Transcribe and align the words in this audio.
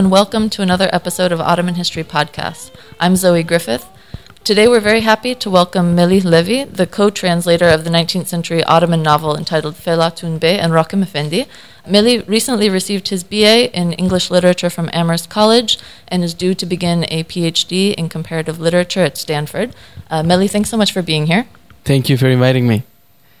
And 0.00 0.10
welcome 0.10 0.48
to 0.48 0.62
another 0.62 0.88
episode 0.94 1.30
of 1.30 1.42
Ottoman 1.42 1.74
History 1.74 2.02
Podcast. 2.02 2.70
I'm 2.98 3.16
Zoe 3.16 3.42
Griffith. 3.42 3.86
Today, 4.44 4.66
we're 4.66 4.80
very 4.80 5.02
happy 5.02 5.34
to 5.34 5.50
welcome 5.50 5.94
Melih 5.94 6.24
Levi, 6.24 6.64
the 6.64 6.86
co 6.86 7.10
translator 7.10 7.68
of 7.68 7.84
the 7.84 7.90
19th 7.90 8.26
century 8.26 8.64
Ottoman 8.64 9.02
novel 9.02 9.36
entitled 9.36 9.74
Felatun 9.74 10.40
Bey 10.40 10.58
and 10.58 10.72
Rakim 10.72 11.02
Effendi. 11.02 11.46
Melih 11.86 12.26
recently 12.26 12.70
received 12.70 13.08
his 13.08 13.22
BA 13.22 13.70
in 13.78 13.92
English 13.92 14.30
Literature 14.30 14.70
from 14.70 14.88
Amherst 14.94 15.28
College 15.28 15.78
and 16.08 16.24
is 16.24 16.32
due 16.32 16.54
to 16.54 16.64
begin 16.64 17.04
a 17.10 17.22
PhD 17.24 17.92
in 17.92 18.08
Comparative 18.08 18.58
Literature 18.58 19.02
at 19.02 19.18
Stanford. 19.18 19.74
Uh, 20.10 20.22
Melih, 20.22 20.50
thanks 20.50 20.70
so 20.70 20.78
much 20.78 20.92
for 20.92 21.02
being 21.02 21.26
here. 21.26 21.46
Thank 21.84 22.08
you 22.08 22.16
for 22.16 22.28
inviting 22.28 22.66
me. 22.66 22.84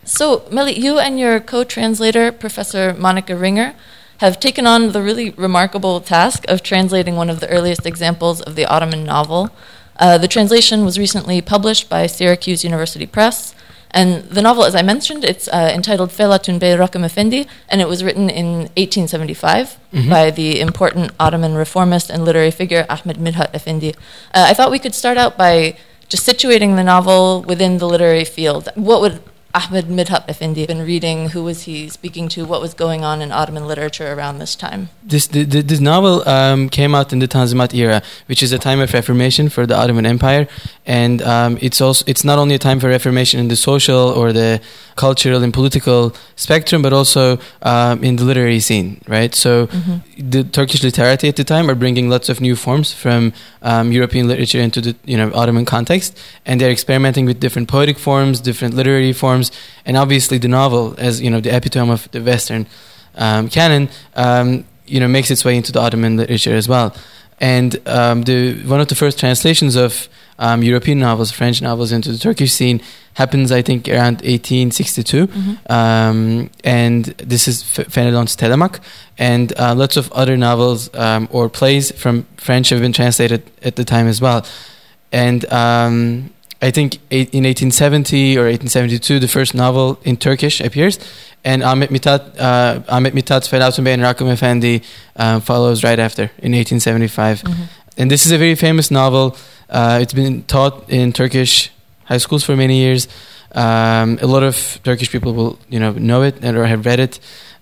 So, 0.04 0.40
Melih, 0.50 0.76
you 0.76 0.98
and 0.98 1.18
your 1.18 1.40
co 1.40 1.64
translator, 1.64 2.30
Professor 2.30 2.92
Monica 2.92 3.34
Ringer, 3.34 3.74
have 4.20 4.38
taken 4.38 4.66
on 4.66 4.92
the 4.92 5.02
really 5.02 5.30
remarkable 5.30 5.98
task 6.00 6.44
of 6.46 6.62
translating 6.62 7.16
one 7.16 7.30
of 7.30 7.40
the 7.40 7.48
earliest 7.48 7.86
examples 7.86 8.42
of 8.42 8.54
the 8.54 8.66
Ottoman 8.66 9.02
novel. 9.02 9.50
Uh, 9.96 10.18
the 10.18 10.28
translation 10.28 10.84
was 10.84 10.98
recently 10.98 11.40
published 11.40 11.88
by 11.88 12.06
Syracuse 12.06 12.62
University 12.62 13.06
Press. 13.06 13.54
And 13.92 14.24
the 14.24 14.42
novel, 14.42 14.64
as 14.64 14.74
I 14.74 14.82
mentioned, 14.82 15.24
it's 15.24 15.48
uh, 15.48 15.72
entitled 15.74 16.10
Felatun 16.10 16.60
Bey 16.60 16.76
Rakim 16.76 17.02
Effendi, 17.02 17.46
and 17.70 17.80
it 17.80 17.88
was 17.88 18.04
written 18.04 18.28
in 18.28 18.68
1875 18.76 19.78
mm-hmm. 19.92 20.10
by 20.10 20.30
the 20.30 20.60
important 20.60 21.12
Ottoman 21.18 21.54
reformist 21.54 22.10
and 22.10 22.22
literary 22.22 22.50
figure 22.50 22.84
Ahmed 22.90 23.16
Midhat 23.16 23.52
Efendi. 23.52 23.96
Uh, 24.34 24.46
I 24.48 24.54
thought 24.54 24.70
we 24.70 24.78
could 24.78 24.94
start 24.94 25.16
out 25.16 25.38
by 25.38 25.76
just 26.10 26.28
situating 26.28 26.76
the 26.76 26.84
novel 26.84 27.42
within 27.42 27.78
the 27.78 27.86
literary 27.86 28.24
field. 28.24 28.68
What 28.74 29.00
would 29.00 29.22
Ahmed 29.52 29.86
Midhat 29.86 30.28
Effendi 30.28 30.64
been 30.66 30.84
reading? 30.86 31.30
Who 31.30 31.42
was 31.42 31.62
he 31.62 31.88
speaking 31.88 32.28
to? 32.30 32.44
What 32.44 32.60
was 32.60 32.72
going 32.72 33.04
on 33.04 33.20
in 33.20 33.32
Ottoman 33.32 33.66
literature 33.66 34.12
around 34.12 34.38
this 34.38 34.54
time? 34.54 34.90
This 35.02 35.26
the, 35.26 35.44
this 35.44 35.80
novel 35.80 36.28
um, 36.28 36.68
came 36.68 36.94
out 36.94 37.12
in 37.12 37.18
the 37.18 37.26
Tanzimat 37.26 37.74
era, 37.74 38.02
which 38.26 38.42
is 38.42 38.52
a 38.52 38.58
time 38.58 38.80
of 38.80 38.94
reformation 38.94 39.48
for 39.48 39.66
the 39.66 39.76
Ottoman 39.76 40.06
Empire, 40.06 40.46
and 40.86 41.20
um, 41.22 41.58
it's 41.60 41.80
also 41.80 42.04
it's 42.06 42.22
not 42.22 42.38
only 42.38 42.54
a 42.54 42.58
time 42.58 42.78
for 42.78 42.88
reformation 42.88 43.40
in 43.40 43.48
the 43.48 43.56
social 43.56 44.10
or 44.10 44.32
the 44.32 44.60
cultural 44.96 45.42
and 45.42 45.52
political 45.52 46.14
spectrum, 46.36 46.82
but 46.82 46.92
also 46.92 47.38
um, 47.62 48.04
in 48.04 48.16
the 48.16 48.24
literary 48.24 48.60
scene, 48.60 49.00
right? 49.08 49.34
So 49.34 49.66
mm-hmm. 49.66 50.30
the 50.30 50.44
Turkish 50.44 50.82
literati 50.84 51.26
at 51.28 51.36
the 51.36 51.44
time 51.44 51.70
are 51.70 51.74
bringing 51.74 52.10
lots 52.10 52.28
of 52.28 52.40
new 52.40 52.54
forms 52.54 52.92
from 52.92 53.32
um, 53.62 53.92
European 53.92 54.28
literature 54.28 54.60
into 54.60 54.80
the 54.80 54.92
you 55.04 55.16
know 55.16 55.32
Ottoman 55.34 55.64
context, 55.64 56.18
and 56.46 56.60
they're 56.60 56.70
experimenting 56.78 57.24
with 57.24 57.40
different 57.40 57.68
poetic 57.68 57.98
forms, 57.98 58.40
different 58.40 58.74
literary 58.74 59.12
forms, 59.12 59.39
and 59.84 59.96
obviously 59.96 60.38
the 60.38 60.48
novel, 60.48 60.94
as 60.98 61.20
you 61.20 61.30
know, 61.30 61.40
the 61.40 61.54
epitome 61.54 61.92
of 61.92 62.10
the 62.10 62.20
Western 62.20 62.66
um, 63.16 63.48
canon, 63.48 63.88
um, 64.14 64.64
you 64.86 65.00
know, 65.00 65.08
makes 65.08 65.30
its 65.30 65.44
way 65.44 65.56
into 65.56 65.72
the 65.72 65.80
Ottoman 65.80 66.16
literature 66.16 66.54
as 66.54 66.68
well. 66.68 66.94
And 67.40 67.80
um, 67.86 68.22
the 68.22 68.62
one 68.64 68.80
of 68.80 68.88
the 68.88 68.94
first 68.94 69.18
translations 69.18 69.76
of 69.76 70.08
um, 70.38 70.62
European 70.62 70.98
novels, 70.98 71.30
French 71.30 71.62
novels 71.62 71.92
into 71.92 72.12
the 72.12 72.18
Turkish 72.18 72.52
scene 72.52 72.80
happens, 73.14 73.52
I 73.52 73.62
think, 73.62 73.88
around 73.88 74.16
1862. 74.22 75.26
Mm-hmm. 75.26 75.72
Um, 75.72 76.50
and 76.64 77.04
this 77.04 77.48
is 77.48 77.62
Fenelon's 77.62 78.36
Telemach, 78.36 78.80
And 79.18 79.52
uh, 79.58 79.74
lots 79.74 79.96
of 79.96 80.10
other 80.12 80.36
novels 80.36 80.92
um, 80.94 81.28
or 81.30 81.48
plays 81.48 81.92
from 81.92 82.26
French 82.36 82.70
have 82.70 82.80
been 82.80 82.92
translated 82.92 83.42
at 83.62 83.76
the 83.76 83.84
time 83.84 84.06
as 84.06 84.20
well. 84.20 84.46
And 85.12 85.44
um, 85.52 86.30
I 86.62 86.70
think 86.70 86.96
in 87.10 87.44
1870 87.44 88.36
or 88.36 88.42
1872, 88.42 89.18
the 89.18 89.28
first 89.28 89.54
novel 89.54 89.98
in 90.04 90.16
Turkish 90.16 90.60
appears. 90.60 90.98
And 91.42 91.62
Ahmet 91.62 91.88
Mithat, 91.88 92.38
uh, 92.38 92.82
Ahmet 92.88 93.14
Mithat's 93.14 93.48
Felatun 93.48 93.84
Bey 93.84 93.94
and 93.94 94.02
Rakim 94.02 94.30
Effendi 94.30 94.82
uh, 95.16 95.40
follows 95.40 95.82
right 95.82 95.98
after 95.98 96.24
in 96.38 96.52
1875. 96.52 97.42
Mm-hmm. 97.42 97.62
And 97.96 98.10
this 98.10 98.26
is 98.26 98.32
a 98.32 98.38
very 98.38 98.54
famous 98.54 98.90
novel. 98.90 99.36
Uh, 99.70 100.00
it's 100.02 100.12
been 100.12 100.42
taught 100.44 100.88
in 100.90 101.12
Turkish 101.12 101.70
high 102.04 102.18
schools 102.18 102.44
for 102.44 102.56
many 102.56 102.76
years. 102.76 103.08
Um, 103.52 104.18
a 104.20 104.26
lot 104.26 104.42
of 104.42 104.80
Turkish 104.84 105.10
people 105.10 105.32
will, 105.32 105.58
you 105.68 105.80
know, 105.80 105.92
know 105.92 106.22
it 106.22 106.44
or 106.44 106.66
have 106.66 106.84
read 106.84 107.00
it, 107.00 107.18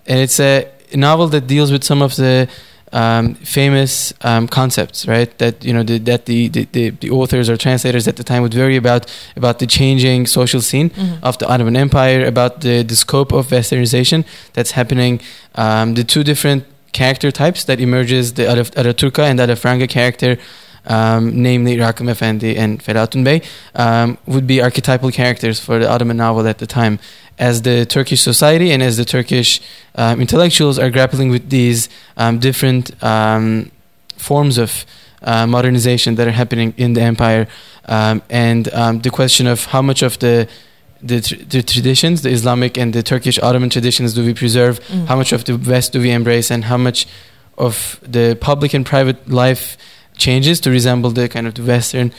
and 0.07 0.19
it's 0.19 0.39
a 0.41 0.69
novel 0.95 1.29
that 1.29 1.47
deals 1.47 1.71
with 1.73 1.83
some 1.85 2.03
of 2.03 2.17
the 2.17 2.49
um, 2.93 3.35
famous 3.35 4.13
um, 4.23 4.49
concepts, 4.49 5.07
right? 5.07 5.37
That 5.39 5.65
you 5.65 5.73
know 5.73 5.83
the, 5.83 5.99
that 5.99 6.27
the, 6.27 6.49
the, 6.49 6.91
the, 6.91 7.11
authors 7.11 7.49
or 7.49 7.57
translators 7.57 8.09
at 8.09 8.17
the 8.17 8.25
time 8.25 8.43
would 8.43 8.55
worry 8.55 8.77
about 8.77 9.11
about 9.37 9.59
the 9.59 9.67
changing 9.67 10.27
social 10.27 10.61
scene 10.61 10.91
mm-hmm. 10.91 11.25
of 11.25 11.39
the 11.39 11.49
Ottoman 11.49 11.77
Empire, 11.77 12.25
about 12.25 12.61
the, 12.61 12.83
the 12.83 12.97
scope 12.97 13.33
of 13.33 13.49
Westernization 13.49 14.25
that's 14.53 14.73
happening, 14.73 15.21
um, 15.55 15.95
the 15.95 16.05
two 16.05 16.25
different 16.25 16.65
character 16.93 17.31
types 17.31 17.65
that 17.65 17.81
emerges, 17.81 18.35
the 18.35 18.45
Alaturka 18.45 19.23
and 19.23 19.39
the 19.39 19.47
Alafranga 19.47 19.89
character 19.89 20.39
um, 20.89 21.43
namely 21.43 21.77
Rakim 21.77 22.11
Effendi 22.11 22.57
and 22.57 22.83
Felatun 22.83 23.23
Bey, 23.23 23.43
um, 23.75 24.19
would 24.27 24.47
be 24.47 24.61
archetypal 24.61 25.11
characters 25.11 25.61
for 25.61 25.79
the 25.79 25.89
Ottoman 25.89 26.17
novel 26.17 26.47
at 26.49 26.59
the 26.59 26.67
time. 26.67 26.99
As 27.39 27.63
the 27.63 27.87
Turkish 27.87 28.21
society 28.21 28.73
and 28.73 28.83
as 28.83 28.97
the 28.97 29.05
Turkish 29.05 29.61
um, 29.95 30.21
intellectuals 30.21 30.77
are 30.77 30.91
grappling 30.91 31.31
with 31.31 31.51
these 31.51 31.89
um, 32.17 32.41
different 32.41 33.01
um, 33.03 33.71
forms 34.17 34.59
of 34.59 34.85
uh, 35.23 35.47
modernization 35.47 36.17
that 36.17 36.27
are 36.27 36.33
happening 36.33 36.75
in 36.77 36.95
the 36.95 37.01
empire, 37.01 37.47
um, 37.85 38.23
and 38.29 38.65
the 39.03 39.11
question 39.13 39.47
of 39.47 39.67
how 39.67 39.83
much 39.83 40.03
of 40.03 40.19
the 40.19 40.49
the, 41.01 41.21
tr- 41.21 41.37
the, 41.37 41.63
traditions, 41.63 42.23
the 42.23 42.31
Islamic 42.31 42.77
and 42.77 42.93
the 42.93 43.05
Turkish 43.05 43.39
Ottoman 43.39 43.71
traditions, 43.71 44.15
do 44.15 44.25
we 44.25 44.35
preserve? 44.35 44.81
Mm. 44.89 45.07
How 45.07 45.15
much 45.15 45.33
of 45.33 45.45
the 45.45 45.57
West 45.57 45.93
do 45.93 46.01
we 46.01 46.11
embrace, 46.11 46.51
and 46.51 46.65
how 46.65 46.77
much 46.77 47.07
of 47.57 48.01
the 48.03 48.37
public 48.41 48.75
and 48.75 48.85
private 48.85 49.29
life 49.29 49.77
changes 50.19 50.61
to 50.61 50.71
resemble 50.71 51.11
the 51.11 51.29
kind 51.29 51.47
of 51.47 51.55
the 51.55 51.63
Western 51.63 52.13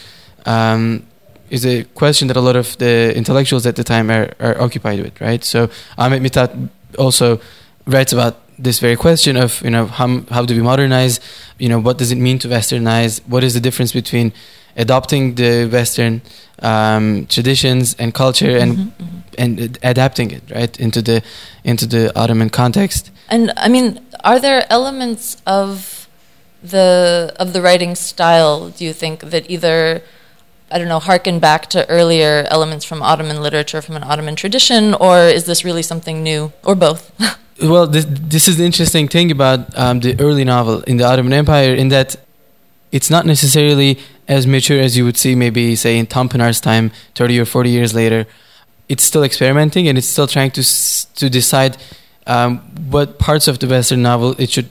um, 0.46 1.06
is 1.50 1.66
a 1.66 1.84
question 1.96 2.28
that 2.28 2.38
a 2.38 2.42
lot 2.42 2.56
of 2.56 2.78
the 2.78 3.16
intellectuals 3.16 3.66
at 3.66 3.76
the 3.76 3.84
time 3.84 4.10
are, 4.10 4.34
are 4.40 4.60
occupied 4.62 5.02
with, 5.02 5.20
right? 5.22 5.44
So 5.44 5.70
Ahmet 5.98 6.22
Mithat 6.22 6.70
also 6.98 7.40
writes 7.86 8.14
about 8.14 8.38
this 8.58 8.80
very 8.80 8.96
question 8.96 9.38
of 9.38 9.62
you 9.62 9.70
know 9.70 9.86
how 9.86 10.22
how 10.30 10.46
do 10.46 10.56
we 10.56 10.62
modernize? 10.62 11.20
You 11.58 11.70
know 11.70 11.80
what 11.80 11.98
does 11.98 12.12
it 12.12 12.18
mean 12.18 12.40
to 12.40 12.48
Westernize? 12.48 13.22
What 13.28 13.44
is 13.44 13.54
the 13.54 13.60
difference 13.60 13.94
between 13.94 14.34
adopting 14.76 15.36
the 15.36 15.68
Western 15.68 16.22
um, 16.62 17.26
traditions 17.28 17.96
and 17.98 18.14
culture 18.14 18.58
and 18.58 18.78
mm-hmm, 18.78 19.04
mm-hmm. 19.04 19.20
and 19.38 19.80
adapting 19.82 20.32
it 20.32 20.44
right 20.52 20.80
into 20.80 21.02
the 21.02 21.24
into 21.64 21.88
the 21.88 22.12
Ottoman 22.20 22.50
context? 22.50 23.12
And 23.30 23.54
I 23.58 23.70
mean, 23.70 24.00
are 24.24 24.40
there 24.40 24.66
elements 24.70 25.38
of 25.46 25.99
the 26.62 27.34
of 27.40 27.54
the 27.54 27.62
writing 27.62 27.96
style 27.96 28.70
do 28.70 28.84
you 28.84 28.94
think 28.94 29.22
that 29.22 29.50
either 29.50 30.02
I 30.72 30.78
don't 30.78 30.88
know 30.88 31.00
harken 31.00 31.40
back 31.40 31.68
to 31.72 31.90
earlier 31.90 32.46
elements 32.50 32.86
from 32.86 33.02
Ottoman 33.02 33.42
literature 33.42 33.82
from 33.82 33.96
an 33.96 34.04
Ottoman 34.04 34.36
tradition, 34.36 34.94
or 34.94 35.18
is 35.20 35.46
this 35.46 35.66
really 35.66 35.82
something 35.82 36.22
new, 36.22 36.54
or 36.64 36.76
both? 36.76 37.12
well, 37.64 37.88
this 37.88 38.06
this 38.08 38.48
is 38.48 38.58
the 38.58 38.66
interesting 38.66 39.08
thing 39.08 39.32
about 39.32 39.76
um, 39.78 40.00
the 40.02 40.20
early 40.20 40.44
novel 40.44 40.82
in 40.82 40.98
the 40.98 41.06
Ottoman 41.06 41.34
Empire, 41.34 41.74
in 41.74 41.90
that 41.90 42.18
it's 42.92 43.10
not 43.10 43.26
necessarily 43.26 43.98
as 44.28 44.46
mature 44.46 44.80
as 44.80 44.96
you 44.96 45.06
would 45.06 45.18
see 45.18 45.34
maybe 45.34 45.76
say 45.76 45.98
in 45.98 46.06
Tanpınar's 46.06 46.62
time, 46.62 46.92
thirty 47.16 47.40
or 47.40 47.46
forty 47.46 47.72
years 47.72 47.94
later. 47.94 48.28
It's 48.88 49.04
still 49.04 49.24
experimenting 49.24 49.88
and 49.88 49.98
it's 49.98 50.08
still 50.08 50.28
trying 50.28 50.52
to 50.52 50.64
to 51.16 51.30
decide 51.30 51.78
um, 52.28 52.60
what 52.90 53.18
parts 53.18 53.48
of 53.48 53.60
the 53.60 53.68
Western 53.68 54.02
novel 54.02 54.36
it 54.38 54.50
should 54.52 54.70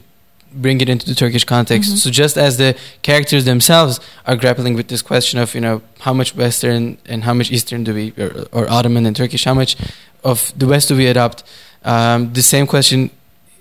bring 0.53 0.81
it 0.81 0.89
into 0.89 1.07
the 1.07 1.15
Turkish 1.15 1.45
context. 1.45 1.91
Mm-hmm. 1.91 1.99
So 1.99 2.11
just 2.11 2.37
as 2.37 2.57
the 2.57 2.77
characters 3.03 3.45
themselves 3.45 4.01
are 4.27 4.37
grappling 4.37 4.75
with 4.75 4.89
this 4.89 5.03
question 5.03 5.39
of 5.39 5.55
you 5.55 5.61
know 5.61 5.83
how 6.01 6.13
much 6.13 6.35
Western 6.35 6.99
and 7.07 7.25
how 7.25 7.35
much 7.35 7.51
Eastern 7.51 7.85
do 7.85 7.95
we 7.95 8.13
or, 8.19 8.47
or 8.53 8.71
Ottoman 8.71 9.07
and 9.07 9.15
Turkish, 9.15 9.45
how 9.45 9.55
much 9.55 9.77
of 10.25 10.53
the 10.59 10.67
West 10.67 10.89
do 10.89 10.97
we 10.97 11.07
adopt? 11.07 11.45
Um, 11.85 12.33
the 12.33 12.43
same 12.43 12.67
question 12.67 13.11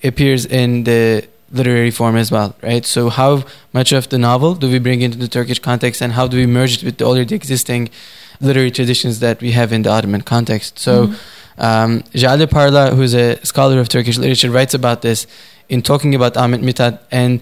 appears 0.04 0.46
in 0.46 0.84
the 0.84 1.28
literary 1.52 1.92
form 1.92 2.18
as 2.18 2.32
well, 2.32 2.56
right? 2.62 2.86
So 2.86 3.10
how 3.10 3.46
much 3.74 3.92
of 3.92 4.10
the 4.10 4.18
novel 4.18 4.54
do 4.56 4.70
we 4.70 4.80
bring 4.80 5.02
into 5.02 5.18
the 5.18 5.28
Turkish 5.28 5.60
context, 5.60 6.02
and 6.02 6.14
how 6.14 6.28
do 6.28 6.38
we 6.38 6.46
merge 6.46 6.78
it 6.78 6.84
with 6.84 6.98
the 6.98 7.06
already 7.06 7.36
existing 7.36 7.90
literary 8.40 8.72
traditions 8.72 9.20
that 9.20 9.42
we 9.42 9.52
have 9.52 9.72
in 9.72 9.84
the 9.84 9.90
Ottoman 9.90 10.22
context? 10.22 10.80
So. 10.80 11.08
Mm-hmm. 11.08 11.16
Um, 11.58 12.04
Jale 12.14 12.48
Parla, 12.48 12.96
who's 12.96 13.14
a 13.14 13.44
scholar 13.46 13.80
of 13.80 13.90
Turkish 13.90 14.18
literature, 14.18 14.52
writes 14.52 14.74
about 14.74 15.02
this 15.02 15.28
in 15.70 15.82
talking 15.82 16.16
about 16.16 16.38
Ahmet 16.38 16.62
Mithat 16.62 17.00
and 17.12 17.42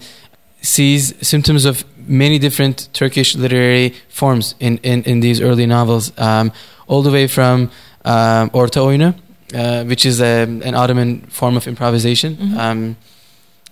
sees 0.62 1.14
symptoms 1.26 1.64
of 1.64 1.84
many 2.08 2.38
different 2.38 2.88
Turkish 2.92 3.36
literary 3.36 3.94
forms 4.08 4.54
in, 4.60 4.78
in, 4.78 5.02
in 5.04 5.20
these 5.20 5.40
early 5.40 5.66
novels, 5.66 6.12
um, 6.18 6.52
all 6.86 7.02
the 7.02 7.10
way 7.10 7.26
from 7.26 7.70
um, 8.04 8.50
Orta 8.52 8.80
Oyunu, 8.80 9.14
uh, 9.54 9.84
which 9.84 10.06
is 10.06 10.20
a, 10.20 10.42
an 10.42 10.74
Ottoman 10.74 11.20
form 11.22 11.56
of 11.56 11.66
improvisation. 11.66 12.36
Mm-hmm. 12.36 12.58
Um, 12.58 12.96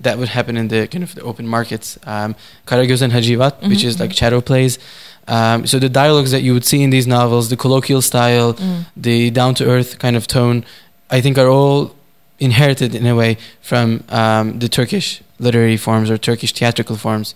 that 0.01 0.19
would 0.19 0.29
happen 0.29 0.57
in 0.57 0.69
the 0.69 0.89
kind 0.89 1.05
of 1.05 1.15
the 1.15 1.23
open 1.23 1.47
markets. 1.47 1.99
Um, 2.05 2.35
Karagöz 2.67 3.01
and 3.03 3.13
Hacivat, 3.13 3.53
mm-hmm, 3.53 3.69
which 3.69 3.85
is 3.85 4.01
like 4.01 4.13
shadow 4.13 4.41
plays. 4.41 4.79
Um, 5.27 5.67
so 5.67 5.79
the 5.79 5.89
dialogues 5.89 6.31
that 6.33 6.43
you 6.43 6.53
would 6.53 6.65
see 6.65 6.83
in 6.83 6.91
these 6.91 7.07
novels, 7.07 7.49
the 7.49 7.57
colloquial 7.57 8.03
style, 8.03 8.55
mm. 8.55 8.87
the 8.97 9.31
down 9.31 9.55
to 9.57 9.65
earth 9.65 9.99
kind 9.99 10.17
of 10.17 10.27
tone, 10.27 10.65
I 11.11 11.21
think 11.21 11.39
are 11.39 11.49
all 11.49 11.95
inherited 12.39 12.95
in 12.95 13.07
a 13.07 13.15
way 13.15 13.39
from 13.63 14.05
um, 14.09 14.59
the 14.59 14.69
Turkish 14.69 15.23
literary 15.39 15.77
forms 15.77 16.11
or 16.11 16.19
Turkish 16.19 16.53
theatrical 16.53 16.97
forms. 16.97 17.35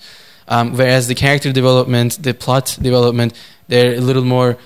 Um, 0.49 0.77
whereas 0.77 1.09
the 1.09 1.15
character 1.15 1.53
development, 1.53 2.23
the 2.23 2.35
plot 2.35 2.79
development, 2.81 3.35
they're 3.69 3.95
a 3.95 4.01
little 4.01 4.25
more 4.25 4.57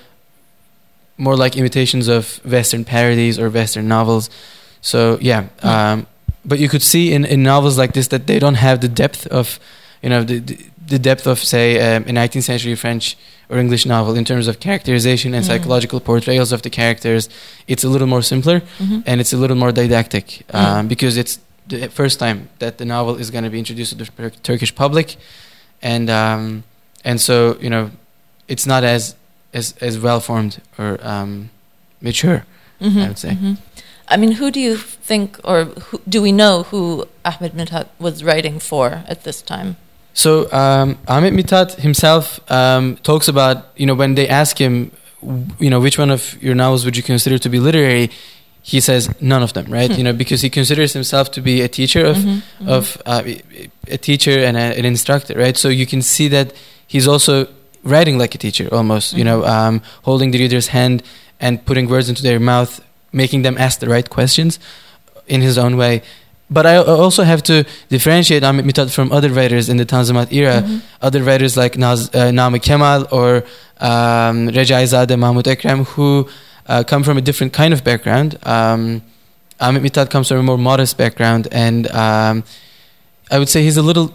more 1.17 1.35
like 1.35 1.55
imitations 1.55 2.07
of 2.07 2.43
Western 2.43 2.83
parodies 2.83 3.37
or 3.37 3.49
Western 3.49 3.87
novels. 3.87 4.29
So 4.81 5.17
yeah, 5.21 5.43
hmm. 5.61 5.67
um, 5.67 6.07
but 6.43 6.59
you 6.59 6.67
could 6.67 6.81
see 6.81 7.13
in, 7.13 7.25
in 7.25 7.43
novels 7.43 7.77
like 7.77 7.93
this 7.93 8.07
that 8.07 8.27
they 8.27 8.39
don't 8.39 8.55
have 8.55 8.81
the 8.81 8.87
depth 8.87 9.27
of, 9.27 9.59
you 10.01 10.09
know, 10.09 10.23
the 10.23 10.39
the 10.39 10.57
depth 10.99 11.27
of 11.27 11.39
say 11.39 11.95
um, 11.95 12.03
a 12.03 12.11
19th 12.11 12.43
century 12.43 12.75
French 12.75 13.17
or 13.49 13.57
English 13.57 13.85
novel 13.85 14.15
in 14.15 14.25
terms 14.25 14.47
of 14.47 14.59
characterization 14.59 15.33
and 15.33 15.43
mm. 15.43 15.47
psychological 15.47 15.99
portrayals 15.99 16.51
of 16.51 16.61
the 16.61 16.69
characters. 16.69 17.29
It's 17.67 17.83
a 17.83 17.89
little 17.89 18.07
more 18.07 18.21
simpler 18.21 18.61
mm-hmm. 18.61 18.99
and 19.05 19.21
it's 19.21 19.33
a 19.33 19.37
little 19.37 19.55
more 19.55 19.71
didactic 19.71 20.43
um, 20.53 20.85
mm. 20.85 20.89
because 20.89 21.17
it's 21.17 21.39
the 21.67 21.87
first 21.89 22.19
time 22.19 22.49
that 22.59 22.77
the 22.77 22.85
novel 22.85 23.15
is 23.15 23.31
going 23.31 23.43
to 23.43 23.49
be 23.49 23.59
introduced 23.59 23.97
to 23.97 23.97
the 23.97 24.29
Turkish 24.43 24.75
public, 24.75 25.15
and 25.81 26.09
um, 26.09 26.63
and 27.03 27.19
so 27.21 27.57
you 27.59 27.69
know, 27.69 27.91
it's 28.47 28.65
not 28.65 28.83
as 28.83 29.15
as 29.53 29.75
as 29.81 29.99
well 29.99 30.19
formed 30.19 30.61
or 30.77 30.99
um, 31.01 31.49
mature. 32.01 32.45
Mm-hmm. 32.81 32.99
I 32.99 33.07
would 33.07 33.19
say. 33.19 33.29
Mm-hmm. 33.29 33.53
I 34.09 34.17
mean, 34.17 34.33
who 34.33 34.51
do 34.51 34.59
you 34.59 34.75
think, 34.75 35.39
or 35.45 35.65
who, 35.65 36.01
do 36.07 36.21
we 36.21 36.33
know 36.33 36.63
who 36.63 37.07
Ahmed 37.23 37.53
Mithat 37.53 37.87
was 37.97 38.23
writing 38.23 38.59
for 38.59 39.03
at 39.07 39.23
this 39.23 39.41
time? 39.41 39.77
So 40.13 40.51
um, 40.51 40.97
Ahmed 41.07 41.33
Mithat 41.33 41.75
himself 41.75 42.39
um, 42.51 42.97
talks 42.97 43.27
about, 43.27 43.65
you 43.75 43.85
know, 43.85 43.95
when 43.95 44.15
they 44.15 44.27
ask 44.27 44.59
him, 44.59 44.91
you 45.59 45.69
know, 45.69 45.79
which 45.79 45.97
one 45.97 46.11
of 46.11 46.41
your 46.41 46.55
novels 46.55 46.85
would 46.85 46.95
you 46.95 47.03
consider 47.03 47.37
to 47.39 47.49
be 47.49 47.59
literary? 47.59 48.11
He 48.61 48.79
says 48.79 49.09
none 49.21 49.41
of 49.43 49.53
them, 49.53 49.71
right? 49.71 49.91
Hmm. 49.91 49.97
You 49.97 50.03
know, 50.03 50.13
because 50.13 50.41
he 50.41 50.49
considers 50.49 50.93
himself 50.93 51.31
to 51.31 51.41
be 51.41 51.61
a 51.61 51.67
teacher 51.67 52.05
of 52.05 52.17
mm-hmm, 52.17 52.29
mm-hmm. 52.29 52.69
of 52.69 53.01
uh, 53.05 53.23
a 53.87 53.97
teacher 53.97 54.39
and 54.39 54.55
a, 54.55 54.77
an 54.77 54.85
instructor, 54.85 55.37
right? 55.37 55.57
So 55.57 55.69
you 55.69 55.85
can 55.85 56.01
see 56.01 56.27
that 56.29 56.53
he's 56.87 57.07
also 57.07 57.47
writing 57.83 58.17
like 58.17 58.35
a 58.35 58.37
teacher, 58.37 58.69
almost. 58.71 59.09
Mm-hmm. 59.09 59.17
You 59.17 59.23
know, 59.25 59.45
um, 59.45 59.81
holding 60.03 60.31
the 60.31 60.39
reader's 60.39 60.67
hand 60.67 61.03
and 61.39 61.65
putting 61.65 61.89
words 61.89 62.07
into 62.07 62.23
their 62.23 62.39
mouth, 62.39 62.81
making 63.11 63.41
them 63.41 63.57
ask 63.57 63.79
the 63.79 63.89
right 63.89 64.09
questions 64.09 64.59
in 65.27 65.41
his 65.41 65.57
own 65.57 65.75
way 65.77 66.03
but 66.53 66.65
I 66.65 66.77
also 66.77 67.23
have 67.23 67.41
to 67.43 67.65
differentiate 67.89 68.43
Ahmet 68.43 68.65
Mithat 68.65 68.93
from 68.93 69.11
other 69.11 69.29
writers 69.29 69.69
in 69.69 69.77
the 69.77 69.85
Tanzimat 69.85 70.31
era, 70.31 70.61
mm-hmm. 70.61 70.77
other 71.01 71.23
writers 71.23 71.57
like 71.57 71.77
Naz, 71.77 72.09
uh, 72.13 72.31
Kemal 72.61 73.07
or 73.11 73.43
um, 73.79 74.49
Recaizade 74.49 75.17
Mahmud 75.17 75.45
Ekrem, 75.45 75.85
who 75.85 76.29
uh, 76.67 76.83
come 76.83 77.03
from 77.03 77.17
a 77.17 77.21
different 77.21 77.53
kind 77.53 77.73
of 77.73 77.83
background. 77.83 78.37
Um, 78.43 79.01
Ahmet 79.59 79.81
Mithat 79.81 80.09
comes 80.09 80.27
from 80.27 80.37
a 80.37 80.43
more 80.43 80.57
modest 80.57 80.97
background, 80.97 81.47
and 81.51 81.89
um, 81.91 82.43
I 83.31 83.39
would 83.39 83.49
say 83.49 83.63
he's 83.63 83.77
a 83.77 83.81
little 83.81 84.13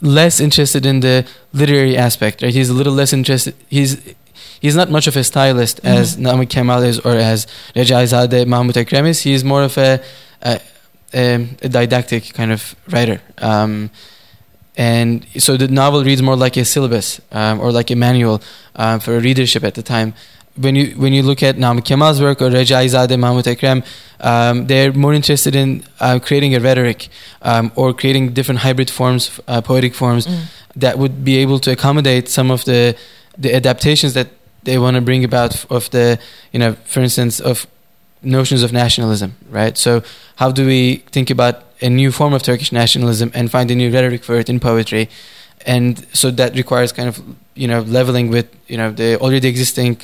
less 0.00 0.40
interested 0.40 0.86
in 0.86 1.00
the 1.00 1.26
literary 1.52 1.96
aspect. 1.96 2.42
Right? 2.42 2.54
He's 2.54 2.70
a 2.70 2.74
little 2.74 2.92
less 2.92 3.12
interested. 3.12 3.54
He's 3.68 4.14
he's 4.60 4.76
not 4.76 4.90
much 4.90 5.06
of 5.06 5.16
a 5.16 5.24
stylist 5.24 5.78
mm-hmm. 5.78 5.88
as 5.88 6.16
Namık 6.16 6.48
Kemal 6.48 6.82
is 6.82 7.00
or 7.00 7.16
as 7.16 7.46
Recaizade 7.74 8.46
Mahmud 8.46 8.76
Ekrem 8.76 9.06
is. 9.06 9.22
He's 9.22 9.44
more 9.44 9.62
of 9.62 9.76
a, 9.78 10.00
a 10.42 10.60
um, 11.14 11.56
a 11.62 11.68
didactic 11.68 12.32
kind 12.34 12.52
of 12.52 12.74
writer. 12.88 13.20
Um, 13.38 13.90
and 14.76 15.26
so 15.38 15.56
the 15.56 15.68
novel 15.68 16.04
reads 16.04 16.22
more 16.22 16.36
like 16.36 16.56
a 16.56 16.64
syllabus 16.64 17.20
um, 17.32 17.60
or 17.60 17.72
like 17.72 17.90
a 17.90 17.96
manual 17.96 18.40
uh, 18.76 18.98
for 18.98 19.16
a 19.16 19.20
readership 19.20 19.64
at 19.64 19.74
the 19.74 19.82
time. 19.82 20.14
When 20.56 20.74
you 20.74 20.94
when 20.96 21.12
you 21.12 21.22
look 21.22 21.42
at 21.42 21.56
Namık 21.56 21.84
Kemal's 21.84 22.20
work 22.20 22.42
or 22.42 22.50
Recaizade 22.50 23.18
Mahmud 23.18 23.44
Ekrem, 23.44 23.84
um, 24.20 24.66
they're 24.66 24.92
more 24.92 25.14
interested 25.14 25.54
in 25.54 25.84
uh, 26.00 26.18
creating 26.18 26.54
a 26.54 26.60
rhetoric 26.60 27.08
um, 27.42 27.72
or 27.76 27.94
creating 27.94 28.32
different 28.32 28.60
hybrid 28.60 28.90
forms, 28.90 29.40
uh, 29.48 29.60
poetic 29.60 29.94
forms 29.94 30.26
mm. 30.26 30.44
that 30.76 30.98
would 30.98 31.24
be 31.24 31.36
able 31.38 31.58
to 31.60 31.70
accommodate 31.70 32.28
some 32.28 32.50
of 32.50 32.64
the 32.64 32.96
the 33.38 33.54
adaptations 33.54 34.14
that 34.14 34.28
they 34.64 34.78
want 34.78 34.96
to 34.96 35.00
bring 35.00 35.24
about 35.24 35.64
of 35.70 35.88
the 35.90 36.18
you 36.52 36.58
know 36.58 36.74
for 36.84 37.00
instance 37.00 37.40
of 37.40 37.66
notions 38.22 38.62
of 38.62 38.72
nationalism, 38.72 39.34
right? 39.50 39.76
So 39.78 40.02
how 40.40 40.50
do 40.50 40.66
we 40.66 40.82
think 41.14 41.28
about 41.28 41.56
a 41.82 41.90
new 41.90 42.10
form 42.10 42.32
of 42.32 42.42
Turkish 42.42 42.72
nationalism 42.72 43.30
and 43.34 43.50
find 43.50 43.70
a 43.70 43.74
new 43.74 43.92
rhetoric 43.92 44.24
for 44.24 44.36
it 44.42 44.48
in 44.48 44.58
poetry? 44.58 45.10
And 45.66 45.92
so 46.16 46.30
that 46.30 46.56
requires 46.56 46.92
kind 46.92 47.08
of 47.10 47.22
you 47.54 47.68
know 47.68 47.80
leveling 47.98 48.30
with 48.30 48.46
you 48.66 48.78
know 48.80 48.90
the 48.90 49.08
already 49.20 49.48
existing 49.48 50.00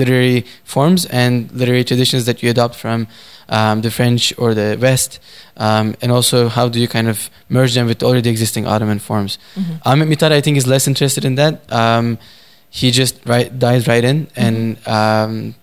literary 0.00 0.44
forms 0.64 1.06
and 1.06 1.50
literary 1.52 1.84
traditions 1.84 2.26
that 2.26 2.42
you 2.42 2.50
adopt 2.50 2.74
from 2.74 3.08
um, 3.48 3.80
the 3.80 3.90
French 3.90 4.34
or 4.36 4.52
the 4.52 4.76
West, 4.78 5.20
um, 5.56 5.96
and 6.02 6.12
also 6.12 6.48
how 6.48 6.68
do 6.68 6.78
you 6.78 6.88
kind 6.96 7.08
of 7.08 7.30
merge 7.48 7.72
them 7.74 7.86
with 7.86 8.02
already 8.02 8.28
existing 8.28 8.66
Ottoman 8.66 8.98
forms. 8.98 9.38
Mm-hmm. 9.54 9.88
Ahmet 9.88 10.08
Mithat, 10.08 10.32
I 10.32 10.42
think, 10.42 10.58
is 10.58 10.66
less 10.66 10.86
interested 10.86 11.24
in 11.24 11.36
that. 11.36 11.54
Um, 11.72 12.18
he 12.68 12.90
just 12.90 13.14
right, 13.24 13.48
dives 13.58 13.88
right 13.88 14.04
in 14.04 14.28
and 14.36 14.76
mm-hmm. 14.76 14.90
Um, 14.90 15.54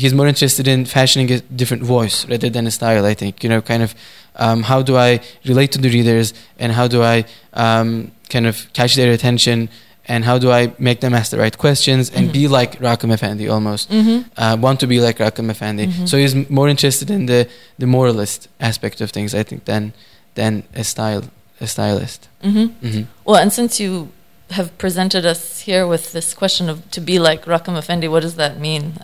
he's 0.00 0.14
more 0.14 0.26
interested 0.26 0.66
in 0.66 0.84
fashioning 0.86 1.30
a 1.30 1.40
different 1.60 1.82
voice 1.82 2.26
rather 2.32 2.50
than 2.50 2.66
a 2.66 2.70
style. 2.70 3.04
I 3.04 3.14
think 3.14 3.44
you 3.44 3.50
know, 3.50 3.60
kind 3.60 3.82
of 3.82 3.94
um, 4.36 4.62
how 4.62 4.80
do 4.82 4.96
I 4.96 5.20
relate 5.44 5.72
to 5.72 5.78
the 5.78 5.90
readers 5.90 6.32
and 6.58 6.72
how 6.72 6.86
do 6.88 7.02
I 7.02 7.24
um, 7.52 8.12
kind 8.28 8.46
of 8.46 8.72
catch 8.72 8.94
their 8.94 9.12
attention 9.12 9.68
and 10.06 10.24
how 10.24 10.38
do 10.38 10.50
I 10.50 10.72
make 10.78 11.00
them 11.00 11.14
ask 11.14 11.30
the 11.30 11.38
right 11.38 11.56
questions 11.56 12.10
and 12.10 12.24
mm-hmm. 12.24 12.32
be 12.32 12.48
like 12.48 12.78
Rakım 12.80 13.12
Efendi 13.16 13.52
almost 13.52 13.90
mm-hmm. 13.90 14.28
uh, 14.36 14.56
want 14.56 14.80
to 14.80 14.86
be 14.86 15.00
like 15.00 15.18
Rakım 15.18 15.50
Efendi. 15.50 15.86
Mm-hmm. 15.86 16.06
So 16.06 16.16
he's 16.16 16.34
more 16.48 16.68
interested 16.68 17.10
in 17.10 17.26
the 17.26 17.48
the 17.78 17.86
moralist 17.86 18.48
aspect 18.58 19.00
of 19.00 19.10
things, 19.10 19.34
I 19.34 19.42
think, 19.42 19.66
than 19.66 19.92
than 20.34 20.62
a 20.74 20.84
style 20.84 21.24
a 21.60 21.66
stylist. 21.66 22.28
Mm-hmm. 22.42 22.86
Mm-hmm. 22.86 23.02
Well, 23.24 23.36
and 23.36 23.52
since 23.52 23.78
you 23.78 24.08
have 24.50 24.76
presented 24.78 25.24
us 25.24 25.60
here 25.60 25.86
with 25.86 26.12
this 26.12 26.34
question 26.34 26.68
of 26.68 26.90
to 26.90 27.00
be 27.00 27.18
like 27.18 27.44
Rakım 27.44 27.76
Efendi, 27.76 28.08
what 28.08 28.22
does 28.22 28.36
that 28.36 28.58
mean? 28.58 28.94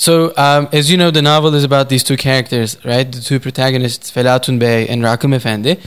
So, 0.00 0.32
um, 0.38 0.66
as 0.72 0.90
you 0.90 0.96
know, 0.96 1.10
the 1.10 1.20
novel 1.20 1.54
is 1.54 1.62
about 1.62 1.90
these 1.90 2.02
two 2.02 2.16
characters, 2.16 2.82
right? 2.86 3.12
The 3.12 3.20
two 3.20 3.38
protagonists, 3.38 4.10
Felatun 4.10 4.58
Bey 4.58 4.88
and 4.88 5.02
Rakım 5.02 5.34
Efendi. 5.34 5.78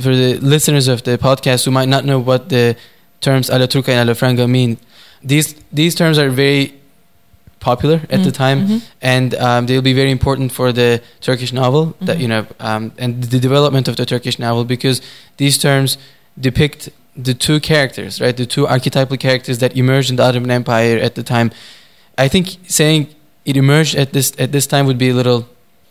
For 0.00 0.16
the 0.16 0.38
listeners 0.38 0.88
of 0.88 1.02
the 1.02 1.18
podcast 1.18 1.66
who 1.66 1.70
might 1.70 1.90
not 1.90 2.06
know 2.06 2.18
what 2.18 2.48
the 2.48 2.76
terms 3.20 3.50
Alaturka 3.50 3.90
and 3.90 4.08
Alafranga 4.08 4.48
mean, 4.48 4.78
these 5.22 5.54
these 5.70 5.94
terms 5.94 6.18
are 6.18 6.30
very 6.30 6.80
popular 7.60 7.96
at 7.96 8.08
mm-hmm. 8.08 8.22
the 8.22 8.32
time, 8.32 8.58
mm-hmm. 8.60 8.78
and 9.02 9.34
um, 9.34 9.66
they'll 9.66 9.82
be 9.82 9.92
very 9.92 10.12
important 10.12 10.50
for 10.50 10.72
the 10.72 11.02
Turkish 11.20 11.52
novel 11.52 11.88
mm-hmm. 11.88 12.06
that 12.06 12.20
you 12.20 12.28
know, 12.28 12.46
um, 12.60 12.92
and 12.96 13.24
the 13.24 13.38
development 13.38 13.86
of 13.86 13.96
the 13.96 14.06
Turkish 14.06 14.38
novel 14.38 14.64
because 14.64 15.02
these 15.36 15.58
terms 15.58 15.98
depict 16.40 16.88
the 17.14 17.34
two 17.34 17.60
characters, 17.60 18.18
right? 18.18 18.34
The 18.34 18.46
two 18.46 18.66
archetypal 18.66 19.18
characters 19.18 19.58
that 19.58 19.76
emerged 19.76 20.08
in 20.08 20.16
the 20.16 20.22
Ottoman 20.22 20.50
Empire 20.50 20.96
at 20.96 21.16
the 21.16 21.22
time. 21.22 21.50
I 22.16 22.28
think 22.28 22.56
saying 22.66 23.14
it 23.48 23.56
emerged 23.56 23.94
at 23.96 24.12
this 24.12 24.28
at 24.38 24.52
this 24.52 24.66
time 24.66 24.84
would 24.86 24.98
be 24.98 25.08
a 25.08 25.14
little 25.14 25.48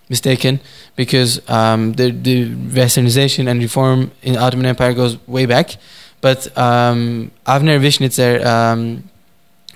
mistaken 0.10 0.60
because 0.96 1.30
um, 1.50 1.94
the 1.94 2.12
the 2.12 2.38
westernization 2.80 3.50
and 3.50 3.60
reform 3.60 4.12
in 4.22 4.38
Ottoman 4.38 4.68
Empire 4.68 4.94
goes 4.94 5.18
way 5.28 5.46
back. 5.46 5.78
But 6.22 6.40
um, 6.58 7.32
Avner 7.46 7.80
Wishnitzer 7.80 8.46
um, 8.46 9.10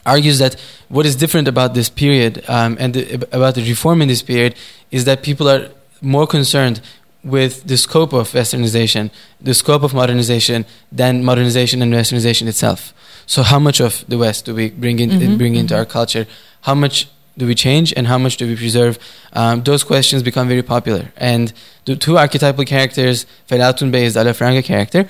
argues 0.05 0.37
that 0.39 0.55
what 0.89 1.05
is 1.05 1.15
different 1.15 1.47
about 1.47 1.73
this 1.73 1.89
period 1.89 2.43
um, 2.47 2.77
and 2.79 2.93
the, 2.93 3.03
about 3.31 3.55
the 3.55 3.63
reform 3.63 4.01
in 4.01 4.07
this 4.07 4.21
period 4.21 4.55
is 4.91 5.05
that 5.05 5.23
people 5.23 5.47
are 5.49 5.69
more 6.01 6.27
concerned 6.27 6.81
with 7.23 7.63
the 7.67 7.77
scope 7.77 8.13
of 8.13 8.31
westernization, 8.31 9.11
the 9.39 9.53
scope 9.53 9.83
of 9.83 9.93
modernization, 9.93 10.65
than 10.91 11.23
modernization 11.23 11.81
and 11.81 11.93
westernization 11.93 12.47
itself. 12.47 12.93
So, 13.27 13.43
how 13.43 13.59
much 13.59 13.79
of 13.79 14.03
the 14.07 14.17
West 14.17 14.45
do 14.45 14.55
we 14.55 14.71
bring 14.71 14.97
in, 14.99 15.09
mm-hmm, 15.09 15.37
bring 15.37 15.55
into 15.55 15.73
mm-hmm. 15.73 15.79
our 15.81 15.85
culture? 15.85 16.25
How 16.61 16.73
much 16.73 17.07
do 17.41 17.47
we 17.47 17.55
change 17.55 17.91
and 17.97 18.05
how 18.05 18.19
much 18.19 18.37
do 18.37 18.45
we 18.45 18.55
preserve? 18.55 18.99
Um, 19.33 19.63
those 19.63 19.83
questions 19.83 20.21
become 20.21 20.47
very 20.47 20.61
popular. 20.61 21.11
And 21.17 21.51
the 21.85 21.95
two 21.95 22.15
archetypal 22.19 22.65
characters, 22.65 23.25
Felatun 23.49 23.91
Bey 23.91 24.05
is 24.05 24.13
the 24.13 24.19
Alafranga 24.19 24.63
character, 24.63 25.09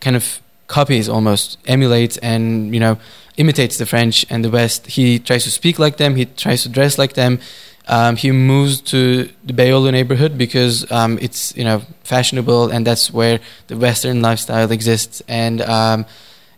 kind 0.00 0.16
of 0.16 0.40
copies 0.66 1.10
almost, 1.10 1.58
emulates 1.66 2.16
and, 2.18 2.72
you 2.72 2.80
know, 2.80 2.96
imitates 3.36 3.76
the 3.76 3.84
French 3.84 4.24
and 4.30 4.42
the 4.42 4.50
West. 4.50 4.86
He 4.86 5.18
tries 5.18 5.44
to 5.44 5.50
speak 5.50 5.78
like 5.78 5.98
them, 5.98 6.16
he 6.16 6.24
tries 6.24 6.62
to 6.62 6.70
dress 6.70 6.96
like 6.96 7.12
them. 7.12 7.38
Um, 7.86 8.16
he 8.16 8.32
moves 8.32 8.80
to 8.92 9.28
the 9.44 9.52
Beyoğlu 9.52 9.92
neighborhood 9.92 10.38
because 10.38 10.90
um, 10.90 11.18
it's, 11.20 11.54
you 11.54 11.64
know, 11.64 11.82
fashionable 12.02 12.70
and 12.70 12.86
that's 12.86 13.12
where 13.12 13.40
the 13.66 13.76
Western 13.76 14.22
lifestyle 14.22 14.72
exists. 14.72 15.22
And, 15.28 15.60
um, 15.60 16.06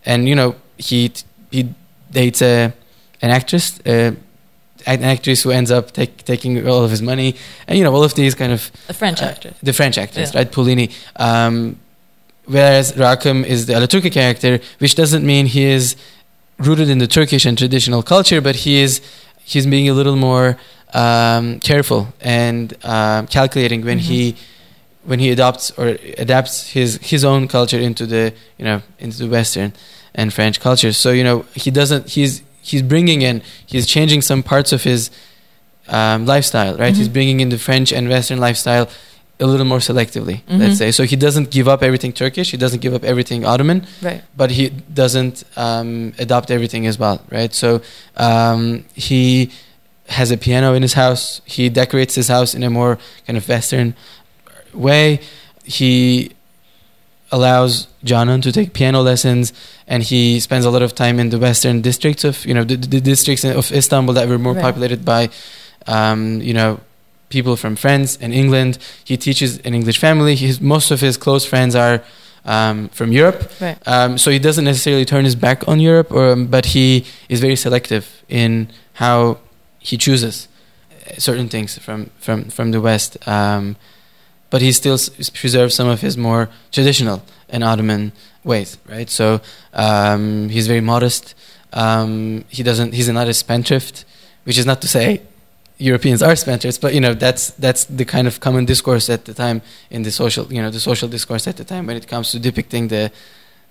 and 0.06 0.28
you 0.28 0.36
know, 0.36 0.54
he, 0.78 1.12
he 1.50 1.74
dates 2.12 2.42
a, 2.42 2.72
an 3.22 3.30
actress, 3.30 3.80
an 4.86 5.02
actress 5.04 5.42
who 5.42 5.50
ends 5.50 5.70
up 5.70 5.92
take, 5.92 6.24
taking 6.24 6.66
all 6.66 6.84
of 6.84 6.90
his 6.90 7.02
money, 7.02 7.36
and 7.66 7.78
you 7.78 7.84
know 7.84 7.92
all 7.92 8.04
of 8.04 8.14
these 8.14 8.34
kind 8.34 8.52
of 8.52 8.70
the 8.86 8.94
French 8.94 9.22
uh, 9.22 9.26
actress, 9.26 9.56
the 9.62 9.72
French 9.72 9.98
actress, 9.98 10.32
yeah. 10.32 10.40
right, 10.40 10.52
Polini. 10.52 10.92
Um, 11.16 11.76
whereas 12.46 12.92
Rakım 12.92 13.44
is 13.44 13.66
the 13.66 13.74
Alaturka 13.74 14.12
character, 14.12 14.60
which 14.78 14.94
doesn't 14.94 15.24
mean 15.24 15.46
he 15.46 15.64
is 15.64 15.96
rooted 16.58 16.88
in 16.88 16.98
the 16.98 17.06
Turkish 17.06 17.46
and 17.46 17.56
traditional 17.56 18.02
culture, 18.02 18.40
but 18.40 18.56
he 18.56 18.80
is 18.80 19.00
he's 19.44 19.66
being 19.66 19.88
a 19.88 19.92
little 19.92 20.16
more 20.16 20.56
um, 20.94 21.60
careful 21.60 22.08
and 22.20 22.76
um, 22.84 23.26
calculating 23.26 23.84
when 23.84 23.98
mm-hmm. 23.98 24.12
he 24.12 24.36
when 25.04 25.18
he 25.18 25.30
adopts 25.30 25.70
or 25.72 25.96
adapts 26.18 26.70
his 26.70 26.98
his 27.02 27.24
own 27.24 27.48
culture 27.48 27.78
into 27.78 28.06
the 28.06 28.34
you 28.58 28.64
know 28.64 28.82
into 28.98 29.18
the 29.18 29.28
Western 29.28 29.72
and 30.14 30.32
French 30.32 30.60
culture. 30.60 30.92
So 30.92 31.10
you 31.10 31.24
know 31.24 31.44
he 31.54 31.70
doesn't 31.70 32.10
he's 32.10 32.42
he's 32.62 32.82
bringing 32.82 33.22
in 33.22 33.42
he's 33.66 33.86
changing 33.86 34.22
some 34.22 34.42
parts 34.42 34.72
of 34.72 34.82
his 34.84 35.10
um, 35.88 36.24
lifestyle, 36.26 36.76
right? 36.76 36.94
He's 36.96 37.08
Mhm. 37.08 37.12
bringing 37.12 37.40
in 37.40 37.48
the 37.48 37.58
French 37.58 37.90
and 37.92 38.08
Western 38.08 38.38
lifestyle 38.38 38.88
a 39.40 39.46
little 39.46 39.66
more 39.66 39.78
selectively, 39.80 40.42
Mhm. 40.48 40.58
let's 40.60 40.78
say. 40.78 40.92
So 40.92 41.02
he 41.04 41.16
doesn't 41.16 41.50
give 41.50 41.66
up 41.66 41.82
everything 41.82 42.12
Turkish. 42.12 42.50
He 42.50 42.56
doesn't 42.56 42.80
give 42.80 42.94
up 42.94 43.02
everything 43.04 43.44
Ottoman 43.44 43.86
Right. 44.02 44.22
but 44.36 44.50
he 44.52 44.68
doesn't 45.02 45.42
um, 45.56 46.12
adopt 46.18 46.50
everything 46.50 46.86
as 46.86 46.98
well, 46.98 47.22
right? 47.30 47.52
So 47.54 47.80
um, 48.18 48.84
he 48.94 49.50
has 50.08 50.30
a 50.30 50.36
piano 50.36 50.74
in 50.74 50.82
his 50.82 50.92
house. 50.92 51.40
He 51.44 51.68
decorates 51.68 52.14
his 52.14 52.28
house 52.28 52.54
in 52.54 52.62
a 52.62 52.70
more 52.70 52.98
kind 53.26 53.36
of 53.36 53.48
Western 53.48 53.94
way. 54.74 55.20
He 55.64 56.32
allows 57.32 57.86
Canan 58.04 58.40
to 58.42 58.52
take 58.52 58.72
piano 58.72 59.00
lessons, 59.02 59.52
and 59.86 60.02
he 60.02 60.40
spends 60.40 60.64
a 60.64 60.70
lot 60.70 60.82
of 60.82 60.94
time 60.94 61.18
in 61.20 61.30
the 61.30 61.38
Western 61.38 61.80
districts 61.80 62.24
of 62.24 62.44
you 62.46 62.54
know 62.54 62.64
the, 62.64 62.76
the 62.76 63.00
districts 63.00 63.44
of 63.44 63.70
Istanbul 63.72 64.14
that 64.14 64.28
were 64.28 64.38
more 64.38 64.54
Right. 64.54 64.62
populated 64.62 65.04
by 65.04 65.28
um, 65.86 66.40
you 66.42 66.54
know 66.54 66.80
people 67.28 67.56
from 67.56 67.76
France 67.76 68.18
and 68.20 68.32
England. 68.34 68.78
He 69.04 69.16
teaches 69.16 69.58
an 69.58 69.74
English 69.74 69.98
family. 69.98 70.34
His, 70.36 70.60
most 70.60 70.90
of 70.90 71.00
his 71.00 71.16
close 71.16 71.44
friends 71.46 71.74
are 71.76 72.02
um, 72.44 72.88
from 72.88 73.12
Europe. 73.12 73.50
Right. 73.60 73.78
Um, 73.86 74.18
so 74.18 74.30
he 74.30 74.38
doesn't 74.38 74.64
necessarily 74.64 75.04
turn 75.04 75.24
his 75.24 75.36
back 75.36 75.68
on 75.68 75.78
Europe, 75.78 76.10
or, 76.10 76.32
um, 76.32 76.46
but 76.46 76.66
he 76.66 77.04
is 77.28 77.40
very 77.40 77.56
selective 77.56 78.04
in 78.28 78.68
how 78.94 79.38
he 79.78 79.96
chooses 79.96 80.48
certain 81.18 81.48
things 81.48 81.78
from 81.78 82.10
from 82.18 82.44
from 82.50 82.70
the 82.72 82.80
West. 82.80 83.16
Um, 83.28 83.76
but 84.50 84.60
he 84.62 84.72
still 84.72 84.94
s- 84.94 85.30
preserves 85.30 85.74
some 85.74 85.88
of 85.88 86.00
his 86.00 86.16
more 86.16 86.48
traditional 86.72 87.22
and 87.48 87.64
Ottoman 87.64 88.12
ways, 88.44 88.78
right? 88.88 89.08
So 89.08 89.40
um, 89.72 90.48
he's 90.48 90.66
very 90.66 90.80
modest. 90.80 91.34
Um, 91.72 92.44
he 92.48 92.62
doesn't. 92.62 92.94
He's 92.94 93.08
not 93.08 93.28
a 93.28 93.34
spendthrift, 93.34 94.04
which 94.44 94.58
is 94.58 94.66
not 94.66 94.80
to 94.82 94.88
say 94.88 95.22
Europeans 95.78 96.22
are 96.22 96.34
spendthrifts, 96.34 96.80
but 96.80 96.94
you 96.94 97.00
know 97.00 97.14
that's 97.14 97.50
that's 97.52 97.84
the 97.84 98.04
kind 98.04 98.26
of 98.26 98.40
common 98.40 98.66
discourse 98.66 99.08
at 99.08 99.24
the 99.24 99.34
time 99.34 99.62
in 99.90 100.02
the 100.02 100.10
social, 100.10 100.52
you 100.52 100.60
know, 100.60 100.70
the 100.70 100.80
social 100.80 101.08
discourse 101.08 101.46
at 101.46 101.56
the 101.56 101.64
time 101.64 101.86
when 101.86 101.96
it 101.96 102.06
comes 102.06 102.30
to 102.32 102.38
depicting 102.38 102.88
the 102.88 103.10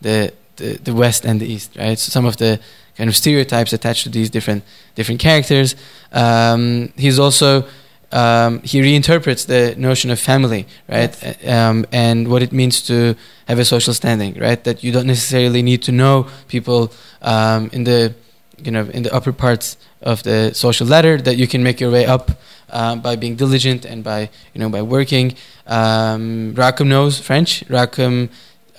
the 0.01 0.33
the, 0.55 0.77
the 0.77 0.93
West 0.93 1.25
and 1.25 1.39
the 1.39 1.45
East, 1.45 1.75
right? 1.77 1.97
So 1.97 2.09
some 2.09 2.25
of 2.25 2.37
the 2.37 2.59
kind 2.97 3.09
of 3.09 3.15
stereotypes 3.15 3.73
attached 3.73 4.03
to 4.03 4.09
these 4.09 4.29
different 4.29 4.63
different 4.95 5.21
characters. 5.21 5.75
Um, 6.11 6.91
he's 6.97 7.19
also 7.19 7.65
um, 8.11 8.61
he 8.63 8.81
reinterprets 8.81 9.45
the 9.45 9.75
notion 9.77 10.09
of 10.09 10.19
family, 10.19 10.65
right, 10.87 11.13
um, 11.47 11.85
and 11.91 12.27
what 12.27 12.41
it 12.41 12.51
means 12.51 12.81
to 12.83 13.15
have 13.47 13.59
a 13.59 13.65
social 13.65 13.93
standing, 13.93 14.33
right? 14.39 14.63
That 14.63 14.83
you 14.83 14.91
don't 14.91 15.05
necessarily 15.05 15.61
need 15.61 15.83
to 15.83 15.91
know 15.91 16.27
people 16.47 16.91
um, 17.21 17.69
in 17.71 17.83
the 17.83 18.15
you 18.57 18.71
know 18.71 18.85
in 18.85 19.03
the 19.03 19.13
upper 19.13 19.31
parts 19.31 19.77
of 20.01 20.23
the 20.23 20.53
social 20.53 20.87
ladder. 20.87 21.17
That 21.17 21.37
you 21.37 21.47
can 21.47 21.61
make 21.61 21.79
your 21.79 21.91
way 21.91 22.05
up 22.05 22.31
um, 22.71 23.01
by 23.01 23.15
being 23.15 23.35
diligent 23.35 23.85
and 23.85 24.03
by 24.03 24.29
you 24.53 24.59
know 24.59 24.69
by 24.69 24.81
working. 24.81 25.35
Um, 25.67 26.53
Rakim 26.55 26.87
knows 26.87 27.19
French. 27.19 27.63
Rakim 27.67 28.29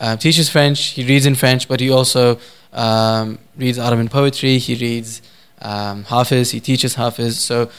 uh, 0.01 0.17
teaches 0.17 0.49
French. 0.49 0.81
He 0.91 1.05
reads 1.05 1.25
in 1.27 1.37
French, 1.37 1.69
but 1.69 1.79
he 1.79 1.91
also 1.91 2.41
um, 2.73 3.39
reads 3.57 3.79
Ottoman 3.79 4.09
poetry. 4.09 4.59
He 4.59 4.75
reads 4.75 5.23
um, 5.63 6.05
Hafiz. 6.05 6.51
He 6.51 6.59
teaches 6.59 6.95
Hafiz. 6.95 7.39
So 7.39 7.71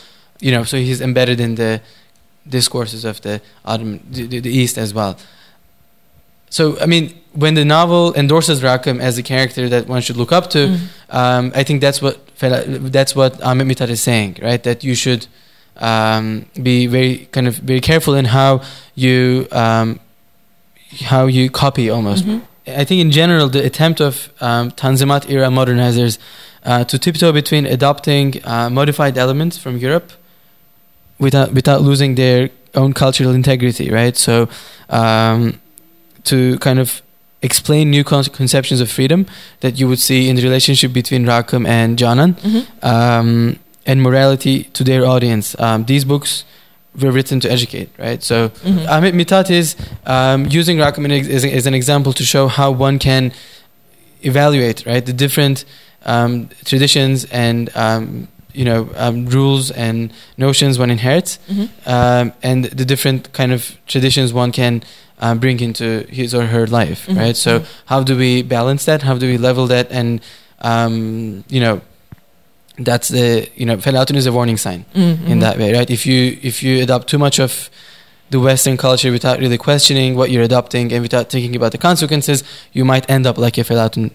you 0.42 0.52
know, 0.52 0.64
so 0.64 0.78
he's 0.78 1.00
embedded 1.02 1.40
in 1.40 1.56
the 1.56 1.82
discourses 2.48 3.06
of 3.06 3.22
the 3.22 3.42
Ottoman, 3.64 4.00
the, 4.12 4.40
the, 4.40 4.50
East 4.50 4.78
as 4.78 4.94
well. 4.94 5.18
So, 6.50 6.78
I 6.82 6.86
mean, 6.86 7.14
when 7.34 7.54
the 7.54 7.64
novel 7.64 8.14
endorses 8.16 8.62
Rakim 8.62 9.00
as 9.00 9.18
a 9.18 9.24
character 9.24 9.70
that 9.70 9.88
one 9.88 10.02
should 10.02 10.18
look 10.18 10.32
up 10.34 10.50
to, 10.50 10.68
Mhm. 10.68 10.80
um, 11.10 11.52
I 11.56 11.64
think 11.64 11.80
that's 11.82 12.02
what 12.02 12.18
Fela- 12.38 12.92
that's 12.92 13.16
what 13.16 13.42
Ahmet 13.42 13.68
Mithat 13.68 13.90
is 13.90 14.02
saying, 14.02 14.38
right? 14.42 14.62
That 14.64 14.84
you 14.84 14.96
should 14.96 15.28
um, 15.78 16.46
be 16.62 16.88
very 16.88 17.28
kind 17.32 17.48
of 17.48 17.56
very 17.58 17.80
careful 17.80 18.14
in 18.16 18.26
how 18.26 18.62
you 18.96 19.48
um, 19.52 20.00
how 21.06 21.28
you 21.28 21.50
copy 21.50 21.90
almost. 21.90 22.26
Mhm. 22.26 22.42
I 22.68 22.84
think 22.84 23.00
in 23.02 23.12
general 23.12 23.48
the 23.50 23.64
attempt 23.66 24.02
of 24.02 24.30
um, 24.42 24.72
Tanzimat 24.72 25.30
era 25.30 25.48
modernizers 25.50 26.18
uh, 26.66 26.84
to 26.84 27.00
tiptoe 27.00 27.32
between 27.32 27.66
adopting 27.66 28.42
uh, 28.44 28.70
modified 28.70 29.18
elements 29.18 29.58
from 29.58 29.78
Europe 29.78 30.12
without 31.22 31.50
without 31.54 31.82
losing 31.90 32.16
their 32.16 32.50
own 32.82 32.92
cultural 32.94 33.34
integrity, 33.42 33.88
right? 34.00 34.18
So 34.18 34.34
um, 34.90 35.40
to 36.24 36.38
kind 36.60 36.80
of 36.80 37.02
explain 37.42 37.90
new 37.90 38.04
con- 38.04 38.24
conceptions 38.42 38.80
of 38.82 38.90
freedom 38.90 39.26
that 39.62 39.74
you 39.80 39.88
would 39.90 40.00
see 40.00 40.30
in 40.30 40.36
the 40.36 40.44
relationship 40.44 40.92
between 40.94 41.26
Rakim 41.26 41.64
and 41.68 41.98
Canan 42.02 42.32
Mhm. 42.36 42.64
um, 42.94 43.30
and 43.90 43.98
morality 44.02 44.56
to 44.78 44.84
their 44.84 45.04
audience. 45.14 45.56
Um, 45.60 45.86
these 45.86 46.06
books 46.06 46.44
were 47.02 47.12
written 47.18 47.40
to 47.40 47.48
educate, 47.58 47.90
right? 48.06 48.22
So 48.24 48.50
Mhm. 48.64 48.88
Ahmet 48.94 49.14
Mithat 49.16 49.50
is 49.50 49.76
um, 50.06 50.46
using 50.60 50.78
Rakim 50.78 51.04
as, 51.10 51.44
as 51.46 51.66
an 51.66 51.74
example 51.74 52.14
to 52.14 52.24
show 52.24 52.48
how 52.48 52.70
one 52.88 53.00
can 53.00 53.32
evaluate, 54.22 54.86
right, 54.86 55.06
the 55.06 55.14
different 55.14 55.66
um, 56.06 56.50
traditions 56.66 57.26
and 57.32 57.70
um, 57.76 58.28
you 58.54 58.66
know 58.66 58.90
um, 58.96 59.26
rules 59.28 59.72
and 59.72 60.12
notions 60.38 60.78
one 60.80 60.90
inherits, 60.92 61.40
Mhm. 61.50 61.70
um, 61.86 62.34
and 62.44 62.66
the 62.66 62.86
different 62.86 63.32
kind 63.34 63.52
of 63.52 63.78
traditions 63.88 64.34
one 64.34 64.52
can 64.52 64.84
um, 65.20 65.38
bring 65.40 65.60
into 65.60 66.06
his 66.10 66.34
or 66.34 66.46
her 66.48 66.66
life, 66.68 67.06
Mhm. 67.08 67.18
right? 67.18 67.38
So 67.38 67.60
Mhm. 67.60 67.66
how 67.86 68.04
do 68.04 68.18
we 68.18 68.42
balance 68.44 68.86
that? 68.86 69.02
How 69.04 69.18
do 69.18 69.28
we 69.28 69.38
level 69.38 69.68
that? 69.68 69.88
And 69.92 70.20
um, 70.64 71.44
you 71.50 71.60
know, 71.60 71.82
that's 72.78 73.08
the 73.10 73.48
you 73.56 73.66
know, 73.66 73.78
Felatun 73.78 74.16
is 74.16 74.26
a 74.26 74.32
warning 74.32 74.58
sign 74.58 74.86
Mhm. 74.96 75.28
in 75.28 75.40
that 75.40 75.58
way, 75.58 75.74
right? 75.74 75.90
If 75.90 76.06
you 76.06 76.38
if 76.42 76.64
you 76.64 76.82
adopt 76.82 77.08
too 77.08 77.18
much 77.20 77.40
of 77.40 77.70
the 78.32 78.40
Western 78.40 78.78
culture 78.78 79.12
without 79.12 79.40
really 79.40 79.58
questioning 79.58 80.16
what 80.16 80.32
you're 80.32 80.44
adopting 80.44 80.92
and 80.94 81.02
without 81.02 81.30
thinking 81.30 81.56
about 81.56 81.72
the 81.72 81.78
consequences, 81.78 82.44
you 82.74 82.86
might 82.86 83.06
end 83.10 83.26
up 83.28 83.38
like 83.38 83.58
a 83.58 83.64
Felatun 83.64 84.12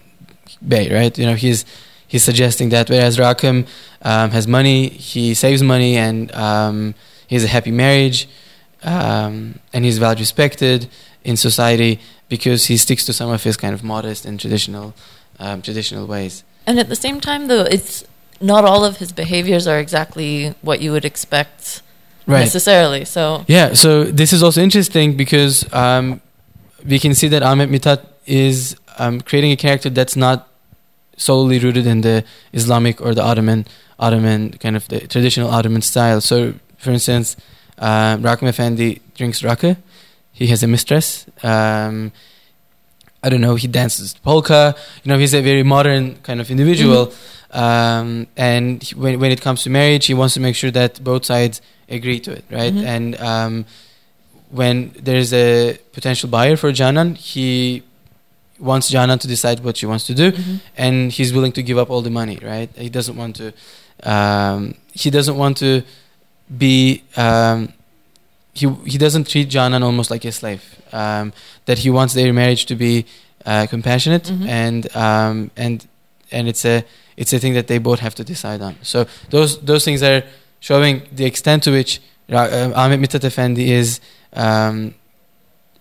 Bey, 0.67 0.89
right? 0.91 1.15
You 1.19 1.25
know, 1.27 1.35
he's 1.35 1.65
he's 2.07 2.23
suggesting 2.23 2.69
that 2.69 2.89
whereas 2.89 3.17
Rakim 3.17 3.67
um, 4.01 4.31
has 4.31 4.47
money, 4.47 4.89
he 4.89 5.33
saves 5.33 5.61
money, 5.61 5.97
and 5.97 6.33
um, 6.33 6.95
he 7.27 7.35
has 7.35 7.43
a 7.43 7.47
happy 7.47 7.71
marriage, 7.71 8.27
um, 8.83 9.59
and 9.73 9.85
he's 9.85 9.99
well 9.99 10.15
respected 10.15 10.87
in 11.23 11.37
society 11.37 11.99
because 12.29 12.65
he 12.65 12.77
sticks 12.77 13.05
to 13.05 13.13
some 13.13 13.29
of 13.29 13.43
his 13.43 13.57
kind 13.57 13.73
of 13.73 13.83
modest 13.83 14.25
and 14.25 14.39
traditional 14.39 14.93
um, 15.39 15.61
traditional 15.61 16.07
ways. 16.07 16.43
And 16.65 16.79
at 16.79 16.89
the 16.89 16.95
same 16.95 17.19
time, 17.21 17.47
though, 17.47 17.63
it's 17.63 18.03
not 18.41 18.65
all 18.65 18.83
of 18.83 18.97
his 18.97 19.11
behaviors 19.11 19.67
are 19.67 19.79
exactly 19.79 20.53
what 20.61 20.81
you 20.81 20.91
would 20.91 21.05
expect 21.05 21.81
necessarily. 22.27 23.05
So 23.05 23.45
Yeah, 23.47 23.73
so 23.73 24.03
this 24.03 24.33
is 24.33 24.43
also 24.43 24.61
interesting 24.61 25.15
because 25.15 25.71
um, 25.73 26.21
we 26.85 26.99
can 26.99 27.13
see 27.15 27.27
that 27.29 27.43
Ahmet 27.43 27.69
Mithat 27.69 28.05
is 28.25 28.75
um, 28.97 29.21
creating 29.21 29.51
a 29.51 29.55
character 29.55 29.89
that's 29.89 30.15
not 30.15 30.47
solely 31.17 31.59
rooted 31.59 31.85
in 31.87 32.01
the 32.01 32.23
Islamic 32.53 33.01
or 33.01 33.13
the 33.13 33.23
Ottoman 33.23 33.65
Ottoman 33.99 34.51
kind 34.59 34.75
of 34.75 34.87
the 34.87 34.99
traditional 35.07 35.49
Ottoman 35.49 35.81
style. 35.81 36.21
So, 36.21 36.53
for 36.77 36.91
instance, 36.91 37.35
uh, 37.79 38.17
Rakim 38.17 38.47
Effendi 38.47 39.01
drinks 39.15 39.41
rakı. 39.41 39.75
He 40.31 40.47
has 40.47 40.61
a 40.63 40.67
mistress. 40.67 41.25
Um, 41.43 42.11
I 43.23 43.29
don't 43.29 43.41
know. 43.41 43.55
He 43.55 43.67
dances 43.67 44.13
polka. 44.23 44.75
You 45.03 45.09
know, 45.11 45.17
he's 45.17 45.33
a 45.33 45.41
very 45.41 45.63
modern 45.63 46.15
kind 46.23 46.39
of 46.39 46.51
individual. 46.51 47.11
Um, 47.51 48.27
and 48.37 48.83
he- 48.83 48.93
when 48.95 49.19
when 49.19 49.31
it 49.31 49.41
comes 49.41 49.63
to 49.63 49.69
marriage, 49.71 50.05
he 50.05 50.13
wants 50.13 50.33
to 50.35 50.39
make 50.39 50.55
sure 50.55 50.69
that 50.71 51.03
both 51.03 51.25
sides 51.25 51.61
agree 51.89 52.19
to 52.19 52.31
it, 52.31 52.45
right? 52.51 52.73
Mhm. 52.73 52.85
And 52.85 53.19
um, 53.21 53.65
when 54.51 54.91
there's 55.01 55.33
a 55.33 55.77
potential 55.93 56.29
buyer 56.29 56.55
for 56.57 56.71
Canan, 56.71 57.15
he 57.15 57.83
wants 58.59 58.89
Canan 58.91 59.19
to 59.19 59.27
decide 59.27 59.59
what 59.63 59.77
she 59.77 59.85
wants 59.85 60.05
to 60.05 60.13
do, 60.13 60.31
Mhm. 60.31 60.59
and 60.77 61.11
he's 61.11 61.31
willing 61.33 61.51
to 61.53 61.61
give 61.63 61.77
up 61.77 61.89
all 61.89 62.01
the 62.01 62.09
money, 62.09 62.37
right? 62.43 62.69
He 62.75 62.89
doesn't 62.89 63.15
want 63.15 63.35
to. 63.37 63.53
Um, 64.03 64.75
he 64.93 65.09
doesn't 65.09 65.37
want 65.37 65.57
to 65.57 65.83
be. 66.57 67.03
Um, 67.15 67.73
he 68.53 68.67
he 68.85 68.97
doesn't 68.97 69.27
treat 69.27 69.49
Canan 69.51 69.83
almost 69.83 70.09
like 70.11 70.25
a 70.25 70.31
slave. 70.31 70.61
Um, 70.91 71.33
that 71.65 71.79
he 71.79 71.89
wants 71.89 72.13
their 72.13 72.31
marriage 72.33 72.65
to 72.65 72.75
be 72.75 73.05
uh, 73.45 73.65
compassionate 73.69 74.23
Mhm. 74.23 74.47
and 74.47 74.95
um, 74.95 75.51
and 75.57 75.85
and 76.31 76.47
it's 76.47 76.65
a 76.65 76.83
it's 77.17 77.33
a 77.33 77.39
thing 77.39 77.53
that 77.53 77.67
they 77.67 77.77
both 77.77 77.99
have 77.99 78.15
to 78.15 78.23
decide 78.23 78.61
on. 78.61 78.75
So 78.81 79.05
those 79.29 79.59
those 79.59 79.83
things 79.85 80.01
are 80.01 80.23
showing 80.59 81.01
the 81.13 81.25
extent 81.25 81.63
to 81.63 81.71
which 81.71 81.99
Ra- 82.29 82.49
uh, 82.57 82.71
Ahmet 82.75 82.99
Mithat 82.99 83.21
Efendi 83.23 83.67
is 83.81 83.99
um, 84.33 84.93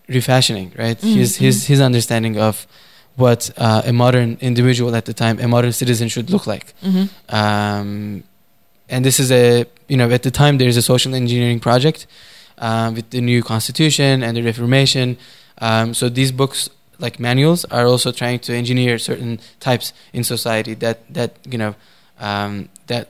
refashioning, 0.08 0.72
right? 0.78 0.98
Mhm, 1.00 1.14
His 1.14 1.36
his 1.36 1.66
his 1.66 1.80
understanding 1.80 2.38
of 2.38 2.66
what 3.16 3.50
uh, 3.56 3.82
a 3.86 3.92
modern 3.92 4.36
individual 4.40 4.94
at 4.94 5.04
the 5.06 5.12
time, 5.14 5.38
a 5.40 5.48
modern 5.48 5.72
citizen 5.72 6.08
should 6.08 6.28
look 6.30 6.46
like. 6.46 6.74
Mhm. 6.82 7.08
Um, 7.28 8.22
and 8.88 9.04
this 9.04 9.18
is 9.18 9.30
a 9.32 9.64
you 9.88 9.96
know 9.96 10.10
at 10.10 10.22
the 10.22 10.30
time 10.30 10.58
there 10.58 10.68
is 10.68 10.76
a 10.76 10.82
social 10.82 11.14
engineering 11.14 11.60
project 11.60 12.06
um, 12.58 12.94
with 12.94 13.10
the 13.10 13.20
new 13.20 13.42
constitution 13.42 14.22
and 14.22 14.36
the 14.36 14.42
Reformation. 14.42 15.16
Um, 15.58 15.94
so 15.94 16.08
these 16.08 16.30
books, 16.32 16.68
like 16.98 17.18
manuals, 17.18 17.64
are 17.70 17.86
also 17.86 18.12
trying 18.12 18.38
to 18.40 18.52
engineer 18.54 18.98
certain 18.98 19.40
types 19.60 19.92
in 20.12 20.22
society 20.24 20.74
that 20.74 20.98
that 21.12 21.30
you 21.50 21.58
know 21.58 21.74
um, 22.20 22.68
that 22.86 23.08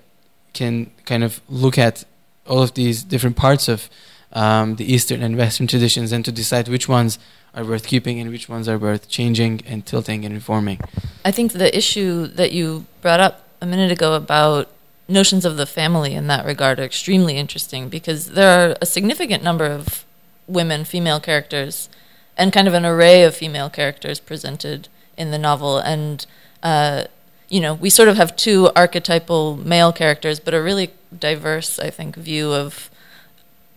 can 0.52 0.90
kind 1.04 1.22
of 1.24 1.40
look 1.48 1.76
at 1.78 2.04
all 2.46 2.62
of 2.62 2.72
these 2.74 3.02
different 3.02 3.36
parts 3.36 3.68
of 3.68 3.90
um, 4.32 4.76
the 4.76 4.90
Eastern 4.92 5.22
and 5.22 5.36
Western 5.36 5.66
traditions 5.66 6.12
and 6.12 6.24
to 6.24 6.32
decide 6.32 6.68
which 6.68 6.88
ones 6.88 7.18
are 7.54 7.64
worth 7.64 7.86
keeping 7.86 8.20
and 8.20 8.30
which 8.30 8.48
ones 8.48 8.68
are 8.68 8.78
worth 8.78 9.08
changing 9.08 9.62
and 9.66 9.86
tilting 9.86 10.24
and 10.24 10.34
reforming. 10.34 10.78
I 11.24 11.30
think 11.30 11.52
the 11.52 11.74
issue 11.76 12.26
that 12.26 12.52
you 12.52 12.86
brought 13.00 13.20
up 13.20 13.44
a 13.60 13.66
minute 13.66 13.90
ago 13.90 14.14
about 14.14 14.70
notions 15.08 15.44
of 15.44 15.56
the 15.56 15.66
family 15.66 16.14
in 16.14 16.26
that 16.26 16.44
regard 16.44 16.78
are 16.78 16.84
extremely 16.84 17.36
interesting 17.36 17.88
because 17.88 18.30
there 18.30 18.70
are 18.70 18.76
a 18.82 18.86
significant 18.86 19.42
number 19.42 19.64
of 19.64 20.04
women, 20.46 20.84
female 20.84 21.20
characters, 21.20 21.88
and 22.36 22.52
kind 22.52 22.68
of 22.68 22.74
an 22.74 22.84
array 22.84 23.22
of 23.22 23.34
female 23.34 23.70
characters 23.70 24.20
presented 24.20 24.88
in 25.16 25.30
the 25.30 25.38
novel. 25.38 25.78
And, 25.78 26.26
uh, 26.62 27.04
you 27.48 27.60
know, 27.60 27.74
we 27.74 27.88
sort 27.88 28.08
of 28.08 28.16
have 28.16 28.36
two 28.36 28.70
archetypal 28.76 29.56
male 29.56 29.92
characters, 29.92 30.40
but 30.40 30.52
a 30.52 30.62
really 30.62 30.90
diverse, 31.18 31.78
I 31.78 31.90
think, 31.90 32.16
view 32.16 32.52
of 32.52 32.90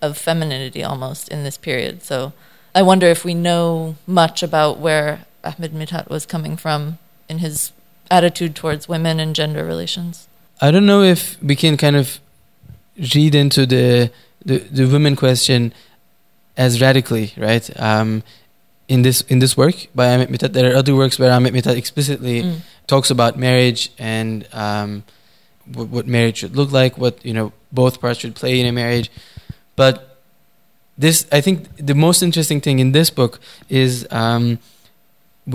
of 0.01 0.17
femininity 0.17 0.83
almost 0.83 1.29
in 1.29 1.43
this 1.43 1.57
period. 1.57 2.03
So 2.03 2.33
I 2.73 2.81
wonder 2.81 3.07
if 3.07 3.25
we 3.25 3.33
know 3.33 3.95
much 4.05 4.43
about 4.43 4.79
where 4.79 5.25
Ahmed 5.43 5.73
Mithat 5.73 6.09
was 6.09 6.25
coming 6.25 6.57
from 6.57 6.97
in 7.27 7.39
his 7.39 7.71
attitude 8.11 8.55
towards 8.55 8.87
women 8.87 9.19
and 9.19 9.35
gender 9.35 9.63
relations. 9.63 10.27
I 10.61 10.71
don't 10.71 10.85
know 10.85 11.03
if 11.03 11.41
we 11.41 11.55
can 11.55 11.77
kind 11.77 11.95
of 11.95 12.19
read 13.15 13.35
into 13.35 13.65
the 13.65 14.11
the, 14.43 14.59
the 14.59 14.85
women 14.85 15.15
question 15.15 15.73
as 16.55 16.81
radically, 16.81 17.33
right? 17.37 17.69
Um, 17.79 18.23
in 18.87 19.03
this 19.03 19.21
in 19.21 19.39
this 19.39 19.55
work 19.55 19.87
by 19.93 20.13
Ahmed 20.13 20.29
Mithat, 20.29 20.53
there 20.53 20.71
are 20.71 20.75
other 20.75 20.95
works 20.95 21.19
where 21.19 21.31
Ahmed 21.31 21.53
Mithat 21.53 21.77
explicitly 21.77 22.43
mm. 22.43 22.59
talks 22.87 23.11
about 23.11 23.37
marriage 23.37 23.91
and 23.99 24.47
um, 24.51 25.03
what, 25.73 25.87
what 25.89 26.07
marriage 26.07 26.37
should 26.37 26.55
look 26.55 26.71
like, 26.71 26.97
what 26.97 27.23
you 27.23 27.33
know 27.33 27.53
both 27.71 28.01
parts 28.01 28.19
should 28.19 28.35
play 28.35 28.59
in 28.59 28.65
a 28.65 28.71
marriage. 28.71 29.11
But 29.81 29.93
this, 30.97 31.25
I 31.31 31.39
think, 31.45 31.57
the 31.91 31.95
most 31.95 32.21
interesting 32.21 32.59
thing 32.65 32.79
in 32.79 32.91
this 32.91 33.09
book 33.09 33.39
is. 33.69 34.05
Um, 34.11 34.59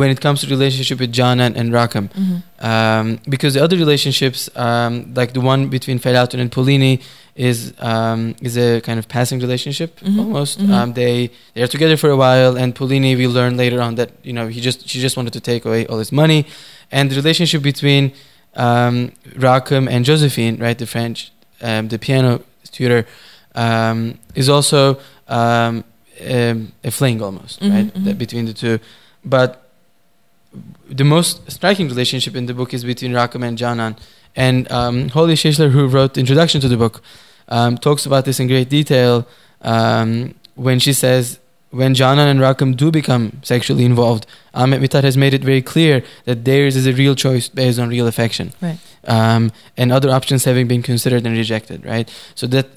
when 0.01 0.11
it 0.11 0.21
comes 0.21 0.41
to 0.41 0.49
relationship 0.49 0.99
with 0.99 1.13
Canan 1.15 1.55
and 1.55 1.71
Rakım, 1.71 2.09
mm-hmm. 2.09 2.67
um, 2.67 3.21
because 3.29 3.55
the 3.55 3.63
other 3.63 3.77
relationships, 3.77 4.51
um, 4.57 5.15
like 5.15 5.35
the 5.35 5.41
one 5.41 5.69
between 5.69 6.01
Felatun 6.01 6.41
and 6.41 6.51
Polini, 6.51 7.01
is 7.37 7.73
um, 7.79 8.35
is 8.43 8.57
a 8.57 8.81
kind 8.81 8.99
of 8.99 9.07
passing 9.07 9.39
relationship 9.39 10.01
mm-hmm. 10.01 10.19
almost. 10.19 10.59
Mm-hmm. 10.59 10.73
Um, 10.73 10.93
they 10.95 11.31
they 11.55 11.63
are 11.63 11.69
together 11.77 11.97
for 11.97 12.11
a 12.11 12.17
while, 12.17 12.57
and 12.57 12.75
Polini 12.75 13.17
we 13.17 13.29
learn 13.29 13.57
later 13.57 13.81
on 13.81 13.95
that 14.01 14.11
you 14.25 14.33
know 14.33 14.49
he 14.49 14.61
just 14.61 14.89
she 14.89 14.99
just 15.01 15.17
wanted 15.17 15.33
to 15.39 15.41
take 15.41 15.63
away 15.65 15.87
all 15.87 15.99
his 16.05 16.13
money, 16.23 16.41
and 16.91 17.05
the 17.11 17.17
relationship 17.23 17.63
between 17.63 18.13
um, 18.57 19.13
Rakım 19.47 19.87
and 19.89 20.05
Josephine, 20.05 20.57
right, 20.67 20.79
the 20.85 20.87
French, 20.87 21.31
um, 21.63 21.89
the 21.89 21.99
piano 21.99 22.43
tutor, 22.73 23.07
um, 23.55 24.19
is 24.35 24.49
also 24.49 24.99
um, 25.29 25.85
a 26.21 26.91
fling 26.91 27.23
almost, 27.23 27.61
mm-hmm, 27.61 27.75
right, 27.75 27.95
mm-hmm. 27.95 28.13
between 28.19 28.47
the 28.47 28.53
two, 28.53 28.79
but 29.25 29.65
the 30.89 31.05
most 31.05 31.51
striking 31.51 31.89
relationship 31.89 32.37
in 32.37 32.47
the 32.47 32.55
book 32.55 32.75
is 32.75 32.85
between 32.85 33.13
Rakım 33.13 33.47
and 33.47 33.59
Canan. 33.59 33.97
And 34.37 34.71
um, 34.71 35.09
Holly 35.09 35.35
Shissler, 35.35 35.71
who 35.71 35.87
wrote 35.87 36.15
the 36.15 36.21
introduction 36.21 36.61
to 36.61 36.69
the 36.69 36.77
book, 36.77 37.03
um, 37.49 37.79
talks 37.79 38.07
about 38.07 38.25
this 38.25 38.41
in 38.41 38.49
great 38.49 38.69
detail 38.69 39.27
um, 39.63 40.35
when 40.55 40.79
she 40.79 40.93
says, 40.93 41.39
when 41.71 41.95
Canan 41.95 42.29
and 42.29 42.41
Rakım 42.41 42.77
do 42.77 42.91
become 42.91 43.41
sexually 43.43 43.85
involved, 43.85 44.27
Ahmet 44.55 44.81
Mithat 44.81 45.03
has 45.03 45.17
made 45.17 45.35
it 45.35 45.43
very 45.43 45.63
clear 45.63 46.05
that 46.25 46.45
theirs 46.45 46.77
is 46.77 46.87
a 46.87 46.93
real 46.93 47.17
choice 47.17 47.49
based 47.49 47.79
on 47.81 47.89
real 47.89 48.07
affection. 48.07 48.53
Right. 48.61 48.79
Um, 49.07 49.51
and 49.77 49.93
other 49.93 50.11
options 50.11 50.45
having 50.45 50.69
been 50.69 50.83
considered 50.83 51.27
and 51.27 51.37
rejected, 51.37 51.85
right? 51.85 52.09
So 52.35 52.47
that 52.49 52.69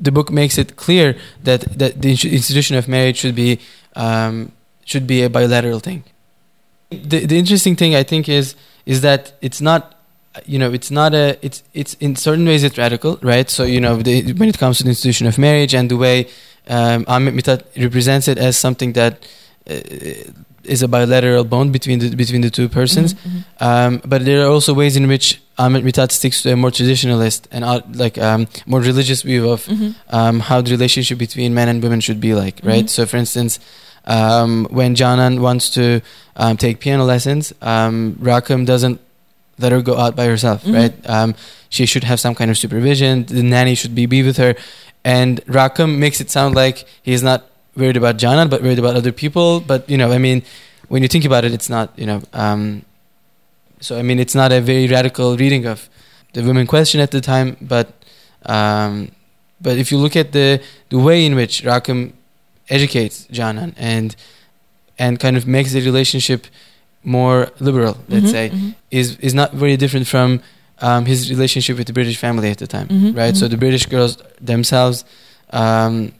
the 0.00 0.10
book 0.10 0.30
makes 0.30 0.58
it 0.58 0.76
clear 0.76 1.16
that, 1.44 1.60
that 1.78 2.00
the 2.00 2.10
institution 2.10 2.76
of 2.76 2.88
marriage 2.88 3.18
should 3.18 3.34
be, 3.34 3.60
um, 3.96 4.52
should 4.84 5.06
be 5.06 5.22
a 5.22 5.30
bilateral 5.30 5.80
thing. 5.80 6.04
The 6.90 7.24
the 7.24 7.38
interesting 7.38 7.76
thing 7.76 7.94
I 7.94 8.02
think 8.02 8.28
is 8.28 8.56
is 8.84 9.00
that 9.02 9.32
it's 9.40 9.60
not 9.60 9.94
you 10.44 10.58
know 10.58 10.72
it's 10.72 10.90
not 10.90 11.14
a 11.14 11.38
it's 11.40 11.62
it's 11.72 11.94
in 11.94 12.16
certain 12.16 12.46
ways 12.46 12.64
it's 12.64 12.78
radical 12.78 13.16
right? 13.22 13.48
So 13.48 13.62
you 13.62 13.80
know 13.80 13.96
the, 13.96 14.32
when 14.32 14.48
it 14.48 14.58
comes 14.58 14.78
to 14.78 14.84
the 14.84 14.90
institution 14.90 15.28
of 15.28 15.38
marriage 15.38 15.72
and 15.72 15.88
the 15.88 15.96
way 15.96 16.28
um, 16.68 17.04
Ahmet 17.06 17.34
Mithat 17.34 17.62
represents 17.80 18.26
it 18.26 18.38
as 18.38 18.56
something 18.56 18.92
that 18.94 19.24
uh, 19.68 19.80
is 20.70 20.82
a 20.82 20.88
bilateral 20.88 21.44
bond 21.44 21.72
between 21.72 21.98
the 21.98 22.08
between 22.22 22.42
the 22.46 22.50
two 22.58 22.68
persons 22.68 23.14
mm-hmm, 23.14 23.28
mm-hmm. 23.28 23.64
Um, 23.68 24.00
but 24.12 24.24
there 24.24 24.40
are 24.44 24.50
also 24.56 24.72
ways 24.72 24.96
in 24.96 25.06
which 25.12 25.26
Ahmet 25.58 25.84
Mithat 25.84 26.10
sticks 26.12 26.42
to 26.42 26.52
a 26.52 26.56
more 26.56 26.70
traditionalist 26.70 27.46
and 27.50 27.62
uh, 27.64 27.80
like 28.04 28.16
um, 28.18 28.46
more 28.66 28.80
religious 28.80 29.22
view 29.22 29.50
of 29.50 29.66
mm-hmm. 29.66 29.90
Um, 30.08 30.40
how 30.40 30.60
the 30.62 30.70
relationship 30.70 31.18
between 31.18 31.52
men 31.52 31.68
and 31.68 31.82
women 31.82 32.00
should 32.00 32.20
be 32.20 32.34
like 32.34 32.60
right 32.62 32.86
mm-hmm. 32.86 32.96
so 33.02 33.06
for 33.06 33.18
instance 33.18 33.60
um, 34.04 34.66
when 34.70 34.94
Canan 34.94 35.40
wants 35.40 35.70
to 35.70 36.00
um, 36.36 36.56
take 36.56 36.80
piano 36.80 37.04
lessons, 37.04 37.52
um, 37.60 38.16
Rakım 38.20 38.66
doesn't 38.66 39.00
let 39.58 39.72
her 39.72 39.82
go 39.82 39.96
out 39.96 40.16
by 40.16 40.24
herself, 40.24 40.62
mm-hmm. 40.62 40.74
right? 40.74 40.94
Um, 41.08 41.34
she 41.68 41.86
should 41.86 42.04
have 42.04 42.18
some 42.18 42.34
kind 42.34 42.50
of 42.50 42.58
supervision. 42.58 43.24
The 43.24 43.42
nanny 43.42 43.74
should 43.74 43.94
be, 43.94 44.06
be 44.06 44.22
with 44.22 44.38
her. 44.38 44.54
And 45.04 45.44
Rakım 45.46 45.98
makes 45.98 46.20
it 46.20 46.30
sound 46.30 46.54
like 46.54 46.86
he's 47.02 47.22
not 47.22 47.44
worried 47.76 47.96
about 47.96 48.18
Canan, 48.18 48.48
but 48.48 48.62
worried 48.62 48.78
about 48.78 48.96
other 48.96 49.12
people. 49.12 49.60
But, 49.60 49.88
you 49.88 49.96
know, 49.96 50.12
I 50.12 50.18
mean, 50.18 50.42
when 50.88 51.02
you 51.02 51.08
think 51.08 51.24
about 51.24 51.44
it, 51.44 51.52
it's 51.52 51.68
not, 51.68 51.92
you 51.96 52.06
know, 52.06 52.22
um, 52.32 52.84
so 53.80 53.98
I 53.98 54.02
mean, 54.02 54.18
it's 54.18 54.34
not 54.34 54.52
a 54.52 54.60
very 54.60 54.86
radical 54.86 55.36
reading 55.36 55.66
of 55.66 55.88
the 56.34 56.42
women 56.42 56.66
question 56.66 57.00
at 57.00 57.10
the 57.10 57.20
time, 57.20 57.56
but 57.60 57.92
um, 58.46 59.10
but 59.60 59.78
if 59.78 59.90
you 59.90 59.98
look 59.98 60.16
at 60.16 60.32
the 60.32 60.62
the 60.90 60.98
way 60.98 61.24
in 61.24 61.34
which 61.34 61.62
Rakım 61.62 62.12
educates 62.68 63.26
Canan 63.32 63.74
and 63.76 64.14
and 64.98 65.18
kind 65.18 65.36
of 65.36 65.46
makes 65.46 65.72
the 65.72 65.80
relationship 65.80 66.46
more 67.02 67.48
liberal, 67.58 67.96
let's 68.08 68.26
mm-hmm, 68.26 68.26
say, 68.26 68.50
mm-hmm. 68.50 68.70
is 68.90 69.16
is 69.16 69.34
not 69.34 69.52
very 69.52 69.76
different 69.76 70.06
from 70.06 70.40
um, 70.80 71.06
his 71.06 71.30
relationship 71.30 71.76
with 71.78 71.86
the 71.86 71.92
British 71.92 72.16
family 72.16 72.50
at 72.50 72.58
the 72.58 72.66
time, 72.66 72.88
mm-hmm, 72.88 73.16
right? 73.16 73.36
So 73.36 73.46
mm-hmm. 73.46 73.52
the 73.52 73.58
British 73.58 73.86
girls 73.86 74.18
themselves 74.40 75.04
um, 75.50 76.12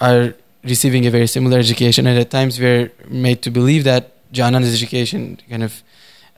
are 0.00 0.34
receiving 0.64 1.06
a 1.06 1.10
very 1.10 1.26
similar 1.26 1.58
education, 1.58 2.06
and 2.06 2.18
at 2.18 2.30
times 2.30 2.58
we're 2.58 2.90
made 3.08 3.42
to 3.42 3.50
believe 3.50 3.84
that 3.84 4.10
Canan's 4.32 4.72
education 4.74 5.38
kind 5.48 5.62
of 5.62 5.82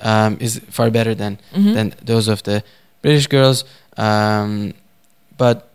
um, 0.00 0.36
is 0.40 0.60
far 0.70 0.90
better 0.90 1.14
than 1.14 1.38
mm-hmm. 1.52 1.72
than 1.72 1.94
those 2.02 2.28
of 2.28 2.42
the 2.42 2.62
British 3.02 3.26
girls. 3.26 3.64
Um, 3.96 4.74
but 5.38 5.70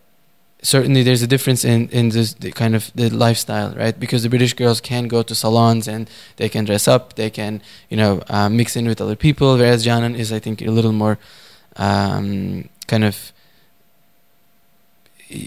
certainly 0.61 1.03
there's 1.03 1.21
a 1.21 1.27
difference 1.27 1.65
in 1.65 1.89
in 1.89 2.09
this 2.09 2.33
the 2.35 2.51
kind 2.51 2.75
of 2.75 2.91
the 2.93 3.09
lifestyle 3.09 3.73
right 3.73 3.99
because 3.99 4.21
the 4.21 4.29
british 4.29 4.53
girls 4.53 4.79
can 4.79 5.07
go 5.07 5.23
to 5.23 5.33
salons 5.33 5.87
and 5.87 6.09
they 6.35 6.47
can 6.47 6.65
dress 6.65 6.87
up 6.87 7.15
they 7.15 7.29
can 7.29 7.61
you 7.89 7.97
know 7.97 8.21
uh, 8.29 8.47
mix 8.47 8.75
in 8.75 8.87
with 8.87 9.01
other 9.01 9.15
people 9.15 9.57
whereas 9.57 9.83
Canan 9.83 10.15
is 10.15 10.31
i 10.31 10.39
think 10.39 10.61
a 10.61 10.69
little 10.69 10.91
more 10.91 11.17
um, 11.77 12.69
kind 12.87 13.03
of 13.03 13.33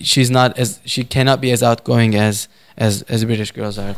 she's 0.03 0.31
not 0.31 0.59
as 0.59 0.81
she 0.85 1.05
cannot 1.05 1.41
be 1.41 1.51
as 1.51 1.63
outgoing 1.63 2.15
as 2.15 2.49
as 2.77 3.03
as 3.03 3.25
british 3.25 3.53
girls 3.53 3.79
are 3.79 3.95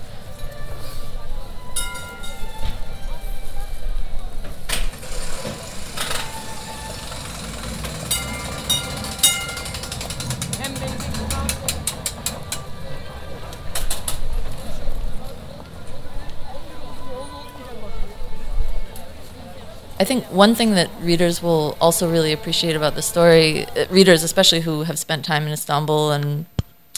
I 19.98 20.04
think 20.04 20.24
one 20.24 20.54
thing 20.54 20.72
that 20.72 20.90
readers 21.00 21.42
will 21.42 21.76
also 21.80 22.10
really 22.10 22.32
appreciate 22.32 22.76
about 22.76 22.94
the 22.94 23.02
story, 23.02 23.64
uh, 23.68 23.86
readers 23.88 24.22
especially 24.22 24.60
who 24.60 24.82
have 24.82 24.98
spent 24.98 25.24
time 25.24 25.46
in 25.46 25.52
Istanbul 25.52 26.10
and 26.12 26.44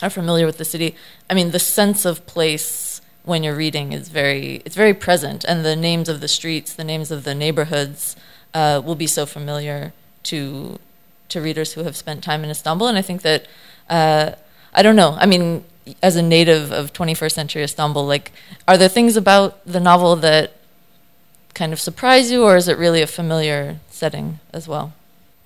are 0.03 0.11
familiar 0.11 0.47
with 0.47 0.59
the 0.59 0.65
city, 0.65 0.97
I 1.31 1.35
mean, 1.35 1.53
the 1.53 1.61
sense 1.61 2.05
of 2.05 2.27
place 2.27 3.01
when 3.25 3.45
you're 3.45 3.55
reading 3.55 3.93
is 3.93 4.09
very 4.09 4.63
it's 4.65 4.75
very 4.75 4.95
present, 4.95 5.45
and 5.45 5.65
the 5.65 5.77
names 5.77 6.09
of 6.09 6.21
the 6.21 6.29
streets, 6.29 6.73
the 6.73 6.85
names 6.85 7.11
of 7.11 7.23
the 7.25 7.35
neighborhoods, 7.35 8.17
uh, 8.55 8.81
will 8.85 8.95
be 8.97 9.07
so 9.07 9.27
familiar 9.27 9.93
to 10.25 10.79
to 11.29 11.41
readers 11.41 11.75
who 11.75 11.85
have 11.85 11.97
spent 11.97 12.25
time 12.25 12.43
in 12.43 12.51
Istanbul. 12.51 12.89
And 12.89 12.99
I 12.99 13.03
think 13.03 13.23
that 13.23 13.47
uh, 13.89 14.33
I 14.73 14.83
don't 14.83 14.97
know. 14.97 15.17
I 15.21 15.27
mean, 15.27 15.65
as 16.03 16.17
a 16.17 16.23
native 16.23 16.73
of 16.73 16.93
21st 16.93 17.33
century 17.33 17.63
Istanbul, 17.63 18.07
like, 18.07 18.33
are 18.67 18.77
there 18.77 18.89
things 18.89 19.17
about 19.17 19.65
the 19.67 19.81
novel 19.81 20.17
that 20.17 20.58
kind 21.59 21.73
of 21.73 21.81
surprise 21.81 22.31
you, 22.33 22.45
or 22.45 22.57
is 22.57 22.69
it 22.69 22.79
really 22.79 23.03
a 23.03 23.07
familiar 23.07 23.77
setting 23.91 24.39
as 24.53 24.67
well? 24.69 24.93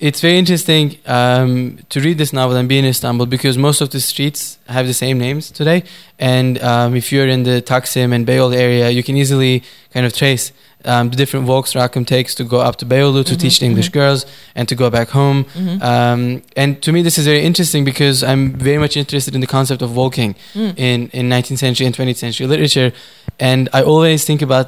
it's 0.08 0.20
very 0.20 0.36
interesting 0.36 0.96
um, 1.06 1.78
to 1.88 2.00
read 2.00 2.18
this 2.18 2.32
novel 2.32 2.56
and 2.56 2.68
be 2.68 2.76
in 2.76 2.84
Istanbul 2.84 3.26
because 3.26 3.56
most 3.56 3.80
of 3.80 3.88
the 3.90 4.00
streets 4.00 4.58
have 4.66 4.84
the 4.88 4.92
same 4.94 5.16
names 5.26 5.48
today. 5.52 5.84
And 6.18 6.58
um, 6.60 6.96
if 6.96 7.12
you're 7.12 7.28
in 7.28 7.44
the 7.44 7.62
Taksim 7.62 8.12
and 8.12 8.26
Beyoğlu 8.26 8.56
area, 8.56 8.90
you 8.90 9.04
can 9.04 9.16
easily 9.16 9.62
kind 9.94 10.04
of 10.04 10.12
trace 10.12 10.50
um, 10.84 11.10
the 11.10 11.16
different 11.16 11.46
walks 11.46 11.74
Rakım 11.74 12.04
takes 12.04 12.34
to 12.34 12.42
go 12.44 12.58
up 12.68 12.76
to 12.78 12.84
Beyoğlu 12.86 13.24
to 13.24 13.34
Mhm, 13.34 13.38
teach 13.40 13.60
the 13.60 13.66
English 13.66 13.90
mhm. 13.90 13.92
girls 14.00 14.26
and 14.56 14.68
to 14.68 14.74
go 14.74 14.90
back 14.90 15.08
home. 15.10 15.44
Mhm. 15.54 15.80
Um, 15.82 16.42
and 16.56 16.82
to 16.82 16.92
me, 16.92 17.02
this 17.02 17.16
is 17.18 17.26
very 17.26 17.42
interesting 17.44 17.84
because 17.84 18.24
I'm 18.24 18.50
very 18.58 18.78
much 18.78 18.96
interested 18.96 19.34
in 19.36 19.40
the 19.40 19.46
concept 19.56 19.82
of 19.82 19.90
walking 19.94 20.34
Mm. 20.54 20.74
in, 20.76 21.10
in 21.12 21.28
19th 21.28 21.58
century 21.60 21.86
and 21.86 21.94
20th 21.94 22.18
century 22.18 22.48
literature. 22.48 22.90
And 23.38 23.68
I 23.72 23.82
always 23.82 24.24
think 24.24 24.42
about 24.42 24.66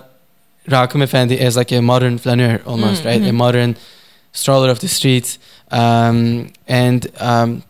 Rakım 0.71 1.03
Efendi 1.03 1.35
is 1.35 1.57
like 1.57 1.77
a 1.79 1.83
modern 1.83 2.17
flaneur 2.17 2.59
almost, 2.67 3.05
Mm, 3.05 3.11
right? 3.11 3.23
A 3.23 3.33
mhm. 3.33 3.35
modern 3.37 3.75
stroller 4.33 4.71
of 4.71 4.81
the 4.81 4.89
streets. 4.89 5.39
Um, 5.71 6.47
and 6.69 7.07
um, 7.21 7.63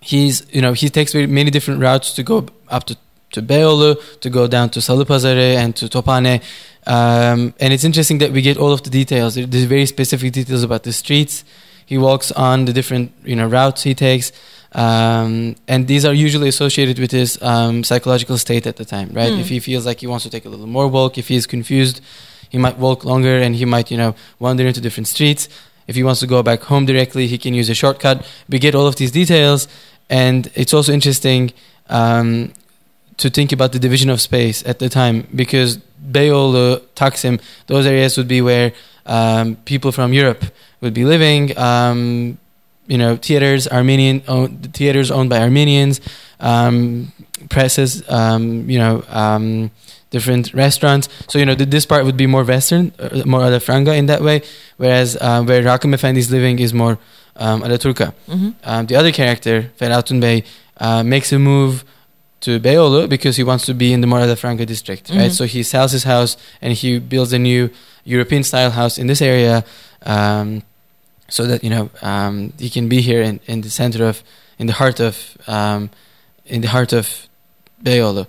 he's, 0.00 0.42
you 0.52 0.60
know, 0.60 0.72
he 0.74 0.88
takes 0.90 1.14
many 1.14 1.50
different 1.50 1.80
routes 1.82 2.14
to 2.14 2.22
go 2.22 2.46
up 2.70 2.84
to, 2.86 2.94
to 3.32 3.42
Beyoğlu, 3.42 3.96
to 4.20 4.30
go 4.30 4.46
down 4.48 4.68
to 4.70 4.80
Salıpazarı 4.80 5.56
and 5.58 5.74
to 5.76 5.88
Tophane. 5.88 6.40
Um, 6.86 7.52
and 7.60 7.72
it's 7.72 7.84
interesting 7.84 8.20
that 8.20 8.30
we 8.32 8.42
get 8.42 8.56
all 8.58 8.72
of 8.72 8.82
the 8.82 8.90
details. 8.90 9.34
There- 9.34 9.46
There's 9.46 9.68
very 9.70 9.86
specific 9.86 10.32
details 10.32 10.62
about 10.64 10.82
the 10.82 10.92
streets. 10.92 11.44
He 11.86 11.98
walks 11.98 12.32
on 12.32 12.64
the 12.66 12.72
different, 12.72 13.10
you 13.24 13.36
know, 13.36 13.46
routes 13.50 13.84
he 13.84 13.94
takes. 13.94 14.32
Um, 14.76 15.56
and 15.66 15.88
these 15.88 16.04
are 16.04 16.12
usually 16.12 16.48
associated 16.48 16.98
with 16.98 17.10
his 17.10 17.40
um, 17.42 17.82
psychological 17.82 18.36
state 18.36 18.66
at 18.66 18.76
the 18.76 18.84
time, 18.84 19.08
right? 19.14 19.32
Mm. 19.32 19.40
If 19.40 19.48
he 19.48 19.58
feels 19.58 19.86
like 19.86 20.00
he 20.00 20.06
wants 20.06 20.24
to 20.24 20.30
take 20.30 20.44
a 20.44 20.50
little 20.50 20.66
more 20.66 20.86
walk, 20.86 21.16
if 21.16 21.28
he 21.28 21.34
is 21.34 21.46
confused, 21.46 22.02
he 22.50 22.58
might 22.58 22.76
walk 22.76 23.02
longer 23.02 23.38
and 23.38 23.56
he 23.56 23.64
might, 23.64 23.90
you 23.90 23.96
know, 23.96 24.14
wander 24.38 24.66
into 24.66 24.82
different 24.82 25.08
streets. 25.08 25.48
If 25.86 25.96
he 25.96 26.02
wants 26.02 26.20
to 26.20 26.26
go 26.26 26.42
back 26.42 26.60
home 26.64 26.84
directly, 26.84 27.26
he 27.26 27.38
can 27.38 27.54
use 27.54 27.70
a 27.70 27.74
shortcut. 27.74 28.26
We 28.50 28.58
get 28.58 28.74
all 28.74 28.86
of 28.86 28.96
these 28.96 29.10
details, 29.10 29.66
and 30.10 30.50
it's 30.54 30.74
also 30.74 30.92
interesting 30.92 31.54
um, 31.88 32.52
to 33.16 33.30
think 33.30 33.52
about 33.52 33.72
the 33.72 33.78
division 33.78 34.10
of 34.10 34.20
space 34.20 34.62
at 34.66 34.78
the 34.78 34.90
time 34.90 35.26
because 35.34 35.78
Beyoğlu, 36.10 36.80
Taksim, 36.94 37.40
those 37.66 37.86
areas 37.86 38.18
would 38.18 38.28
be 38.28 38.42
where 38.42 38.74
um, 39.06 39.56
people 39.64 39.90
from 39.90 40.12
Europe 40.12 40.44
would 40.82 40.92
be 40.92 41.06
living. 41.06 41.56
You 42.88 42.98
know, 42.98 43.16
theaters, 43.16 43.66
Armenian, 43.68 44.22
owned, 44.28 44.72
theaters 44.74 45.10
owned 45.10 45.28
by 45.30 45.38
Armenians, 45.40 46.00
um, 46.40 47.12
presses, 47.48 48.02
um, 48.08 48.68
you 48.70 48.78
know, 48.78 49.02
um, 49.08 49.70
different 50.10 50.54
restaurants. 50.54 51.08
So, 51.28 51.38
you 51.38 51.44
know, 51.46 51.54
th- 51.54 51.68
this 51.70 51.84
part 51.84 52.04
would 52.04 52.16
be 52.16 52.26
more 52.26 52.44
Western, 52.44 52.92
uh, 52.98 53.22
more 53.26 53.40
Alafranga 53.40 53.96
in 53.96 54.06
that 54.06 54.22
way, 54.22 54.42
whereas 54.76 55.16
uh, 55.20 55.42
where 55.42 55.62
Rakım 55.62 55.94
Efendi 55.94 56.18
is 56.18 56.30
living 56.30 56.58
is 56.60 56.72
more 56.72 56.98
um, 57.36 57.62
Alaturka. 57.62 58.14
Mhm. 58.28 58.54
Um, 58.64 58.86
the 58.86 58.96
other 58.96 59.12
character, 59.12 59.70
Ferhatun 59.78 60.20
Bey, 60.20 60.44
uh, 60.80 61.02
makes 61.02 61.32
a 61.32 61.38
move 61.38 61.84
to 62.40 62.60
Beyoğlu 62.60 63.08
because 63.08 63.36
he 63.36 63.42
wants 63.44 63.66
to 63.66 63.74
be 63.74 63.92
in 63.92 64.00
the 64.00 64.06
more 64.06 64.20
Alafranga 64.20 64.64
district, 64.64 65.10
right? 65.10 65.30
Mhm. 65.30 65.36
So 65.36 65.44
he 65.44 65.62
sells 65.62 65.92
his 65.92 66.04
house 66.04 66.36
and 66.62 66.72
he 66.72 66.98
builds 67.00 67.32
a 67.32 67.38
new 67.38 67.68
European 68.04 68.42
style 68.44 68.70
house 68.70 68.96
in 68.96 69.06
this 69.08 69.20
area. 69.20 69.64
Um, 70.04 70.62
so 71.28 71.46
that 71.46 71.62
you 71.64 71.70
know 71.70 71.90
um, 72.02 72.52
he 72.58 72.68
can 72.70 72.88
be 72.88 73.00
here 73.00 73.22
in, 73.22 73.40
in 73.46 73.60
the 73.62 73.70
center 73.70 74.04
of 74.08 74.22
in 74.58 74.66
the 74.66 74.72
heart 74.72 75.00
of 75.00 75.36
um, 75.46 75.90
in 76.44 76.60
the 76.62 76.68
heart 76.68 76.92
of 76.92 77.28
Beyoğlu. 77.82 78.26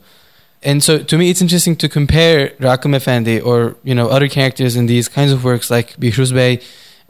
And 0.64 0.84
so 0.84 0.98
to 1.04 1.18
me 1.18 1.30
it's 1.30 1.42
interesting 1.42 1.76
to 1.78 1.88
compare 1.90 2.50
Rakım 2.60 2.96
Efendi 2.96 3.40
or 3.46 3.76
you 3.84 3.94
know 3.96 4.08
other 4.10 4.28
characters 4.28 4.76
in 4.76 4.88
these 4.88 5.08
kinds 5.08 5.32
of 5.32 5.44
works 5.44 5.70
like 5.70 5.96
Bihruz 6.00 6.34
Bey 6.34 6.60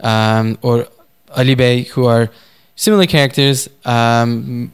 um, 0.00 0.58
or 0.62 0.86
Ali 1.36 1.54
Bey 1.54 1.82
who 1.94 2.06
are 2.06 2.28
similar 2.76 3.06
characters 3.06 3.68
um, 3.84 4.70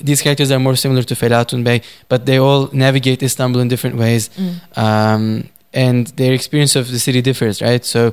these 0.00 0.20
characters 0.20 0.50
are 0.50 0.58
more 0.58 0.76
similar 0.76 1.02
to 1.04 1.14
Felatun 1.14 1.64
Bey 1.64 1.80
but 2.08 2.26
they 2.26 2.38
all 2.38 2.68
navigate 2.72 3.22
Istanbul 3.22 3.60
in 3.62 3.68
different 3.68 3.96
ways 3.96 4.28
Mm. 4.36 4.76
um, 4.76 5.48
and 5.74 6.08
their 6.18 6.34
experience 6.34 6.76
of 6.76 6.90
the 6.90 6.98
city 6.98 7.22
differs, 7.22 7.62
right? 7.62 7.82
So, 7.82 8.12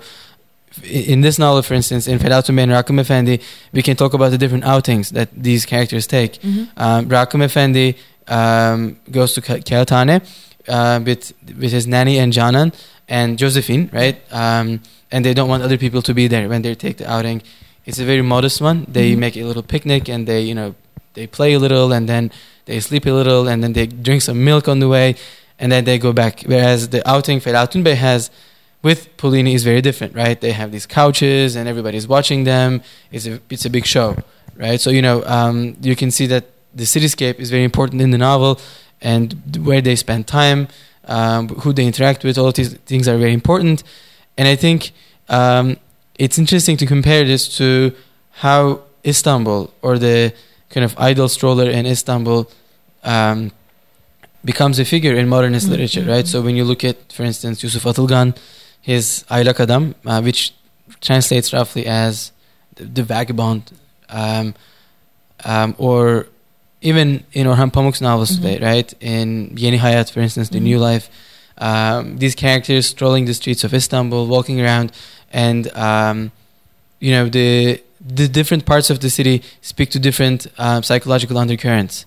in 0.83 1.21
this 1.21 1.37
novel, 1.39 1.61
for 1.61 1.73
instance, 1.73 2.07
in 2.07 2.19
Felatun 2.19 2.55
Bey 2.55 2.63
and 2.63 2.71
Rakım 2.71 2.99
Efendi, 2.99 3.41
we 3.73 3.81
can 3.81 3.95
talk 3.95 4.13
about 4.13 4.31
the 4.31 4.37
different 4.37 4.63
outings 4.65 5.09
that 5.11 5.29
these 5.35 5.65
characters 5.65 6.07
take. 6.07 6.39
Mhm. 6.41 6.67
Um, 6.77 7.09
Rakım 7.09 7.41
Efendi 7.43 7.95
um, 8.27 8.95
goes 9.11 9.33
to 9.33 9.41
Kağıthane 9.41 10.21
uh, 10.67 10.99
with 11.05 11.33
with 11.59 11.71
his 11.71 11.87
nanny 11.87 12.19
and 12.19 12.33
Canan 12.33 12.71
and 13.07 13.37
Josephine, 13.39 13.89
right? 13.91 14.17
Um, 14.31 14.79
and 15.11 15.25
they 15.25 15.33
don't 15.33 15.49
want 15.49 15.63
other 15.63 15.77
people 15.77 16.01
to 16.03 16.13
be 16.13 16.27
there 16.27 16.47
when 16.47 16.61
they 16.61 16.75
take 16.75 16.97
the 16.97 17.09
outing. 17.11 17.41
It's 17.85 17.99
a 17.99 18.05
very 18.05 18.21
modest 18.21 18.61
one. 18.61 18.85
They 18.87 19.13
Mhm. 19.15 19.17
make 19.19 19.37
a 19.37 19.43
little 19.43 19.63
picnic 19.63 20.07
and 20.09 20.27
they, 20.27 20.41
you 20.41 20.53
know, 20.53 20.75
they 21.15 21.25
play 21.27 21.53
a 21.53 21.59
little 21.59 21.91
and 21.91 22.07
then 22.07 22.29
they 22.65 22.79
sleep 22.79 23.05
a 23.07 23.11
little 23.11 23.47
and 23.47 23.63
then 23.63 23.73
they 23.73 23.87
drink 23.87 24.21
some 24.21 24.43
milk 24.43 24.67
on 24.67 24.79
the 24.79 24.87
way 24.87 25.15
and 25.59 25.71
then 25.71 25.85
they 25.85 25.97
go 25.97 26.13
back. 26.13 26.43
Whereas 26.45 26.89
the 26.89 27.01
outing 27.09 27.41
Felatun 27.41 27.83
Bey 27.83 27.95
has 27.95 28.29
with 28.81 29.15
Polini 29.17 29.53
is 29.53 29.63
very 29.63 29.81
different, 29.81 30.15
right? 30.15 30.39
They 30.39 30.53
have 30.53 30.71
these 30.71 30.85
couches 30.85 31.55
and 31.55 31.67
everybody's 31.67 32.07
watching 32.07 32.45
them. 32.45 32.81
It's 33.11 33.25
a 33.25 33.39
it's 33.49 33.65
a 33.65 33.69
big 33.69 33.85
show, 33.85 34.15
right? 34.55 34.79
So 34.79 34.89
you 34.89 35.01
know 35.01 35.23
um, 35.25 35.77
you 35.81 35.95
can 35.95 36.11
see 36.11 36.27
that 36.27 36.45
the 36.73 36.85
cityscape 36.85 37.39
is 37.39 37.49
very 37.49 37.63
important 37.63 38.01
in 38.01 38.11
the 38.11 38.17
novel, 38.17 38.59
and 39.01 39.33
where 39.65 39.81
they 39.81 39.95
spend 39.95 40.27
time, 40.27 40.67
um, 41.05 41.49
who 41.49 41.73
they 41.73 41.85
interact 41.85 42.23
with, 42.23 42.37
all 42.37 42.51
these 42.51 42.73
things 42.85 43.07
are 43.07 43.17
very 43.17 43.33
important. 43.33 43.83
And 44.37 44.47
I 44.47 44.55
think 44.55 44.91
um, 45.27 45.77
it's 46.17 46.37
interesting 46.37 46.77
to 46.77 46.85
compare 46.85 47.25
this 47.25 47.57
to 47.57 47.93
how 48.31 48.81
Istanbul 49.05 49.73
or 49.81 49.97
the 49.97 50.33
kind 50.69 50.83
of 50.85 50.95
idle 50.97 51.27
stroller 51.27 51.69
in 51.69 51.85
Istanbul 51.85 52.49
um, 53.03 53.51
becomes 54.45 54.79
a 54.79 54.85
figure 54.85 55.15
in 55.15 55.27
modernist 55.27 55.67
Mm, 55.67 55.71
literature, 55.71 56.05
right? 56.05 56.27
So 56.27 56.41
when 56.41 56.55
you 56.55 56.63
look 56.63 56.83
at, 56.83 57.11
for 57.11 57.23
instance, 57.23 57.63
Yusuf 57.63 57.83
Atılgan, 57.83 58.37
his 58.81 59.23
Aylak 59.29 59.59
Adam, 59.59 59.95
uh, 60.05 60.21
which 60.21 60.53
translates 61.01 61.53
roughly 61.53 61.85
as 61.85 62.31
the, 62.75 62.85
the 62.85 63.03
vagabond, 63.03 63.71
um, 64.09 64.53
um, 65.45 65.75
or 65.77 66.27
even 66.81 67.23
in 67.33 67.45
Orhan 67.47 67.71
Pamuk's 67.71 68.01
novels 68.01 68.31
Mhm. 68.31 68.35
today, 68.41 68.59
right? 68.59 68.93
In 69.01 69.53
Yeni 69.57 69.77
Hayat, 69.77 70.09
for 70.11 70.21
instance, 70.21 70.49
The 70.49 70.59
Mhm. 70.59 70.63
New 70.63 70.79
Life, 70.79 71.09
um, 71.57 72.17
these 72.17 72.35
characters 72.35 72.85
strolling 72.87 73.25
the 73.25 73.33
streets 73.33 73.63
of 73.63 73.73
Istanbul, 73.73 74.27
walking 74.27 74.61
around, 74.61 74.91
and 75.31 75.69
um, 75.75 76.31
you 76.99 77.11
know 77.11 77.27
the 77.29 77.81
the 78.17 78.27
different 78.29 78.65
parts 78.65 78.89
of 78.89 78.99
the 79.01 79.09
city 79.09 79.41
speak 79.61 79.89
to 79.91 79.99
different 79.99 80.47
um, 80.57 80.81
psychological 80.83 81.37
undercurrents. 81.37 82.05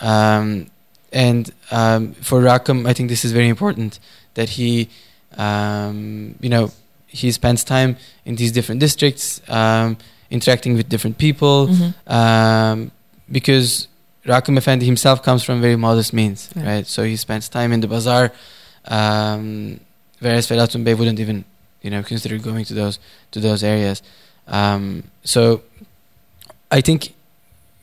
Um, 0.00 0.66
and 1.12 1.52
um, 1.70 2.14
for 2.22 2.40
Rakım, 2.40 2.86
I 2.88 2.92
think 2.94 3.10
this 3.10 3.22
is 3.24 3.32
very 3.32 3.48
important 3.48 3.98
that 4.34 4.50
he, 4.50 4.88
um, 5.36 6.34
you 6.40 6.48
know, 6.48 6.70
he 7.06 7.30
spends 7.32 7.64
time 7.64 7.96
in 8.24 8.36
these 8.36 8.52
different 8.52 8.80
districts, 8.80 9.40
um, 9.48 9.96
interacting 10.30 10.74
with 10.76 10.88
different 10.88 11.16
people, 11.18 11.68
Mhm. 11.68 11.94
um, 12.12 12.90
because 13.30 13.88
Rakım 14.26 14.56
Effendi 14.58 14.84
himself 14.86 15.22
comes 15.22 15.42
from 15.44 15.60
very 15.60 15.76
modest 15.76 16.12
means, 16.12 16.48
Right. 16.56 16.66
right? 16.66 16.86
So 16.86 17.04
he 17.04 17.16
spends 17.16 17.48
time 17.48 17.72
in 17.72 17.80
the 17.80 17.86
bazaar, 17.88 18.32
um, 18.86 19.80
whereas 20.20 20.46
Felatun 20.48 20.84
Bey 20.84 20.94
wouldn't 20.94 21.20
even, 21.20 21.44
you 21.82 21.90
know, 21.90 22.02
consider 22.02 22.38
going 22.38 22.64
to 22.64 22.74
those 22.74 22.98
to 23.30 23.40
those 23.40 23.62
areas. 23.62 24.02
Um, 24.48 25.04
so 25.24 25.62
I 26.70 26.80
think 26.80 27.12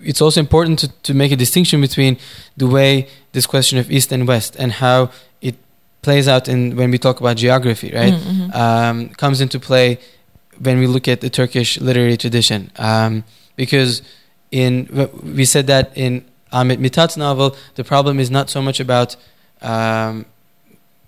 it's 0.01 0.21
also 0.21 0.39
important 0.41 0.79
to, 0.79 0.87
to 1.03 1.13
make 1.13 1.31
a 1.31 1.35
distinction 1.37 1.79
between 1.81 2.17
the 2.57 2.67
way 2.67 3.07
this 3.31 3.45
question 3.45 3.79
of 3.79 3.89
East 3.89 4.11
and 4.11 4.27
West 4.27 4.55
and 4.59 4.71
how 4.73 5.09
it 5.41 5.55
plays 6.03 6.27
out 6.27 6.47
in 6.47 6.75
when 6.79 6.91
we 6.91 6.97
talk 6.97 7.19
about 7.23 7.35
geography, 7.37 7.89
right? 8.01 8.13
Mhm, 8.13 8.35
mhm. 8.37 8.55
um, 8.63 9.09
comes 9.23 9.39
into 9.41 9.57
play 9.59 9.97
when 10.65 10.77
we 10.81 10.85
look 10.87 11.07
at 11.07 11.19
the 11.21 11.29
Turkish 11.29 11.79
literary 11.81 12.17
tradition. 12.17 12.69
Um, 12.77 13.23
because 13.55 14.01
in 14.51 14.73
we 15.39 15.45
said 15.45 15.65
that 15.73 15.85
in 15.95 16.11
Ahmet 16.51 16.79
Mithat's 16.79 17.17
novel, 17.17 17.55
the 17.75 17.83
problem 17.83 18.19
is 18.19 18.29
not 18.29 18.49
so 18.49 18.61
much 18.61 18.79
about 18.79 19.15
um, 19.61 20.25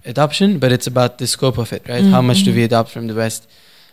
adoption, 0.06 0.60
but 0.60 0.72
it's 0.72 0.88
about 0.88 1.18
the 1.18 1.28
scope 1.28 1.58
of 1.58 1.74
it, 1.74 1.84
right? 1.88 2.04
How 2.16 2.22
much 2.22 2.44
do 2.44 2.52
Mhm. 2.52 2.56
we 2.56 2.64
adopt 2.64 2.90
from 2.90 3.08
the 3.08 3.14
West? 3.16 3.48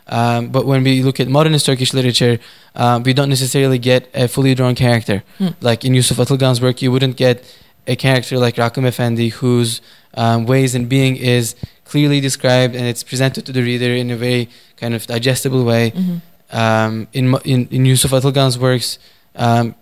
Um, 0.08 0.48
but 0.48 0.66
when 0.66 0.82
we 0.84 1.02
look 1.02 1.20
at 1.20 1.28
modernist 1.28 1.64
Turkish 1.66 1.92
literature, 1.94 2.38
uh, 2.74 3.00
we 3.04 3.12
don't 3.12 3.28
necessarily 3.28 3.78
get 3.78 4.08
a 4.14 4.26
fully 4.28 4.54
drawn 4.54 4.74
character. 4.74 5.22
Hmm. 5.38 5.48
Like 5.60 5.84
in 5.86 5.94
Yusuf 5.94 6.18
Atılgan's 6.18 6.60
work, 6.60 6.82
you 6.82 6.90
wouldn't 6.92 7.16
get 7.16 7.44
a 7.86 7.96
character 7.96 8.38
like 8.38 8.56
Rakım 8.56 8.84
Efendi 8.86 9.30
whose 9.30 9.80
um, 10.14 10.46
ways 10.46 10.74
and 10.74 10.88
being 10.88 11.16
is 11.16 11.54
clearly 11.84 12.20
described 12.20 12.74
and 12.76 12.86
it's 12.86 13.02
presented 13.02 13.44
to 13.46 13.52
the 13.52 13.62
reader 13.62 13.94
in 13.94 14.10
a 14.10 14.16
very 14.16 14.48
kind 14.76 14.94
of 14.94 15.06
digestible 15.06 15.64
way. 15.64 15.90
Mhm. 15.94 16.20
Um, 16.52 17.08
in, 17.12 17.34
in 17.44 17.66
in 17.70 17.84
Yusuf 17.86 18.10
Atılgan's 18.12 18.58
works, 18.58 18.98
um, 19.36 19.74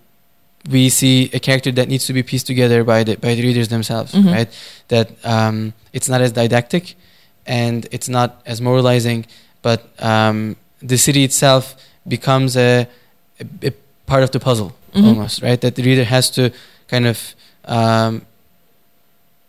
we 0.69 0.89
see 0.89 1.29
a 1.33 1.39
character 1.39 1.71
that 1.73 1.87
needs 1.89 2.05
to 2.05 2.13
be 2.13 2.23
pieced 2.23 2.47
together 2.47 2.83
by 2.83 3.03
the 3.03 3.15
by 3.17 3.35
the 3.35 3.41
readers 3.41 3.67
themselves, 3.67 4.13
Mhm. 4.13 4.31
right? 4.33 4.49
That 4.87 5.07
um, 5.25 5.73
it's 5.93 6.07
not 6.07 6.21
as 6.21 6.31
didactic, 6.31 6.95
and 7.45 7.87
it's 7.91 8.07
not 8.07 8.29
as 8.45 8.61
moralizing, 8.61 9.25
but 9.61 9.79
um, 9.99 10.55
the 10.81 10.97
city 10.97 11.23
itself 11.23 11.75
becomes 12.07 12.55
a, 12.55 12.87
a, 13.39 13.67
a 13.67 13.71
part 14.05 14.23
of 14.23 14.31
the 14.31 14.39
puzzle 14.39 14.71
Mhm. 14.95 15.07
almost, 15.07 15.41
right? 15.41 15.59
That 15.61 15.75
the 15.75 15.83
reader 15.83 16.05
has 16.05 16.29
to 16.31 16.51
kind 16.87 17.05
of 17.05 17.17
um, 17.71 18.25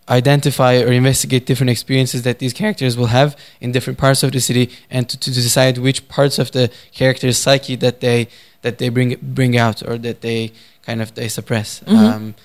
identify 0.09 0.81
or 0.81 0.91
investigate 0.91 1.45
different 1.45 1.69
experiences 1.69 2.23
that 2.23 2.39
these 2.39 2.53
characters 2.53 2.97
will 2.97 3.07
have 3.07 3.37
in 3.61 3.71
different 3.71 3.99
parts 3.99 4.23
of 4.23 4.31
the 4.31 4.39
city, 4.39 4.69
and 4.89 5.07
to, 5.09 5.19
to 5.19 5.31
decide 5.31 5.77
which 5.77 6.07
parts 6.07 6.39
of 6.39 6.51
the 6.51 6.71
character's 6.93 7.37
psyche 7.37 7.75
that 7.75 7.99
they 7.99 8.27
that 8.61 8.77
they 8.77 8.89
bring 8.89 9.17
bring 9.21 9.57
out 9.57 9.83
or 9.87 9.97
that 9.97 10.21
they 10.21 10.51
kind 10.85 11.01
of 11.01 11.13
they 11.15 11.27
suppress. 11.27 11.81
Mhm. 11.81 12.13
Um, 12.13 12.35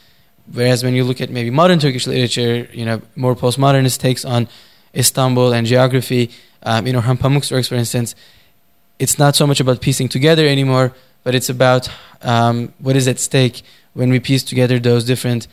whereas 0.53 0.83
when 0.85 0.95
you 0.95 1.05
look 1.05 1.21
at 1.21 1.31
maybe 1.31 1.51
modern 1.51 1.79
Turkish 1.79 2.07
literature, 2.07 2.69
you 2.73 2.85
know, 2.85 3.01
more 3.17 3.35
postmodernist 3.35 3.99
takes 3.99 4.25
on 4.25 4.49
Istanbul 4.95 5.53
and 5.53 5.67
geography. 5.67 6.31
Um, 6.62 6.87
you 6.87 6.93
know, 6.93 7.01
Orhan 7.01 7.19
Pamuk's 7.19 7.51
works, 7.51 7.69
for 7.69 7.77
instance, 7.77 8.14
it's 8.99 9.19
not 9.19 9.37
so 9.37 9.47
much 9.47 9.61
about 9.61 9.81
piecing 9.81 10.09
together 10.09 10.47
anymore, 10.47 10.93
but 11.23 11.35
it's 11.35 11.49
about 11.49 11.88
um, 12.23 12.73
what 12.79 12.97
is 12.97 13.07
at 13.07 13.21
stake 13.21 13.62
when 13.95 14.11
we 14.11 14.19
piece 14.21 14.43
together 14.43 14.79
those 14.79 15.05
different 15.05 15.47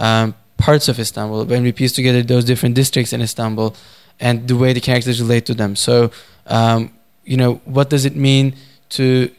um, 0.00 0.34
parts 0.56 0.88
of 0.88 0.98
Istanbul, 0.98 1.44
when 1.44 1.62
we 1.62 1.72
piece 1.72 1.92
together 1.92 2.22
those 2.22 2.44
different 2.44 2.74
districts 2.74 3.12
in 3.12 3.20
Istanbul, 3.20 3.74
and 4.18 4.48
the 4.48 4.56
way 4.56 4.72
the 4.72 4.80
characters 4.80 5.20
relate 5.20 5.46
to 5.46 5.54
them. 5.54 5.76
So, 5.76 6.10
um, 6.46 6.92
you 7.24 7.36
know, 7.36 7.60
what 7.64 7.90
does 7.90 8.04
it 8.04 8.16
mean 8.16 8.54
to 8.90 9.30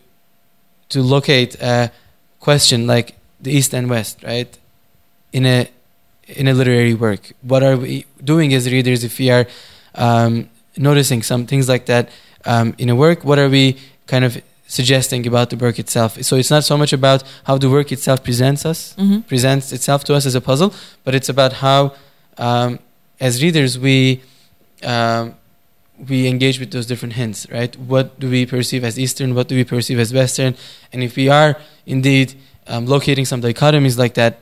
to 0.89 1.01
locate 1.01 1.55
a 1.61 1.91
question 2.39 2.87
like 2.87 3.15
the 3.39 3.51
East 3.51 3.73
and 3.73 3.89
West, 3.89 4.23
right, 4.23 4.51
in 5.33 5.45
a 5.45 5.69
in 6.27 6.47
a 6.47 6.53
literary 6.53 6.93
work? 6.93 7.33
What 7.41 7.63
are 7.63 7.77
we 7.77 8.05
doing 8.23 8.53
as 8.53 8.71
readers 8.71 9.03
if 9.03 9.19
we 9.19 9.29
are 9.29 9.45
um, 9.95 10.49
noticing 10.77 11.21
some 11.23 11.45
things 11.45 11.67
like 11.67 11.85
that 11.87 12.09
um, 12.45 12.75
in 12.77 12.89
a 12.89 12.95
work? 12.95 13.23
What 13.23 13.39
are 13.39 13.49
we 13.49 13.77
kind 14.07 14.25
of 14.25 14.41
suggesting 14.77 15.21
about 15.31 15.47
the 15.51 15.57
work 15.65 15.77
itself? 15.85 16.11
So 16.29 16.33
it's 16.41 16.51
not 16.55 16.63
so 16.71 16.75
much 16.83 16.93
about 17.01 17.19
how 17.47 17.55
the 17.63 17.69
work 17.77 17.89
itself 17.95 18.19
presents 18.29 18.61
us, 18.71 18.79
Mhm. 18.97 19.17
presents 19.33 19.65
itself 19.77 19.99
to 20.07 20.11
us 20.17 20.23
as 20.29 20.35
a 20.41 20.43
puzzle, 20.49 20.69
but 21.05 21.11
it's 21.17 21.29
about 21.35 21.51
how, 21.65 21.79
um, 22.47 22.69
as 23.27 23.31
readers, 23.45 23.71
we 23.87 23.97
um, 24.93 25.25
we 26.09 26.19
engage 26.33 26.57
with 26.61 26.71
those 26.75 26.87
different 26.91 27.13
hints, 27.21 27.39
right? 27.57 27.73
What 27.91 28.05
do 28.21 28.25
we 28.35 28.41
perceive 28.55 28.83
as 28.89 28.95
Eastern? 28.97 29.29
What 29.37 29.47
do 29.51 29.55
we 29.55 29.63
perceive 29.75 29.99
as 30.05 30.09
Western? 30.11 30.51
And 30.91 30.99
if 31.03 31.15
we 31.15 31.29
are 31.39 31.51
indeed 31.85 32.27
um, 32.71 32.83
locating 32.95 33.25
some 33.31 33.41
dichotomies 33.49 33.97
like 34.03 34.13
that, 34.21 34.33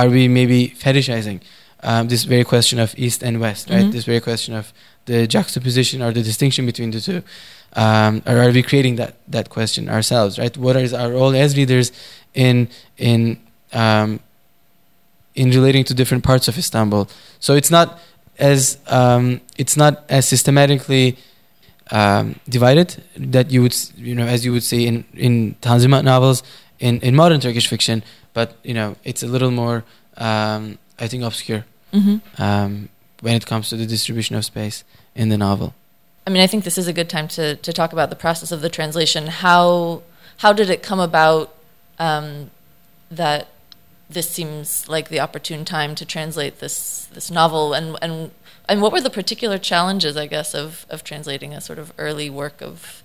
are 0.00 0.08
we 0.16 0.28
maybe 0.28 0.58
fetishizing 0.84 1.38
um, 1.90 2.06
this 2.12 2.22
very 2.34 2.44
question 2.44 2.78
of 2.78 2.94
East 2.96 3.20
and 3.26 3.34
West, 3.40 3.64
right? 3.74 3.86
Mhm. 3.86 3.92
This 3.96 4.04
very 4.04 4.20
question 4.20 4.54
of 4.60 4.64
the 5.06 5.26
juxtaposition 5.26 5.98
or 6.04 6.10
the 6.18 6.22
distinction 6.30 6.62
between 6.70 6.90
the 6.92 7.00
two, 7.00 7.20
um, 7.74 8.22
or 8.26 8.38
are 8.38 8.50
we 8.50 8.62
creating 8.62 8.96
that 8.96 9.14
that 9.28 9.48
question 9.48 9.88
ourselves, 9.88 10.38
right? 10.38 10.56
What 10.56 10.76
is 10.76 10.92
our 10.92 11.10
role 11.10 11.34
as 11.34 11.56
readers 11.56 11.92
in 12.34 12.68
in 12.98 13.38
um, 13.72 14.20
in 15.34 15.50
relating 15.50 15.84
to 15.84 15.94
different 15.94 16.24
parts 16.24 16.48
of 16.48 16.58
Istanbul? 16.58 17.08
So 17.40 17.54
it's 17.54 17.70
not 17.70 17.98
as 18.38 18.78
um, 18.88 19.40
it's 19.56 19.76
not 19.76 20.04
as 20.08 20.26
systematically 20.28 21.16
um, 21.90 22.36
divided 22.48 23.02
that 23.16 23.50
you 23.50 23.62
would 23.62 23.74
you 23.96 24.14
know 24.14 24.26
as 24.26 24.44
you 24.44 24.52
would 24.52 24.62
see 24.62 24.86
in 24.86 25.04
in 25.14 25.54
Tanzimat 25.60 26.04
novels 26.04 26.42
in 26.78 27.00
in 27.00 27.14
modern 27.16 27.40
Turkish 27.40 27.66
fiction, 27.68 28.02
but 28.34 28.56
you 28.62 28.74
know 28.74 28.96
it's 29.04 29.22
a 29.22 29.26
little 29.26 29.50
more 29.50 29.84
um, 30.16 30.78
I 30.98 31.08
think 31.08 31.22
obscure 31.24 31.64
Mhm. 31.92 32.20
um, 32.38 32.88
when 33.20 33.34
it 33.34 33.44
comes 33.46 33.68
to 33.68 33.76
the 33.76 33.84
distribution 33.86 34.34
of 34.36 34.44
space 34.44 34.82
in 35.14 35.28
the 35.28 35.36
novel. 35.36 35.74
I 36.26 36.30
mean, 36.30 36.42
I 36.42 36.46
think 36.46 36.64
this 36.64 36.78
is 36.78 36.86
a 36.86 36.92
good 36.92 37.10
time 37.10 37.28
to, 37.28 37.56
to 37.56 37.72
talk 37.72 37.92
about 37.92 38.10
the 38.10 38.16
process 38.16 38.52
of 38.52 38.60
the 38.60 38.68
translation. 38.68 39.26
How 39.26 40.02
how 40.38 40.52
did 40.52 40.70
it 40.70 40.82
come 40.82 41.00
about 41.00 41.54
um, 41.98 42.50
that 43.10 43.48
this 44.08 44.30
seems 44.30 44.88
like 44.88 45.08
the 45.08 45.20
opportune 45.20 45.64
time 45.64 45.94
to 45.96 46.04
translate 46.04 46.60
this 46.60 47.06
this 47.12 47.30
novel, 47.30 47.74
and 47.74 47.96
and 48.00 48.30
and 48.68 48.80
what 48.80 48.92
were 48.92 49.00
the 49.00 49.10
particular 49.10 49.58
challenges, 49.58 50.16
I 50.16 50.26
guess, 50.26 50.54
of 50.54 50.86
of 50.88 51.02
translating 51.02 51.54
a 51.54 51.60
sort 51.60 51.78
of 51.78 51.92
early 51.98 52.30
work 52.30 52.60
of 52.62 53.02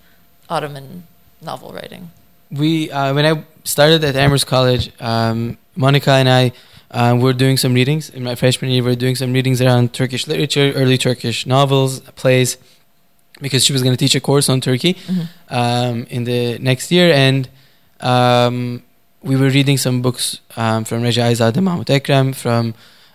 Ottoman 0.48 1.04
novel 1.40 1.72
writing? 1.72 2.10
we 2.50 2.90
uh, 2.90 3.14
when 3.14 3.26
I 3.26 3.44
started 3.64 4.04
at 4.04 4.16
Amherst 4.16 4.46
College, 4.46 4.90
um, 5.00 5.58
Monica 5.76 6.12
and 6.12 6.28
I 6.28 6.52
uh, 6.90 7.16
were 7.20 7.32
doing 7.32 7.56
some 7.56 7.74
readings 7.74 8.08
in 8.10 8.22
my 8.22 8.34
freshman 8.34 8.70
year. 8.70 8.82
We 8.82 8.90
were 8.90 8.96
doing 8.96 9.16
some 9.16 9.32
readings 9.32 9.60
around 9.60 9.92
Turkish 9.92 10.26
literature, 10.26 10.72
early 10.74 10.98
Turkish 10.98 11.46
novels, 11.46 12.00
plays, 12.00 12.56
because 13.40 13.64
she 13.64 13.72
was 13.72 13.82
going 13.82 13.94
to 13.94 13.98
teach 14.04 14.14
a 14.14 14.20
course 14.20 14.48
on 14.48 14.60
Turkey 14.60 14.96
um, 15.48 16.06
in 16.10 16.24
the 16.24 16.58
next 16.58 16.90
year, 16.90 17.12
and 17.12 17.48
um, 18.00 18.82
we 19.22 19.36
were 19.36 19.50
reading 19.50 19.76
some 19.78 20.02
books 20.02 20.40
um, 20.56 20.84
from 20.84 21.02
Recaizade 21.02 21.60
Mahmud 21.60 21.86
Ekrem, 21.86 22.34
from 22.34 22.74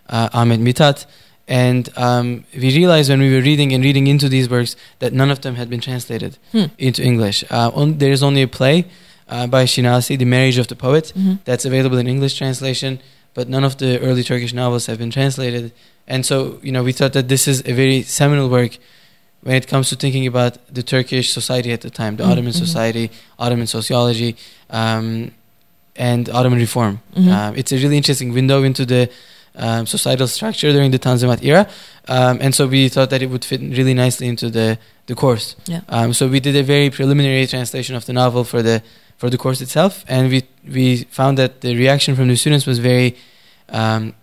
uh, 0.09 0.29
Ahmed 0.33 0.59
Mithat. 0.59 1.05
And 1.47 1.89
um, 1.97 2.45
we 2.55 2.73
realized 2.75 3.09
when 3.09 3.19
we 3.19 3.33
were 3.33 3.41
reading 3.41 3.73
and 3.73 3.83
reading 3.83 4.07
into 4.07 4.29
these 4.29 4.49
works 4.49 4.75
that 4.99 5.11
none 5.11 5.29
of 5.29 5.41
them 5.41 5.55
had 5.55 5.69
been 5.69 5.81
translated 5.81 6.37
Hmm. 6.53 6.65
into 6.77 7.03
English. 7.03 7.43
Uh, 7.49 7.69
on, 7.73 7.97
there 7.97 8.11
is 8.13 8.23
only 8.23 8.41
a 8.41 8.47
play 8.47 8.85
uh, 9.27 9.47
by 9.47 9.65
Shinasi, 9.65 10.17
The 10.17 10.25
Marriage 10.25 10.57
of 10.57 10.67
the 10.67 10.75
Poet, 10.75 11.11
Mhm. 11.17 11.39
that's 11.43 11.65
available 11.65 11.97
in 11.97 12.07
English 12.07 12.37
translation, 12.37 12.99
but 13.33 13.49
none 13.49 13.65
of 13.65 13.75
the 13.77 13.99
early 13.99 14.23
Turkish 14.23 14.53
novels 14.53 14.85
have 14.85 14.97
been 14.97 15.11
translated. 15.11 15.73
And 16.07 16.25
so, 16.25 16.59
you 16.61 16.71
know, 16.71 16.83
we 16.83 16.93
thought 16.93 17.11
that 17.13 17.27
this 17.27 17.45
is 17.47 17.59
a 17.65 17.73
very 17.73 18.03
seminal 18.03 18.47
work 18.49 18.77
when 19.43 19.55
it 19.55 19.67
comes 19.67 19.89
to 19.89 19.95
thinking 19.95 20.25
about 20.27 20.57
the 20.73 20.83
Turkish 20.83 21.31
society 21.33 21.71
at 21.73 21.81
the 21.81 21.89
time, 21.89 22.15
the 22.15 22.23
Mm, 22.23 22.31
Ottoman 22.31 22.53
society, 22.53 23.09
Ottoman 23.37 23.67
sociology, 23.67 24.35
um, 24.69 25.31
and 25.95 26.29
Ottoman 26.29 26.59
reform. 26.59 26.99
Mhm. 27.15 27.31
Um, 27.31 27.55
it's 27.55 27.71
a 27.71 27.77
really 27.77 27.97
interesting 27.97 28.33
window 28.33 28.63
into 28.63 28.85
the 28.85 29.09
um, 29.55 29.85
societal 29.85 30.27
structure 30.27 30.71
during 30.71 30.91
the 30.91 30.97
Tanzimat 30.99 31.43
era. 31.43 31.67
Um, 32.07 32.39
and 32.41 32.55
so 32.55 32.65
we 32.67 32.89
thought 32.89 33.09
that 33.11 33.21
it 33.21 33.29
would 33.29 33.45
fit 33.45 33.61
really 33.61 33.93
nicely 33.93 34.27
into 34.27 34.49
the, 34.49 34.79
the 35.05 35.13
course. 35.15 35.55
Yeah. 35.67 35.81
Um, 35.89 36.11
so 36.13 36.27
we 36.27 36.39
did 36.39 36.55
a 36.55 36.63
very 36.63 36.89
preliminary 36.89 37.45
translation 37.45 37.95
of 37.95 38.05
the 38.05 38.13
novel 38.13 38.43
for 38.43 38.61
the 38.63 38.81
for 39.19 39.29
the 39.29 39.37
course 39.37 39.61
itself, 39.61 40.03
and 40.07 40.29
we 40.31 40.43
we 40.67 41.05
found 41.11 41.37
that 41.37 41.61
the 41.61 41.75
reaction 41.77 42.15
from 42.15 42.27
the 42.27 42.35
students 42.35 42.65
was 42.65 42.79
very 42.79 43.15
um, 43.69 44.13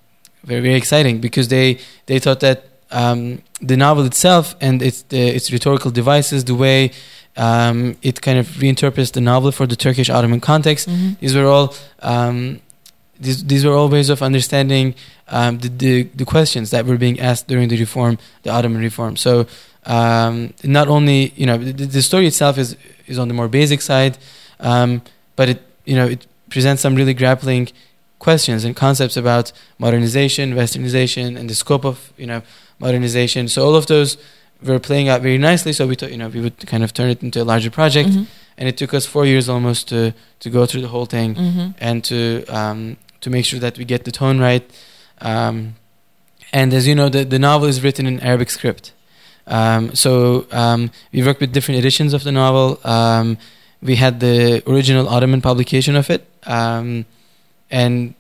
very 0.45 0.61
very 0.61 0.75
exciting 0.75 1.21
because 1.21 1.49
they 1.49 1.79
they 2.07 2.19
thought 2.19 2.41
that 2.41 2.65
um, 2.93 3.43
the 3.61 3.77
novel 3.77 4.05
itself 4.05 4.55
and 4.61 4.83
its 4.83 5.03
the, 5.03 5.21
its 5.37 5.51
rhetorical 5.53 5.91
devices, 5.91 6.45
the 6.45 6.55
way 6.55 6.91
um, 7.37 7.97
it 8.03 8.21
kind 8.21 8.39
of 8.39 8.47
reinterprets 8.63 9.13
the 9.13 9.21
novel 9.21 9.53
for 9.53 9.67
the 9.67 9.77
Turkish 9.77 10.11
Ottoman 10.11 10.41
context, 10.41 10.89
Mhm. 10.89 11.19
these 11.21 11.35
were 11.37 11.47
all 11.47 11.75
um, 12.03 12.61
these 13.21 13.45
these 13.45 13.65
were 13.65 13.75
all 13.75 13.89
ways 13.89 14.09
of 14.11 14.23
understanding 14.23 14.95
um, 15.29 15.59
the, 15.59 15.69
the 15.69 16.03
the 16.17 16.25
questions 16.25 16.71
that 16.71 16.85
were 16.87 16.97
being 16.97 17.21
asked 17.21 17.47
during 17.49 17.69
the 17.69 17.79
reform, 17.79 18.19
the 18.43 18.51
Ottoman 18.51 18.81
reform. 18.83 19.17
So 19.17 19.47
um, 19.87 20.53
not 20.65 20.89
only 20.89 21.33
you 21.37 21.47
know 21.47 21.57
the, 21.59 21.73
the 21.87 22.03
story 22.03 22.27
itself 22.27 22.59
is 22.59 22.77
is 23.07 23.19
on 23.19 23.29
the 23.29 23.35
more 23.35 23.49
basic 23.49 23.81
side, 23.83 24.19
um, 24.61 25.03
but 25.37 25.49
it 25.49 25.63
you 25.85 25.95
know 25.95 26.07
it 26.07 26.27
presents 26.51 26.83
some 26.83 26.95
really 26.97 27.15
grappling 27.15 27.69
questions 28.19 28.65
and 28.65 28.75
concepts 28.77 29.17
about 29.17 29.53
modernization, 29.79 30.53
westernization, 30.55 31.39
and 31.39 31.49
the 31.49 31.55
scope 31.55 31.85
of 31.85 32.13
you 32.19 32.27
know 32.27 32.43
modernization. 32.81 33.49
So 33.49 33.65
all 33.65 33.77
of 33.77 33.87
those 33.87 34.17
were 34.63 34.79
playing 34.79 35.09
out 35.09 35.23
very 35.23 35.39
nicely. 35.39 35.73
So 35.73 35.87
we 35.87 35.95
thought 35.95 36.11
you 36.11 36.19
know 36.19 36.29
we 36.29 36.41
would 36.41 36.57
kind 36.67 36.83
of 36.85 36.93
turn 36.93 37.11
it 37.11 37.23
into 37.23 37.41
a 37.43 37.45
larger 37.53 37.71
project, 37.71 38.11
Mhm. 38.11 38.27
and 38.59 38.69
it 38.69 38.77
took 38.77 38.93
us 38.95 39.07
four 39.07 39.25
years 39.27 39.49
almost 39.49 39.89
to 39.89 40.13
to 40.41 40.51
go 40.51 40.67
through 40.67 40.83
the 40.83 40.89
whole 40.89 41.07
thing 41.07 41.35
Mhm. 41.35 41.75
and 41.79 42.05
to 42.05 42.45
um, 42.49 42.97
to 43.21 43.31
make 43.31 43.45
sure 43.45 43.61
that 43.61 43.79
we 43.79 43.85
get 43.85 44.05
the 44.05 44.11
tone 44.13 44.39
right. 44.39 44.65
Um, 45.21 45.75
and 46.53 46.73
as 46.75 46.87
you 46.87 46.95
know, 46.95 47.09
the, 47.11 47.25
the 47.25 47.39
novel 47.39 47.69
is 47.69 47.81
written 47.83 48.07
in 48.07 48.19
Arabic 48.21 48.51
script. 48.51 48.93
Um, 49.47 49.95
so 49.95 50.47
um, 50.53 50.91
we 51.13 51.23
worked 51.23 51.41
with 51.41 51.53
different 51.53 51.79
editions 51.79 52.13
of 52.15 52.23
the 52.25 52.33
novel. 52.33 52.79
Um, 52.85 53.37
we 53.83 53.97
had 53.97 54.21
the 54.21 54.63
original 54.67 55.09
Ottoman 55.09 55.41
publication 55.41 55.97
of 55.97 56.11
it, 56.11 56.23
um, 56.47 57.05
and 57.71 58.15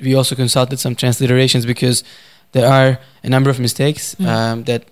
we 0.00 0.14
also 0.14 0.34
consulted 0.34 0.78
some 0.78 0.94
transliterations 0.96 1.66
because 1.66 2.04
there 2.54 2.68
are 2.78 2.90
a 3.26 3.28
number 3.34 3.50
of 3.50 3.58
mistakes 3.66 4.04
Mm. 4.14 4.26
um, 4.34 4.56
that 4.64 4.82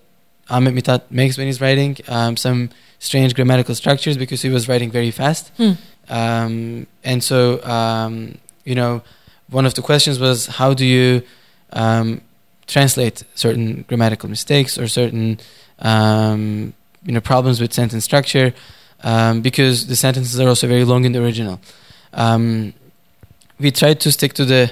Ahmed 0.49 0.73
Mithat 0.77 1.01
makes 1.09 1.37
when 1.37 1.47
he's 1.47 1.61
writing. 1.65 1.91
Um, 2.07 2.33
some 2.37 2.59
strange 2.99 3.31
grammatical 3.37 3.75
structures 3.75 4.15
because 4.23 4.41
he 4.45 4.49
was 4.49 4.63
writing 4.69 4.89
very 4.99 5.11
fast. 5.11 5.43
Hmm. 5.57 5.73
Um, 6.19 6.55
and 7.03 7.19
so, 7.29 7.63
um, 7.77 8.13
you 8.69 8.75
know, 8.75 9.01
one 9.49 9.65
of 9.65 9.73
the 9.73 9.81
questions 9.81 10.19
was 10.19 10.37
how 10.59 10.73
do 10.73 10.85
you 10.85 11.21
um, 11.81 12.21
translate 12.67 13.23
certain 13.35 13.83
grammatical 13.87 14.29
mistakes 14.29 14.77
or 14.77 14.87
certain, 14.87 15.39
um, 15.79 16.73
you 17.05 17.13
know, 17.13 17.21
problems 17.21 17.59
with 17.61 17.71
sentence 17.73 18.03
structure 18.03 18.53
um, 19.03 19.41
because 19.41 19.87
the 19.87 19.95
sentences 19.95 20.39
are 20.39 20.47
also 20.47 20.67
very 20.67 20.83
long 20.91 21.05
in 21.05 21.11
the 21.13 21.21
original. 21.23 21.59
Um, 22.13 22.73
we 23.59 23.71
tried 23.71 23.99
to 24.01 24.11
stick 24.11 24.33
to 24.33 24.45
the 24.45 24.71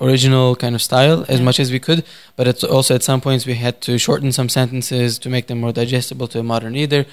original 0.00 0.54
kind 0.56 0.74
of 0.74 0.82
style 0.82 1.24
as 1.28 1.40
much 1.40 1.58
as 1.58 1.72
we 1.72 1.78
could, 1.78 2.04
but 2.36 2.46
it's 2.46 2.62
also 2.62 2.94
at 2.94 3.02
some 3.02 3.20
points 3.20 3.46
we 3.46 3.54
had 3.54 3.80
to 3.80 3.98
shorten 3.98 4.32
some 4.32 4.48
sentences 4.48 5.18
to 5.18 5.28
make 5.30 5.46
them 5.46 5.60
more 5.60 5.72
digestible 5.72 6.28
to 6.28 6.38
a 6.40 6.42
modern 6.42 6.74
reader. 6.74 7.06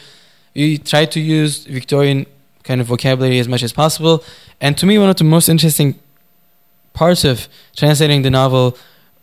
We 0.53 0.77
tried 0.77 1.11
to 1.11 1.19
use 1.19 1.65
Victorian 1.65 2.25
kind 2.63 2.81
of 2.81 2.87
vocabulary 2.87 3.39
as 3.39 3.47
much 3.47 3.63
as 3.63 3.73
possible. 3.73 4.23
And 4.59 4.77
to 4.77 4.85
me, 4.85 4.97
one 4.97 5.09
of 5.09 5.15
the 5.15 5.23
most 5.23 5.49
interesting 5.49 5.99
parts 6.93 7.23
of 7.23 7.47
translating 7.75 8.21
the 8.21 8.29
novel 8.29 8.77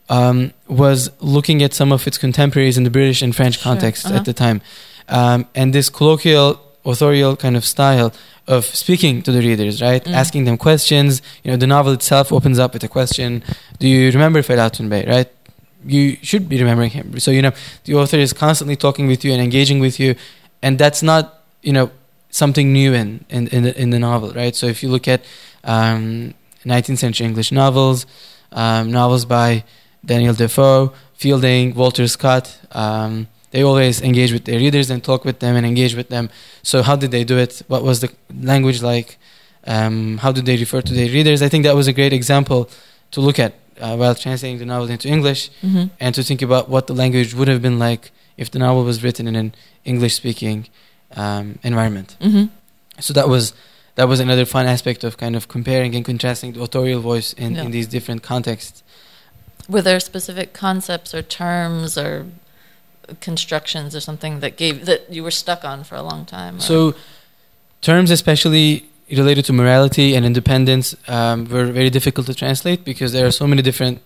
um, 0.08 0.52
was 0.66 1.10
looking 1.20 1.62
at 1.62 1.72
some 1.72 1.92
of 1.92 2.06
its 2.06 2.18
contemporaries 2.18 2.76
in 2.76 2.84
the 2.84 2.90
British 2.90 3.22
and 3.22 3.34
French 3.34 3.58
Sure, 3.58 3.62
context 3.62 4.06
uh-huh. 4.06 4.16
at 4.16 4.24
the 4.24 4.32
time. 4.32 4.60
Um, 5.08 5.46
and 5.54 5.72
this 5.72 5.88
colloquial, 5.88 6.60
authorial 6.84 7.36
kind 7.36 7.56
of 7.56 7.64
style 7.64 8.12
of 8.46 8.64
speaking 8.64 9.22
to 9.22 9.32
the 9.32 9.40
readers, 9.40 9.80
right? 9.80 10.04
Mm. 10.04 10.12
Asking 10.12 10.44
them 10.44 10.56
questions. 10.56 11.22
You 11.44 11.50
know, 11.50 11.56
the 11.56 11.66
novel 11.66 11.92
itself 11.92 12.32
opens 12.32 12.58
up 12.58 12.72
with 12.72 12.84
a 12.84 12.88
question. 12.88 13.42
Do 13.78 13.88
you 13.88 14.10
remember 14.10 14.42
Felatun 14.42 14.88
Bey, 14.88 15.04
right? 15.06 15.28
You 15.84 16.16
should 16.22 16.48
be 16.48 16.58
remembering 16.58 16.90
him. 16.90 17.20
So, 17.20 17.30
you 17.30 17.42
know, 17.42 17.52
the 17.84 17.94
author 17.94 18.18
is 18.18 18.32
constantly 18.32 18.76
talking 18.76 19.06
with 19.06 19.24
you 19.24 19.32
and 19.32 19.40
engaging 19.40 19.80
with 19.80 19.98
you. 19.98 20.14
And 20.62 20.78
that's 20.78 21.02
not, 21.02 21.42
you 21.62 21.72
know, 21.72 21.90
something 22.30 22.72
new 22.72 22.92
in, 22.92 23.24
in, 23.28 23.48
in, 23.48 23.62
the, 23.64 23.80
in 23.80 23.90
the 23.90 23.98
novel, 23.98 24.32
right? 24.32 24.54
So 24.54 24.66
if 24.66 24.82
you 24.82 24.88
look 24.88 25.08
at 25.08 25.24
um, 25.64 26.34
19th 26.64 26.98
century 26.98 27.26
English 27.26 27.52
novels, 27.52 28.06
um, 28.52 28.90
novels 28.90 29.24
by 29.24 29.64
Daniel 30.04 30.34
Defoe, 30.34 30.92
Fielding, 31.14 31.74
Walter 31.74 32.06
Scott, 32.08 32.58
um, 32.72 33.28
they 33.50 33.62
always 33.62 34.00
engage 34.00 34.32
with 34.32 34.44
their 34.44 34.58
readers 34.58 34.90
and 34.90 35.02
talk 35.02 35.24
with 35.24 35.40
them 35.40 35.56
and 35.56 35.66
engage 35.66 35.94
with 35.94 36.08
them. 36.08 36.30
So 36.62 36.82
how 36.82 36.96
did 36.96 37.10
they 37.10 37.24
do 37.24 37.36
it? 37.38 37.62
What 37.68 37.82
was 37.82 38.00
the 38.00 38.10
language 38.52 38.82
like? 38.82 39.18
Um, 39.66 40.18
how 40.18 40.32
did 40.32 40.46
they 40.46 40.56
refer 40.56 40.80
to 40.82 40.94
their 40.94 41.08
readers? 41.10 41.42
I 41.42 41.48
think 41.48 41.64
that 41.64 41.74
was 41.74 41.86
a 41.86 41.92
great 41.92 42.12
example 42.12 42.70
to 43.10 43.20
look 43.20 43.38
at 43.38 43.52
uh, 43.80 43.96
while 43.96 44.14
translating 44.14 44.58
the 44.58 44.66
novel 44.66 44.88
into 44.90 45.08
English 45.08 45.50
hmm 45.62 45.84
and 45.98 46.14
to 46.14 46.22
think 46.22 46.42
about 46.42 46.68
what 46.68 46.86
the 46.86 46.94
language 46.94 47.34
would 47.34 47.48
have 47.48 47.60
been 47.62 47.78
like 47.78 48.10
if 48.36 48.50
the 48.50 48.58
novel 48.58 48.84
was 48.84 49.02
written 49.02 49.26
in 49.26 49.36
an 49.36 49.54
English-speaking 49.84 50.66
um, 51.16 51.58
environment. 51.62 52.16
hmm 52.20 52.44
So 53.00 53.12
that 53.14 53.28
was 53.28 53.52
that 53.96 54.08
was 54.08 54.20
another 54.20 54.46
fun 54.46 54.66
aspect 54.66 55.04
of 55.04 55.16
kind 55.16 55.34
of 55.36 55.48
comparing 55.48 55.94
and 55.96 56.04
contrasting 56.04 56.52
the 56.54 56.62
authorial 56.62 57.00
voice 57.00 57.32
in, 57.34 57.54
Yeah. 57.54 57.64
in 57.64 57.70
these 57.70 57.86
different 57.88 58.22
contexts. 58.22 58.82
Were 59.68 59.82
there 59.82 60.00
specific 60.00 60.52
concepts 60.52 61.14
or 61.14 61.22
terms 61.22 61.98
or 61.98 62.26
constructions 63.20 63.94
or 63.96 64.00
something 64.00 64.40
that 64.40 64.56
gave 64.56 64.86
that 64.86 65.00
you 65.12 65.22
were 65.22 65.30
stuck 65.30 65.64
on 65.64 65.84
for 65.84 65.94
a 65.96 66.02
long 66.02 66.24
time? 66.24 66.56
or- 66.56 66.60
So 66.60 66.94
terms, 67.82 68.10
especially 68.10 68.84
related 69.10 69.44
to 69.46 69.52
morality 69.52 70.14
and 70.14 70.24
independence, 70.24 70.94
um, 71.08 71.44
were 71.46 71.66
very 71.66 71.90
difficult 71.90 72.26
to 72.26 72.34
translate 72.34 72.84
because 72.84 73.12
there 73.12 73.26
are 73.26 73.32
so 73.32 73.46
many 73.46 73.62
different 73.62 74.00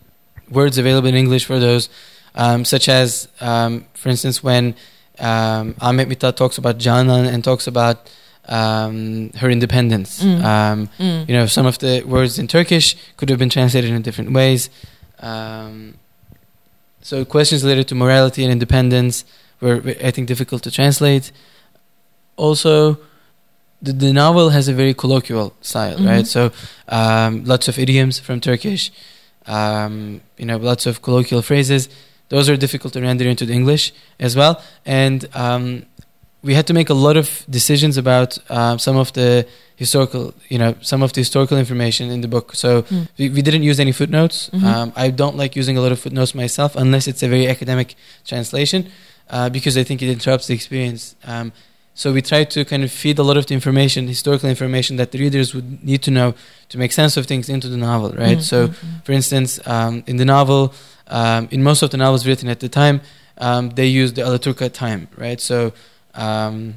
words 0.50 0.78
available 0.78 1.08
in 1.08 1.14
English 1.14 1.44
for 1.44 1.58
those, 1.58 1.88
um, 2.34 2.64
such 2.64 2.88
as, 2.88 3.28
um, 3.40 3.84
for 3.94 4.08
instance, 4.08 4.42
when 4.42 4.74
um, 5.20 5.76
Ahmet 5.80 6.08
Mithat 6.08 6.34
talks 6.36 6.58
about 6.58 6.78
Canan 6.80 7.26
and 7.26 7.44
talks 7.44 7.66
about 7.68 8.10
um, 8.48 9.30
her 9.36 9.48
independence. 9.48 10.22
Mm. 10.22 10.44
Um, 10.44 10.88
Mm. 10.98 11.28
you 11.28 11.34
know, 11.36 11.46
some 11.46 11.66
of 11.66 11.78
the 11.78 12.02
words 12.02 12.38
in 12.38 12.46
Turkish 12.48 12.96
could 13.16 13.28
have 13.30 13.38
been 13.38 13.48
translated 13.48 13.90
in 13.90 14.02
different 14.02 14.32
ways. 14.32 14.68
Um, 15.20 15.94
so 17.08 17.14
questions 17.36 17.62
related 17.62 17.86
to 17.90 17.94
morality 18.04 18.40
and 18.44 18.50
independence 18.58 19.24
were, 19.60 19.76
I 20.08 20.10
think, 20.14 20.24
difficult 20.32 20.60
to 20.66 20.70
translate. 20.78 21.26
Also, 22.36 22.98
the, 23.86 23.92
the 23.92 24.12
novel 24.12 24.46
has 24.56 24.66
a 24.68 24.72
very 24.82 24.94
colloquial 25.02 25.48
style, 25.60 25.98
Mhm. 25.98 26.08
right? 26.12 26.26
So, 26.26 26.42
um, 26.88 27.44
lots 27.52 27.66
of 27.68 27.78
idioms 27.78 28.14
from 28.26 28.36
Turkish, 28.40 28.90
um, 29.46 30.20
you 30.40 30.46
know, 30.48 30.56
lots 30.70 30.84
of 30.86 31.02
colloquial 31.06 31.42
phrases. 31.42 31.88
Those 32.30 32.48
are 32.50 32.56
difficult 32.56 32.92
to 32.94 33.00
render 33.00 33.26
into 33.32 33.44
the 33.46 33.52
English 33.60 33.92
as 34.18 34.34
well. 34.34 34.54
And 34.86 35.18
um, 35.34 35.84
we 36.44 36.54
had 36.54 36.66
to 36.66 36.74
make 36.74 36.90
a 36.90 36.94
lot 37.06 37.16
of 37.16 37.26
decisions 37.48 37.96
about 37.96 38.38
uh, 38.50 38.76
some 38.78 38.96
of 39.00 39.12
the 39.12 39.46
historical, 39.76 40.34
you 40.48 40.58
know, 40.58 40.74
some 40.82 41.02
of 41.04 41.10
the 41.12 41.20
historical 41.20 41.56
information 41.58 42.10
in 42.10 42.20
the 42.20 42.28
book. 42.28 42.54
So 42.54 42.82
Mm. 42.82 43.08
we, 43.18 43.24
we 43.36 43.42
didn't 43.42 43.64
use 43.70 43.80
any 43.80 43.92
footnotes. 43.92 44.50
Mhm. 44.52 44.62
Um, 44.64 44.92
I 45.04 45.10
don't 45.20 45.36
like 45.42 45.52
using 45.60 45.76
a 45.76 45.80
lot 45.80 45.92
of 45.92 45.98
footnotes 45.98 46.32
myself 46.34 46.76
unless 46.76 47.04
it's 47.10 47.22
a 47.22 47.28
very 47.28 47.46
academic 47.48 47.88
translation 48.30 48.80
uh, 49.30 49.48
because 49.56 49.74
I 49.80 49.84
think 49.84 50.02
it 50.02 50.08
interrupts 50.16 50.46
the 50.46 50.54
experience. 50.54 51.02
Um, 51.32 51.52
so 51.94 52.12
we 52.12 52.20
tried 52.22 52.48
to 52.50 52.64
kind 52.64 52.82
of 52.84 52.90
feed 52.90 53.18
a 53.18 53.22
lot 53.22 53.36
of 53.36 53.44
the 53.46 53.54
information, 53.54 54.06
historical 54.08 54.48
information 54.50 54.96
that 54.96 55.10
the 55.12 55.18
readers 55.18 55.54
would 55.54 55.68
need 55.90 56.02
to 56.02 56.10
know 56.10 56.34
to 56.68 56.78
make 56.78 56.92
sense 56.92 57.16
of 57.20 57.26
things 57.26 57.48
into 57.48 57.68
the 57.68 57.76
novel, 57.76 58.10
right? 58.24 58.38
Mm, 58.38 58.42
So, 58.50 58.56
for 59.04 59.12
instance, 59.12 59.60
um, 59.66 60.02
in 60.06 60.16
the 60.16 60.24
novel, 60.24 60.72
um, 61.08 61.48
in 61.50 61.62
most 61.62 61.82
of 61.82 61.90
the 61.90 61.96
novels 61.96 62.26
written 62.26 62.48
at 62.48 62.58
the 62.60 62.68
time, 62.68 63.00
um, 63.38 63.70
they 63.78 63.86
used 64.02 64.14
the 64.16 64.22
Alaturka 64.22 64.68
time, 64.72 65.06
right? 65.16 65.40
So, 65.40 65.72
um, 66.14 66.74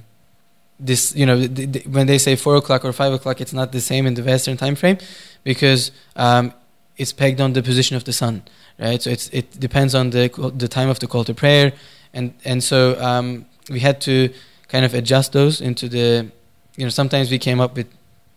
this, 0.80 1.16
you 1.16 1.26
know, 1.26 1.38
th- 1.48 1.72
th- 1.74 1.86
when 1.88 2.06
they 2.08 2.18
say 2.18 2.36
four 2.36 2.56
o'clock 2.56 2.86
or 2.86 2.94
five 2.94 3.12
o'clock, 3.14 3.42
it's 3.42 3.54
not 3.54 3.72
the 3.72 3.82
same 3.82 4.06
in 4.06 4.14
the 4.14 4.24
Western 4.24 4.58
time 4.58 4.76
frame 4.76 4.98
because 5.44 5.92
um, 6.16 6.54
it's 6.98 7.12
pegged 7.14 7.42
on 7.42 7.54
the 7.54 7.64
position 7.64 7.96
of 7.98 8.04
the 8.04 8.14
sun, 8.14 8.44
right? 8.80 9.02
So 9.02 9.10
it's 9.10 9.30
it 9.30 9.60
depends 9.60 9.96
on 9.96 10.12
the 10.12 10.30
the 10.56 10.68
time 10.68 10.90
of 10.90 11.00
the 11.00 11.08
call 11.08 11.24
to 11.24 11.34
prayer, 11.34 11.74
and 12.14 12.34
and 12.46 12.64
so 12.64 13.00
um, 13.02 13.46
we 13.70 13.80
had 13.80 14.00
to 14.02 14.30
kind 14.68 14.86
of 14.86 14.94
adjust 14.94 15.32
those 15.32 15.62
into 15.62 15.88
the, 15.90 16.28
you 16.76 16.84
know, 16.86 16.90
sometimes 16.90 17.32
we 17.32 17.40
came 17.40 17.60
up 17.60 17.76
with 17.76 17.88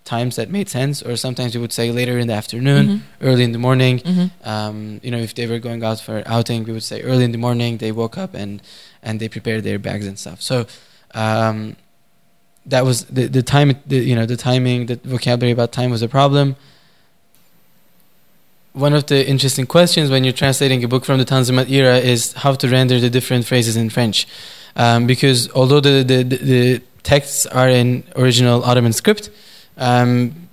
times 0.05 0.37
that 0.37 0.49
made 0.49 0.69
sense, 0.69 1.03
or 1.03 1.17
sometimes 1.17 1.55
we 1.55 1.61
would 1.61 1.73
say 1.73 1.91
later 1.93 2.19
in 2.19 2.27
the 2.27 2.33
afternoon, 2.35 2.87
Mhm. 2.87 3.01
early 3.21 3.45
in 3.45 3.53
the 3.53 3.59
morning. 3.59 3.99
Mhm. 4.01 4.31
Um, 4.45 5.01
you 5.03 5.11
know, 5.11 5.19
if 5.19 5.35
they 5.35 5.47
were 5.47 5.59
going 5.59 5.85
out 5.85 6.01
for 6.01 6.23
outing, 6.27 6.65
we 6.65 6.73
would 6.73 6.83
say 6.83 7.03
early 7.03 7.25
in 7.25 7.33
the 7.33 7.39
morning. 7.39 7.79
They 7.79 7.93
woke 7.93 8.17
up 8.17 8.33
and 8.35 8.63
and 9.03 9.21
they 9.21 9.29
prepared 9.29 9.63
their 9.65 9.79
bags 9.79 10.07
and 10.07 10.19
stuff. 10.19 10.41
So 10.41 10.67
um, 11.15 11.77
that 12.67 12.85
was 12.85 13.05
the 13.07 13.27
the 13.27 13.43
time. 13.43 13.75
The, 13.87 13.97
you 13.97 14.15
know, 14.15 14.27
the 14.27 14.37
timing, 14.37 14.87
the 14.87 14.97
vocabulary 14.97 15.53
about 15.53 15.73
time 15.73 15.91
was 15.91 16.03
a 16.03 16.09
problem. 16.09 16.57
One 18.73 18.95
of 18.95 19.07
the 19.07 19.29
interesting 19.29 19.67
questions 19.67 20.11
when 20.11 20.23
you're 20.23 20.33
translating 20.33 20.85
a 20.85 20.89
book 20.89 21.05
from 21.05 21.19
the 21.19 21.25
Tanzimat 21.25 21.69
era 21.69 21.97
is 21.99 22.33
how 22.35 22.55
to 22.55 22.69
render 22.69 23.01
the 23.01 23.11
different 23.11 23.45
phrases 23.45 23.77
in 23.77 23.91
French, 23.91 24.29
um, 24.77 25.07
because 25.07 25.51
although 25.53 25.81
the, 25.81 26.05
the 26.05 26.23
the 26.23 26.83
texts 27.03 27.47
are 27.47 27.69
in 27.69 28.05
original 28.17 28.65
Ottoman 28.65 28.93
script. 28.93 29.31
Um, 29.77 30.49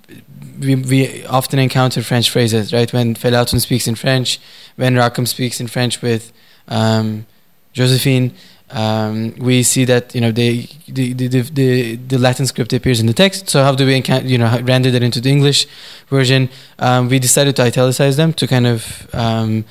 we, 0.58 0.74
we 0.74 1.24
often 1.26 1.58
encounter 1.58 2.02
French 2.02 2.30
phrases, 2.30 2.72
right? 2.72 2.92
When 2.92 3.14
Felatun 3.14 3.60
speaks 3.60 3.86
in 3.86 3.94
French, 3.94 4.40
when 4.76 4.94
Rakım 4.94 5.26
speaks 5.26 5.60
in 5.60 5.68
French 5.68 6.02
with 6.02 6.32
um, 6.68 7.26
Josephine, 7.72 8.34
um, 8.70 9.34
we 9.38 9.62
see 9.62 9.84
that 9.86 10.14
you 10.14 10.20
know 10.20 10.30
they, 10.30 10.68
the, 10.88 11.12
the, 11.14 11.28
the, 11.28 11.96
the, 11.96 12.18
Latin 12.18 12.46
script 12.46 12.72
appears 12.72 13.00
in 13.00 13.06
the 13.06 13.14
text. 13.14 13.48
So 13.48 13.62
how 13.62 13.74
do 13.74 13.86
we 13.86 14.02
you 14.24 14.38
know 14.38 14.60
render 14.62 14.90
that 14.90 15.02
into 15.02 15.20
the 15.20 15.30
English 15.30 15.66
version? 16.08 16.50
Um, 16.78 17.08
we 17.08 17.18
decided 17.18 17.56
to 17.56 17.62
italicize 17.62 18.16
them 18.16 18.32
to 18.34 18.46
kind 18.46 18.66
of 18.66 19.08
um, 19.14 19.64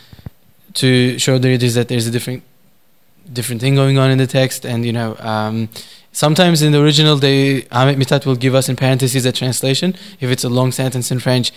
to 0.76 1.18
show 1.20 1.38
the 1.38 1.50
readers 1.50 1.76
that 1.76 1.90
there's 1.90 2.08
a 2.08 2.12
different 2.12 2.44
different 3.32 3.62
thing 3.62 3.76
going 3.76 3.98
on 3.98 4.10
in 4.10 4.18
the 4.18 4.28
text, 4.28 4.66
and 4.66 4.86
you 4.86 4.94
know. 4.94 5.16
Um, 5.20 5.70
Sometimes 6.18 6.64
in 6.64 6.72
the 6.72 6.82
original, 6.82 7.18
they 7.18 7.62
Mithat 7.62 8.26
will 8.26 8.36
give 8.36 8.56
us 8.56 8.70
in 8.70 8.76
parentheses 8.76 9.24
a 9.28 9.32
translation 9.32 9.94
if 10.20 10.32
it's 10.32 10.44
a 10.44 10.50
long 10.50 10.72
sentence 10.72 11.12
in 11.12 11.20
French, 11.20 11.52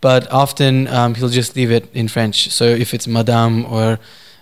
but 0.00 0.30
often 0.30 0.86
um, 0.86 1.16
he'll 1.16 1.28
just 1.28 1.56
leave 1.56 1.72
it 1.72 1.92
in 1.92 2.06
French. 2.06 2.48
So 2.50 2.62
if 2.62 2.94
it's 2.94 3.08
Madame 3.08 3.64
or 3.64 3.98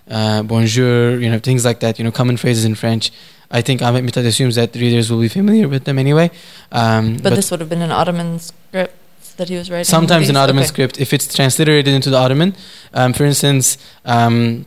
uh, 0.09 0.43
Bonjour, 0.43 1.19
you 1.19 1.29
know 1.29 1.39
things 1.39 1.63
like 1.65 1.79
that, 1.81 1.97
you 1.99 2.03
know 2.05 2.11
common 2.11 2.37
phrases 2.37 2.65
in 2.65 2.75
French. 2.75 3.11
I 3.51 3.61
think 3.61 3.81
Ahmet 3.83 4.03
Mithat 4.03 4.25
assumes 4.25 4.55
that 4.55 4.73
the 4.73 4.79
readers 4.79 5.11
will 5.11 5.19
be 5.21 5.27
familiar 5.29 5.67
with 5.67 5.83
them 5.83 5.99
anyway. 5.99 6.31
Um, 6.71 7.17
But, 7.21 7.35
this 7.35 7.51
would 7.51 7.59
have 7.59 7.69
been 7.69 7.83
an 7.83 7.91
Ottoman 7.91 8.39
script 8.39 8.95
that 9.37 9.47
he 9.49 9.55
was 9.55 9.69
writing. 9.69 9.85
sometimes 9.85 10.27
an? 10.29 10.37
Ottoman 10.37 10.63
Okay. 10.63 10.69
script 10.69 10.99
if 10.99 11.13
it's 11.13 11.27
transliterated 11.33 11.93
into 11.93 12.09
the 12.09 12.17
Ottoman. 12.17 12.55
Um, 12.95 13.13
for 13.13 13.25
instance, 13.25 13.77
um, 14.05 14.65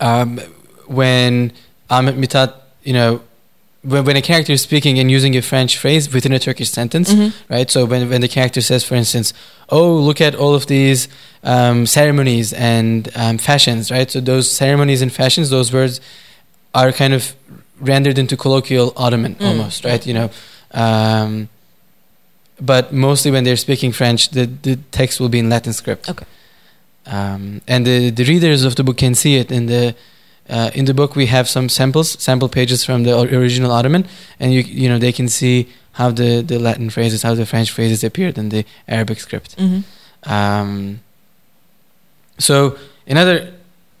um, 0.00 0.40
when 0.86 1.52
Ahmet 1.90 2.16
Mithat, 2.16 2.54
you 2.84 2.94
know, 2.94 3.20
when, 3.82 4.04
when 4.04 4.16
a 4.16 4.22
character 4.22 4.52
is 4.52 4.60
speaking 4.62 4.98
and 4.98 5.10
using 5.10 5.36
a 5.36 5.42
French 5.42 5.78
phrase 5.78 6.12
within 6.12 6.32
a 6.32 6.38
Turkish 6.38 6.70
sentence, 6.70 7.12
Mhm. 7.12 7.32
right? 7.48 7.70
So 7.70 7.84
when 7.86 8.08
when 8.10 8.20
the 8.20 8.28
character 8.28 8.60
says, 8.60 8.84
for 8.84 8.94
instance, 8.94 9.32
"Oh, 9.68 9.94
look 9.94 10.20
at 10.20 10.34
all 10.34 10.54
of 10.54 10.66
these 10.66 11.08
um, 11.44 11.86
ceremonies 11.86 12.52
and 12.52 13.08
um, 13.16 13.38
fashions," 13.38 13.90
right? 13.90 14.10
So 14.10 14.20
those 14.20 14.50
ceremonies 14.50 15.00
and 15.02 15.10
fashions, 15.12 15.48
those 15.50 15.72
words 15.72 16.00
are 16.74 16.92
kind 16.92 17.14
of 17.14 17.34
rendered 17.80 18.18
into 18.18 18.36
colloquial 18.36 18.92
Ottoman 18.96 19.34
Mm. 19.36 19.46
almost, 19.48 19.84
right? 19.84 20.06
You 20.06 20.14
know. 20.14 20.30
Um, 20.74 21.48
but 22.60 22.92
mostly 22.92 23.30
when 23.30 23.44
they're 23.44 23.56
speaking 23.56 23.90
French, 23.92 24.28
the, 24.30 24.44
the 24.62 24.76
text 24.92 25.18
will 25.20 25.30
be 25.30 25.38
in 25.38 25.48
Latin 25.48 25.72
script. 25.72 26.08
Okay. 26.10 26.26
Um, 27.06 27.62
and 27.66 27.86
the, 27.86 28.10
the 28.10 28.24
readers 28.24 28.64
of 28.64 28.74
the 28.76 28.84
book 28.84 28.98
can 28.98 29.14
see 29.14 29.36
it 29.36 29.50
in 29.50 29.66
the 29.66 29.94
uh, 30.50 30.70
in 30.74 30.84
the 30.84 30.94
book. 30.94 31.16
We 31.16 31.26
have 31.26 31.48
some 31.48 31.68
samples, 31.68 32.10
sample 32.22 32.48
pages 32.48 32.84
from 32.84 33.04
the 33.04 33.18
original 33.20 33.70
Ottoman, 33.72 34.04
and 34.40 34.52
you 34.52 34.60
you 34.62 34.88
know 34.88 34.98
they 34.98 35.12
can 35.12 35.28
see 35.28 35.68
how 35.92 36.10
the, 36.10 36.40
the 36.42 36.58
Latin 36.58 36.90
phrases, 36.90 37.22
how 37.22 37.34
the 37.34 37.44
French 37.46 37.70
phrases 37.70 38.04
appeared 38.04 38.38
in 38.38 38.48
the 38.48 38.64
Arabic 38.88 39.20
script. 39.20 39.56
Mhm. 39.58 39.82
Um, 40.24 41.00
so 42.38 42.76
another 43.06 43.52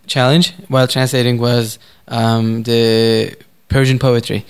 challenge 0.06 0.54
while 0.68 0.86
translating 0.88 1.38
was 1.38 1.78
um, 2.08 2.62
the 2.64 3.34
Persian 3.68 3.98
poetry, 3.98 4.44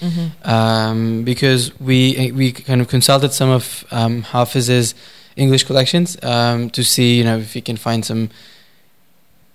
um, 0.44 1.24
because 1.24 1.78
we 1.80 2.32
we 2.32 2.52
kind 2.52 2.80
of 2.80 2.88
consulted 2.88 3.32
some 3.32 3.50
of 3.50 3.84
um, 3.90 4.22
Hafiz's 4.22 4.94
English 5.36 5.64
collections 5.64 6.16
um, 6.22 6.70
to 6.70 6.82
see 6.82 7.18
you 7.18 7.24
know 7.24 7.38
if 7.38 7.54
we 7.54 7.60
can 7.60 7.76
find 7.76 8.04
some 8.04 8.30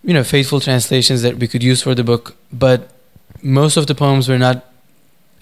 you 0.06 0.14
know 0.14 0.24
faithful 0.24 0.60
translations 0.60 1.22
that 1.24 1.38
we 1.38 1.48
could 1.48 1.64
use 1.64 1.82
for 1.82 1.96
the 1.96 2.04
book, 2.04 2.36
but 2.54 2.92
most 3.42 3.76
of 3.78 3.88
the 3.88 3.96
poems 3.96 4.30
were 4.30 4.38
not 4.38 4.58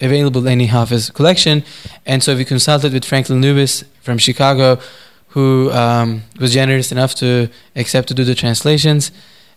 available 0.00 0.40
in 0.46 0.52
any 0.52 0.66
Hafiz 0.66 1.10
collection, 1.10 1.62
and 2.06 2.22
so 2.22 2.34
we 2.34 2.44
consulted 2.44 2.92
with 2.92 3.04
Franklin 3.04 3.40
Lewis 3.40 3.84
from 4.00 4.18
Chicago, 4.18 4.78
who 5.28 5.70
um, 5.72 6.22
was 6.40 6.52
generous 6.52 6.90
enough 6.90 7.14
to 7.16 7.48
accept 7.76 8.08
to 8.08 8.14
do 8.14 8.24
the 8.24 8.34
translations, 8.34 9.12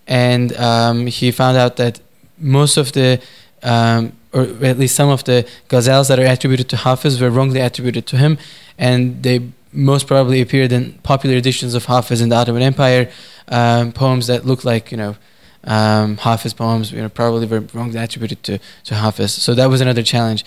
and 0.08 0.56
um, 0.58 1.08
he 1.08 1.32
found 1.32 1.58
out 1.58 1.78
that 1.78 2.02
most 2.38 2.78
of 2.78 2.92
the 2.92 3.22
um, 3.64 4.14
or 4.34 4.44
at 4.64 4.78
least 4.78 4.96
some 4.96 5.10
of 5.10 5.24
the 5.24 5.48
ghazals 5.70 6.10
that 6.10 6.20
are 6.20 6.26
attributed 6.26 6.70
to 6.70 6.78
Hafiz 6.78 7.20
were 7.20 7.32
wrongly 7.32 7.60
attributed 7.60 8.06
to 8.08 8.18
him, 8.18 8.38
and 8.78 9.24
they 9.24 9.40
most 9.78 10.08
probably 10.08 10.42
appeared 10.42 10.72
in 10.72 10.94
popular 11.04 11.36
editions 11.36 11.76
of 11.76 11.86
Hafiz 11.86 12.20
in 12.20 12.30
the 12.30 12.36
Ottoman 12.36 12.64
Empire, 12.64 13.10
um, 13.48 13.92
poems 13.92 14.28
that 14.28 14.46
look 14.46 14.66
like 14.66 14.92
you 14.92 14.98
know 14.98 15.16
um, 15.64 16.18
Hafiz 16.18 16.54
poems, 16.54 16.92
you 16.92 17.02
know, 17.02 17.10
probably 17.10 17.46
were 17.46 17.62
wrongly 17.74 18.00
attributed 18.00 18.44
to 18.44 18.60
to 18.86 18.96
Hafiz. 18.96 19.32
So 19.32 19.54
that 19.54 19.70
was 19.70 19.82
another 19.82 20.04
challenge. 20.04 20.44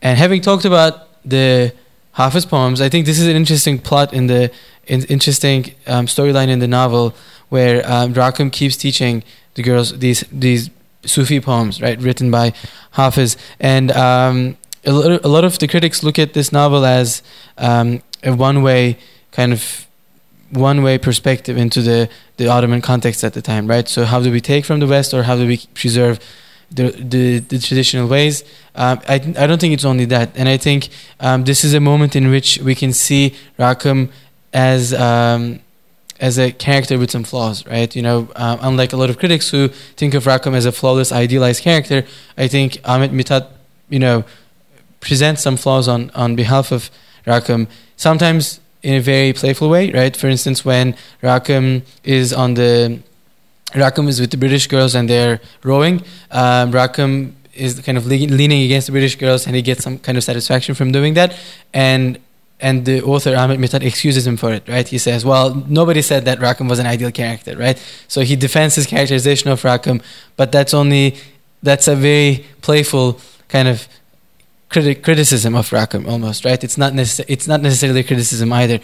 And 0.00 0.18
having 0.18 0.40
talked 0.40 0.64
about 0.64 1.08
the 1.24 1.72
Hafiz 2.12 2.46
poems, 2.46 2.80
I 2.80 2.88
think 2.88 3.06
this 3.06 3.18
is 3.18 3.26
an 3.26 3.36
interesting 3.36 3.78
plot 3.78 4.12
in 4.12 4.28
the 4.28 4.50
in, 4.86 5.04
interesting 5.04 5.74
um, 5.86 6.06
storyline 6.06 6.48
in 6.48 6.60
the 6.60 6.68
novel 6.68 7.14
where 7.48 7.82
um, 7.90 8.14
Rakım 8.14 8.52
keeps 8.52 8.76
teaching 8.76 9.24
the 9.54 9.62
girls 9.62 9.98
these 9.98 10.24
these 10.30 10.70
Sufi 11.04 11.40
poems, 11.40 11.80
right, 11.80 11.98
written 12.00 12.30
by 12.30 12.52
Hafiz, 12.92 13.36
and 13.60 13.90
um, 13.92 14.56
a, 14.84 15.28
lot 15.28 15.44
of 15.44 15.58
the 15.58 15.68
critics 15.68 16.02
look 16.02 16.18
at 16.18 16.32
this 16.32 16.52
novel 16.52 16.84
as 16.84 17.22
um, 17.56 18.02
a 18.22 18.34
one-way 18.34 18.98
kind 19.32 19.52
of 19.52 19.86
one-way 20.50 20.98
perspective 20.98 21.56
into 21.56 21.82
the 21.82 22.08
the 22.38 22.48
Ottoman 22.48 22.80
context 22.80 23.24
at 23.24 23.34
the 23.34 23.42
time, 23.42 23.66
right? 23.66 23.88
So 23.88 24.04
how 24.04 24.20
do 24.20 24.30
we 24.30 24.40
take 24.40 24.64
from 24.64 24.80
the 24.80 24.86
West, 24.86 25.12
or 25.12 25.24
how 25.24 25.36
do 25.36 25.46
we 25.46 25.58
preserve 25.74 26.18
the 26.70 26.90
the, 26.90 27.38
the 27.40 27.58
traditional 27.58 28.08
ways? 28.08 28.44
Um, 28.74 29.00
I 29.08 29.14
I 29.14 29.46
don't 29.46 29.60
think 29.60 29.74
it's 29.74 29.84
only 29.84 30.06
that, 30.06 30.30
and 30.36 30.48
I 30.48 30.56
think 30.56 30.88
um, 31.20 31.44
this 31.44 31.64
is 31.64 31.74
a 31.74 31.80
moment 31.80 32.16
in 32.16 32.30
which 32.30 32.58
we 32.58 32.74
can 32.74 32.92
see 32.92 33.34
Rakım 33.58 34.10
as 34.52 34.94
um, 34.94 35.60
as 36.20 36.38
a 36.38 36.50
character 36.52 36.98
with 36.98 37.10
some 37.10 37.24
flaws, 37.24 37.66
right? 37.66 37.94
You 37.94 38.02
know, 38.02 38.28
uh, 38.34 38.56
unlike 38.60 38.92
a 38.92 38.96
lot 38.96 39.10
of 39.10 39.18
critics 39.18 39.50
who 39.50 39.68
think 39.96 40.14
of 40.14 40.24
Rakım 40.24 40.54
as 40.54 40.66
a 40.66 40.72
flawless, 40.72 41.12
idealized 41.12 41.62
character, 41.62 42.04
I 42.36 42.48
think 42.48 42.80
Ahmet 42.84 43.12
Mithat, 43.12 43.46
you 43.88 43.98
know, 43.98 44.24
presents 45.00 45.42
some 45.42 45.56
flaws 45.56 45.86
on, 45.86 46.10
on 46.14 46.34
behalf 46.34 46.72
of 46.72 46.90
Rakım, 47.28 47.66
sometimes 47.96 48.60
in 48.82 48.94
a 48.94 49.00
very 49.00 49.32
playful 49.32 49.68
way, 49.68 49.92
right? 49.92 50.16
For 50.16 50.28
instance, 50.28 50.64
when 50.64 50.94
Rakım 51.22 51.82
is 52.04 52.32
on 52.32 52.54
the 52.54 52.98
Rakım 53.74 54.08
is 54.08 54.20
with 54.20 54.30
the 54.30 54.36
British 54.36 54.66
girls 54.66 54.94
and 54.94 55.08
they're 55.08 55.40
rowing, 55.62 56.02
um, 56.30 56.72
Rakım 56.72 57.32
is 57.54 57.80
kind 57.80 57.98
of 57.98 58.06
leaning 58.06 58.62
against 58.62 58.86
the 58.86 58.92
British 58.92 59.16
girls 59.16 59.46
and 59.46 59.56
he 59.56 59.62
gets 59.62 59.82
some 59.82 59.98
kind 59.98 60.16
of 60.16 60.24
satisfaction 60.24 60.74
from 60.74 60.92
doing 60.92 61.14
that. 61.14 61.34
And 61.74 62.18
and 62.60 62.84
the 62.84 63.02
author 63.02 63.36
Ahmet 63.36 63.58
Mithat 63.58 63.84
excuses 63.84 64.26
him 64.26 64.36
for 64.36 64.52
it, 64.52 64.66
right? 64.68 64.86
He 64.88 64.98
says, 64.98 65.24
"Well, 65.24 65.64
nobody 65.68 66.02
said 66.02 66.24
that 66.24 66.38
Rakım 66.38 66.68
was 66.68 66.78
an 66.78 66.86
ideal 66.86 67.12
character, 67.12 67.56
right?" 67.56 67.78
So 68.08 68.22
he 68.22 68.36
defends 68.36 68.74
his 68.74 68.86
characterization 68.86 69.50
of 69.50 69.62
Rakım, 69.62 70.02
but 70.36 70.50
that's 70.50 70.74
only 70.74 71.16
that's 71.62 71.88
a 71.88 71.94
very 71.94 72.46
playful 72.62 73.20
kind 73.48 73.68
of 73.68 73.88
criti- 74.70 75.02
criticism 75.02 75.54
of 75.54 75.70
Rakım, 75.70 76.06
almost, 76.08 76.44
right? 76.44 76.62
It's 76.62 76.78
not 76.78 76.92
it's 77.28 77.48
not 77.48 77.62
necessarily 77.62 78.02
criticism 78.02 78.52
either. 78.52 78.80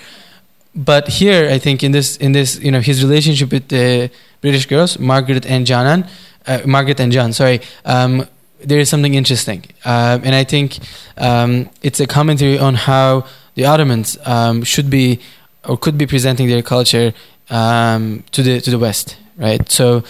But 0.74 1.09
here, 1.09 1.49
I 1.49 1.59
think 1.59 1.82
in 1.82 1.93
this 1.93 2.16
in 2.16 2.32
this 2.32 2.59
you 2.61 2.70
know 2.70 2.80
his 2.80 3.03
relationship 3.05 3.53
with 3.53 3.68
the 3.68 4.11
British 4.41 4.66
girls, 4.66 4.99
Margaret 4.99 5.47
and 5.47 5.66
Janan, 5.66 6.09
uh, 6.47 6.61
Margaret 6.66 7.01
and 7.01 7.12
John, 7.12 7.32
sorry. 7.32 7.61
Um, 7.85 8.26
there 8.61 8.78
is 8.78 8.89
something 8.89 9.14
interesting, 9.14 9.62
uh, 9.85 10.18
and 10.22 10.35
I 10.35 10.45
think 10.45 10.78
um, 11.18 11.68
it's 11.82 12.01
a 12.01 12.07
commentary 12.07 12.59
on 12.59 12.74
how 12.74 13.26
the 13.55 13.66
Ottomans 13.66 14.18
um, 14.24 14.64
should 14.64 14.89
be 14.91 15.20
or 15.64 15.76
could 15.76 15.99
be 15.99 16.07
presenting 16.07 16.49
their 16.49 16.62
culture 16.62 17.12
um, 17.51 18.24
to 18.32 18.43
the 18.43 18.61
to 18.61 18.70
the 18.70 18.78
West, 18.78 19.16
right? 19.37 19.70
So 19.70 20.03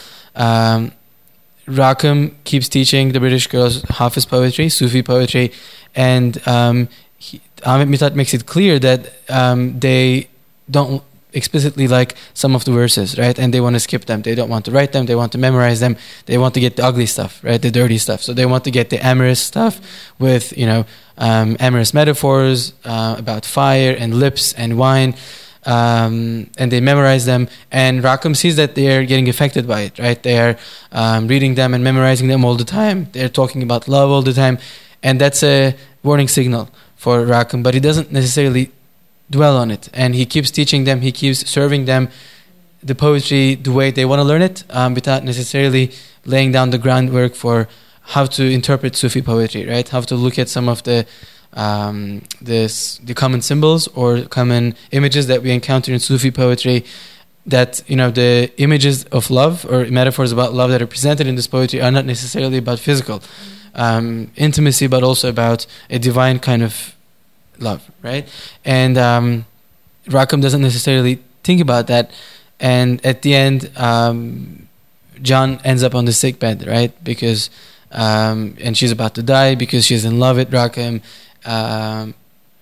um, 1.69 1.77
Rakım 1.77 2.35
keeps 2.45 2.69
teaching 2.69 3.13
the 3.13 3.21
British 3.21 3.47
girls 3.47 3.83
Hafiz 3.83 4.27
poetry, 4.27 4.69
Sufi 4.69 5.03
poetry, 5.03 5.51
and 5.95 6.39
um, 6.47 6.89
he, 7.19 7.41
Ahmet 7.65 7.89
Mithat 7.89 8.15
makes 8.15 8.35
it 8.35 8.47
clear 8.47 8.79
that 8.79 9.13
um, 9.29 9.81
they 9.81 10.29
don't 10.71 11.03
explicitly 11.35 11.89
like 11.89 12.15
some 12.33 12.55
of 12.55 12.65
the 12.65 12.73
verses, 12.73 13.19
right? 13.19 13.39
And 13.39 13.53
they 13.53 13.61
want 13.61 13.75
to 13.75 13.81
skip 13.81 14.05
them. 14.05 14.23
They 14.23 14.35
don't 14.35 14.49
want 14.49 14.65
to 14.67 14.71
write 14.71 14.93
them. 14.93 15.07
They 15.07 15.17
want 15.17 15.33
to 15.33 15.39
memorize 15.39 15.81
them. 15.81 15.97
They 16.27 16.39
want 16.39 16.55
to 16.55 16.61
get 16.61 16.77
the 16.77 16.85
ugly 16.85 17.07
stuff, 17.07 17.43
right? 17.43 17.61
The 17.61 17.71
dirty 17.71 17.99
stuff. 17.99 18.23
So 18.23 18.33
they 18.33 18.47
want 18.47 18.65
to 18.65 18.71
get 18.71 18.91
the 18.91 19.05
amorous 19.05 19.41
stuff 19.41 19.81
with, 20.19 20.57
you 20.57 20.67
know, 20.67 20.87
um, 21.19 21.57
amorous 21.61 21.93
metaphors 21.93 22.73
uh, 22.85 23.17
about 23.19 23.45
fire 23.45 23.95
and 23.99 24.15
lips 24.15 24.53
and 24.55 24.79
wine. 24.79 25.15
Um, 25.67 26.51
and 26.59 26.71
they 26.71 26.81
memorize 26.81 27.25
them. 27.25 27.49
And 27.71 28.03
Rakım 28.03 28.37
sees 28.37 28.57
that 28.57 28.75
they 28.75 28.95
are 28.95 29.05
getting 29.05 29.29
affected 29.29 29.67
by 29.67 29.81
it, 29.83 29.99
right? 29.99 30.23
They 30.23 30.39
are 30.39 30.57
um, 30.93 31.27
reading 31.27 31.55
them 31.55 31.73
and 31.73 31.83
memorizing 31.83 32.29
them 32.29 32.45
all 32.45 32.55
the 32.55 32.65
time. 32.65 33.09
They're 33.13 33.31
talking 33.31 33.63
about 33.63 33.89
love 33.89 34.11
all 34.11 34.23
the 34.23 34.35
time. 34.35 34.59
And 35.03 35.21
that's 35.21 35.43
a 35.43 35.75
warning 36.03 36.29
signal 36.29 36.69
for 36.97 37.25
Rakım, 37.25 37.63
but 37.63 37.75
he 37.75 37.81
doesn't 37.81 38.13
necessarily 38.13 38.71
dwell 39.31 39.57
on 39.57 39.71
it. 39.71 39.89
And 39.93 40.15
he 40.15 40.27
keeps 40.27 40.51
teaching 40.51 40.85
them, 40.85 41.01
he 41.01 41.13
keeps 41.13 41.49
serving 41.49 41.87
them 41.87 42.09
the 42.83 42.95
poetry 42.95 43.55
the 43.55 43.73
way 43.73 43.91
they 43.91 44.05
want 44.05 44.21
to 44.21 44.25
learn 44.25 44.43
it 44.43 44.65
um, 44.71 44.95
without 44.95 45.25
necessarily 45.25 45.91
laying 46.27 46.53
down 46.53 46.71
the 46.71 46.79
groundwork 46.79 47.35
for 47.35 47.69
how 48.09 48.27
to 48.27 48.45
interpret 48.45 48.95
Sufi 48.95 49.23
poetry, 49.23 49.67
right? 49.67 49.89
How 49.89 50.03
to 50.03 50.15
look 50.15 50.39
at 50.39 50.49
some 50.49 50.69
of 50.69 50.83
the 50.83 51.07
um, 51.55 52.23
this, 52.41 52.99
the 52.99 53.15
common 53.15 53.41
symbols 53.41 53.89
or 53.89 54.23
common 54.23 54.75
images 54.91 55.27
that 55.29 55.43
we 55.43 55.51
encounter 55.51 55.93
in 55.93 55.99
Sufi 55.99 56.31
poetry. 56.31 56.85
That 57.47 57.83
you 57.87 57.97
know 57.97 58.11
the 58.11 58.51
images 58.57 59.05
of 59.13 59.31
love 59.31 59.67
or 59.71 59.85
metaphors 59.87 60.33
about 60.33 60.55
love 60.55 60.71
that 60.71 60.81
are 60.81 60.87
presented 60.87 61.27
in 61.27 61.35
this 61.35 61.47
poetry 61.47 61.83
are 61.83 61.91
not 61.91 62.07
necessarily 62.07 62.57
about 62.57 62.79
physical 62.79 63.23
um, 63.75 64.31
intimacy, 64.37 64.87
but 64.87 65.03
also 65.03 65.29
about 65.29 65.67
a 65.91 65.99
divine 65.99 66.39
kind 66.39 66.63
of 66.63 66.95
love, 67.59 67.83
right? 68.03 68.27
And 68.65 68.97
um, 68.97 69.45
doesn't 70.09 70.63
necessarily 70.63 71.21
think 71.43 71.61
about 71.61 71.87
that. 71.89 72.13
And 72.61 73.05
at 73.05 73.23
the 73.23 73.35
end, 73.35 73.71
um, 73.77 74.69
John 75.21 75.61
ends 75.65 75.83
up 75.83 75.95
on 75.95 76.07
the 76.07 76.13
sick 76.13 76.39
bed, 76.39 76.67
right? 76.67 76.93
Because 77.05 77.51
um, 77.93 78.57
and 78.61 78.77
she's 78.77 78.91
about 78.91 79.15
to 79.15 79.23
die 79.23 79.55
because 79.55 79.87
she's 79.87 80.05
in 80.05 80.19
love 80.19 80.37
with 80.37 80.51
Rakım. 80.51 81.01
Um, 81.45 82.15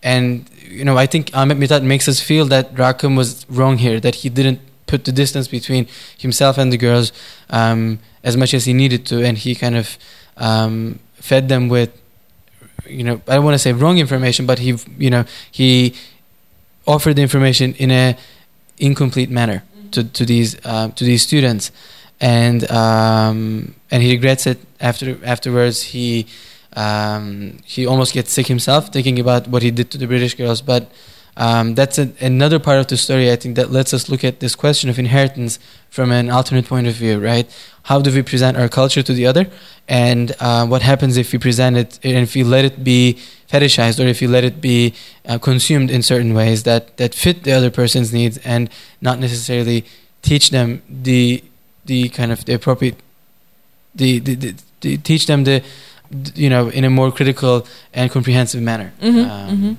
and 0.03 0.49
you 0.69 0.85
know, 0.85 0.97
I 0.97 1.07
think 1.07 1.31
Ahmet 1.35 1.59
Mithat 1.59 1.83
makes 1.83 2.09
us 2.09 2.21
feel 2.21 2.47
that 2.47 2.75
Rakım 2.75 3.17
was 3.17 3.47
wrong 3.49 3.79
here, 3.79 4.01
that 4.01 4.17
he 4.17 4.29
didn't 4.29 4.61
put 4.87 5.05
the 5.05 5.13
distance 5.13 5.49
between 5.49 5.87
himself 6.19 6.59
and 6.59 6.73
the 6.73 6.77
girls 6.77 7.13
um, 7.51 7.99
as 8.25 8.37
much 8.37 8.53
as 8.55 8.65
he 8.65 8.73
needed 8.73 9.07
to, 9.07 9.25
and 9.25 9.39
he 9.39 9.55
kind 9.55 9.77
of 9.77 9.97
um, 10.37 10.99
fed 11.15 11.49
them 11.49 11.69
with, 11.69 11.91
you 12.87 13.05
know, 13.05 13.21
I 13.29 13.37
don't 13.37 13.45
want 13.45 13.55
to 13.55 13.59
say 13.59 13.73
wrong 13.73 13.99
information, 13.99 14.47
but 14.47 14.59
he, 14.59 14.77
you 14.99 15.11
know, 15.11 15.25
he 15.51 15.95
offered 16.87 17.17
the 17.17 17.23
information 17.23 17.75
in 17.75 17.91
a 17.91 18.17
incomplete 18.79 19.31
manner 19.31 19.63
to 19.93 20.05
to 20.05 20.25
these 20.25 20.57
uh, 20.65 20.89
to 20.89 21.05
these 21.05 21.23
students, 21.23 21.71
and 22.21 22.69
um, 22.71 23.75
and 23.91 24.03
he 24.03 24.13
regrets 24.13 24.47
it 24.47 24.59
after 24.81 25.19
afterwards. 25.25 25.83
He 25.83 26.27
um, 26.75 27.59
he 27.65 27.87
almost 27.87 28.15
gets 28.15 28.33
sick 28.33 28.47
himself 28.47 28.89
thinking 28.93 29.19
about 29.19 29.49
what 29.49 29.63
he 29.63 29.71
did 29.71 29.91
to 29.93 29.99
the 29.99 30.07
British 30.07 30.35
girls. 30.35 30.63
But 30.63 30.91
um, 31.37 31.75
that's 31.75 31.99
a, 31.99 32.13
another 32.21 32.59
part 32.59 32.79
of 32.79 32.87
the 32.89 32.97
story. 32.97 33.31
I 33.31 33.37
think 33.37 33.57
that 33.57 33.71
lets 33.71 33.95
us 33.95 34.09
look 34.09 34.25
at 34.25 34.41
this 34.41 34.55
question 34.55 34.91
of 34.91 34.99
inheritance 34.99 35.59
from 35.91 36.11
an 36.13 36.31
alternate 36.31 36.67
point 36.67 36.87
of 36.87 36.95
view. 36.95 37.19
Right? 37.19 37.51
How 37.85 38.01
do 38.01 38.13
we 38.13 38.23
present 38.23 38.57
our 38.57 38.69
culture 38.69 39.03
to 39.03 39.13
the 39.13 39.27
other, 39.27 39.47
and 39.89 40.35
uh, 40.41 40.67
what 40.67 40.83
happens 40.83 41.17
if 41.17 41.33
we 41.33 41.39
present 41.39 41.77
it 41.77 41.99
and 42.03 42.19
if 42.19 42.35
we 42.35 42.45
let 42.45 42.65
it 42.65 42.85
be 42.85 43.19
fetishized 43.51 44.03
or 44.03 44.09
if 44.09 44.23
you 44.23 44.29
let 44.29 44.45
it 44.45 44.61
be 44.61 44.95
uh, 45.27 45.39
consumed 45.39 45.91
in 45.91 46.03
certain 46.03 46.33
ways 46.35 46.63
that 46.63 46.97
that 46.97 47.15
fit 47.15 47.45
the 47.45 47.53
other 47.53 47.71
person's 47.71 48.13
needs 48.13 48.39
and 48.39 48.71
not 49.01 49.19
necessarily 49.19 49.85
teach 50.23 50.51
them 50.51 50.83
the 50.89 51.43
the 51.85 52.09
kind 52.11 52.33
of 52.33 52.45
the 52.45 52.55
appropriate 52.55 52.97
the, 53.95 54.19
the, 54.21 54.35
the, 54.35 54.55
the 54.81 54.97
teach 54.97 55.27
them 55.27 55.45
the 55.45 55.63
you 56.35 56.49
know 56.51 56.69
in 56.69 56.85
a 56.85 56.91
more 56.91 57.11
critical 57.13 57.67
and 57.95 58.11
comprehensive 58.11 58.61
manner 58.63 58.93
mm-hmm, 59.01 59.19
um, 59.31 59.51
mm-hmm. 59.57 59.73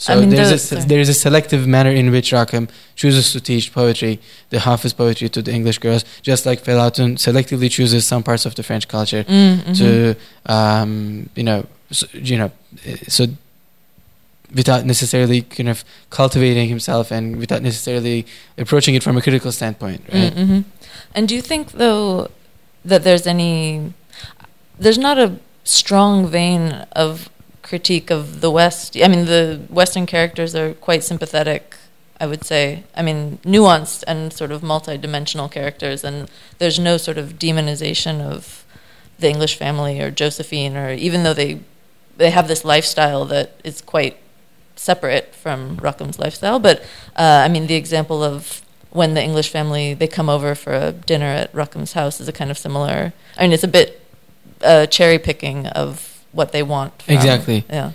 So 0.00 0.12
I 0.12 0.20
mean, 0.20 0.30
there's 0.30 0.70
the- 0.70 0.78
a, 0.78 0.86
there 0.86 1.00
is 1.00 1.08
a 1.08 1.14
selective 1.14 1.66
manner 1.66 1.90
in 1.90 2.12
which 2.12 2.30
Rakım 2.30 2.68
chooses 2.94 3.32
to 3.32 3.40
teach 3.40 3.72
poetry, 3.72 4.20
the 4.50 4.60
Hafiz 4.60 4.92
poetry 4.92 5.28
to 5.28 5.42
the 5.42 5.50
English 5.52 5.78
girls, 5.78 6.04
just 6.22 6.46
like 6.46 6.62
Felatun 6.62 7.18
selectively 7.18 7.68
chooses 7.68 8.06
some 8.06 8.22
parts 8.22 8.46
of 8.46 8.54
the 8.54 8.62
French 8.62 8.86
culture 8.86 9.24
Mm, 9.24 9.56
mhm. 9.64 9.76
to, 9.78 10.16
um, 10.46 11.28
you 11.34 11.42
know, 11.42 11.66
so, 11.90 12.06
you 12.12 12.36
know, 12.38 12.50
uh, 12.86 12.96
so 13.08 13.26
without 14.54 14.84
necessarily 14.86 15.42
kind 15.42 15.68
of 15.68 15.84
cultivating 16.10 16.68
himself 16.68 17.10
and 17.10 17.36
without 17.36 17.62
necessarily 17.62 18.24
approaching 18.56 18.94
it 18.94 19.02
from 19.02 19.16
a 19.16 19.20
critical 19.20 19.50
standpoint, 19.50 20.00
right? 20.14 20.32
Mm, 20.32 20.46
mhm. 20.46 20.64
And 21.14 21.26
do 21.28 21.34
you 21.34 21.42
think, 21.42 21.72
though, 21.72 22.30
that 22.84 23.02
there's 23.02 23.26
any. 23.26 23.92
There's 24.78 24.98
not 24.98 25.18
a 25.18 25.38
strong 25.64 26.26
vein 26.28 26.86
of 26.92 27.28
critique 27.62 28.10
of 28.10 28.40
the 28.40 28.50
West. 28.50 28.96
I 28.96 29.08
mean, 29.08 29.26
the 29.26 29.60
Western 29.68 30.06
characters 30.06 30.54
are 30.54 30.74
quite 30.74 31.04
sympathetic, 31.04 31.76
I 32.20 32.26
would 32.26 32.44
say. 32.44 32.84
I 32.96 33.02
mean, 33.02 33.38
nuanced 33.44 34.04
and 34.06 34.32
sort 34.32 34.52
of 34.52 34.62
multi-dimensional 34.62 35.48
characters, 35.48 36.04
and 36.04 36.30
there's 36.58 36.78
no 36.78 36.96
sort 36.96 37.18
of 37.18 37.38
demonization 37.38 38.20
of 38.20 38.64
the 39.18 39.28
English 39.28 39.56
family 39.56 40.00
or 40.00 40.10
Josephine, 40.10 40.76
or 40.76 40.92
even 40.92 41.22
though 41.24 41.34
they 41.34 41.60
they 42.16 42.30
have 42.30 42.48
this 42.48 42.64
lifestyle 42.64 43.24
that 43.26 43.60
is 43.62 43.80
quite 43.80 44.16
separate 44.74 45.34
from 45.34 45.76
Rakım's 45.76 46.18
lifestyle. 46.18 46.58
But 46.58 46.80
uh, 47.16 47.42
I 47.44 47.48
mean, 47.48 47.66
the 47.66 47.74
example 47.74 48.22
of 48.24 48.62
when 48.90 49.14
the 49.14 49.22
English 49.22 49.50
family 49.50 49.94
they 49.94 50.06
come 50.06 50.28
over 50.28 50.54
for 50.54 50.72
a 50.72 50.92
dinner 50.92 51.26
at 51.26 51.52
Rakım's 51.52 51.92
house 51.92 52.20
is 52.20 52.28
a 52.28 52.32
kind 52.32 52.50
of 52.50 52.58
similar. 52.58 53.12
I 53.36 53.42
mean, 53.42 53.52
it's 53.52 53.64
a 53.64 53.68
bit 53.68 53.97
uh, 54.62 54.86
cherry 54.86 55.18
picking 55.18 55.66
of 55.68 56.22
what 56.32 56.52
they 56.52 56.62
want. 56.62 57.02
from- 57.02 57.14
Exactly. 57.14 57.64
Yeah. 57.70 57.92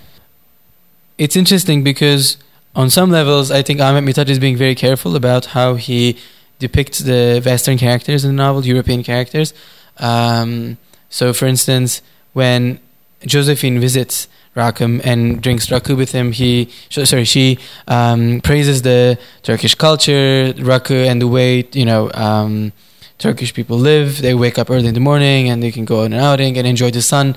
it's 1.18 1.36
interesting 1.36 1.84
because 1.84 2.36
on 2.74 2.90
some 2.90 3.10
levels, 3.10 3.50
I 3.50 3.62
think 3.62 3.80
Ahmet 3.80 4.04
Mithat 4.04 4.28
is 4.28 4.38
being 4.38 4.56
very 4.56 4.74
careful 4.74 5.14
about 5.16 5.46
how 5.46 5.76
he 5.76 6.16
depicts 6.58 6.98
the 6.98 7.40
Western 7.44 7.78
characters 7.78 8.24
in 8.24 8.30
the 8.36 8.42
novel, 8.42 8.64
European 8.66 9.02
characters. 9.02 9.54
Um, 9.98 10.76
so, 11.08 11.32
for 11.32 11.46
instance, 11.46 12.02
when 12.32 12.80
Josephine 13.24 13.78
visits 13.80 14.28
Rakım 14.56 15.00
and 15.04 15.42
drinks 15.42 15.66
rakı 15.70 15.96
with 15.96 16.12
him, 16.12 16.30
he 16.32 16.68
sorry 16.90 17.24
she 17.24 17.58
um, 17.88 18.40
praises 18.40 18.82
the 18.82 19.18
Turkish 19.42 19.74
culture, 19.74 20.52
rakı, 20.56 21.08
and 21.10 21.20
the 21.20 21.26
way 21.26 21.64
you 21.72 21.84
know 21.84 22.08
um, 22.14 22.72
Turkish 23.18 23.54
people 23.54 23.78
live. 23.78 24.20
They 24.22 24.34
wake 24.34 24.58
up 24.58 24.70
early 24.70 24.88
in 24.88 24.94
the 24.94 25.00
morning 25.00 25.48
and 25.48 25.62
they 25.62 25.70
can 25.70 25.84
go 25.84 26.04
on 26.04 26.12
an 26.12 26.20
outing 26.20 26.58
and 26.58 26.66
enjoy 26.66 26.90
the 26.90 27.02
sun. 27.02 27.36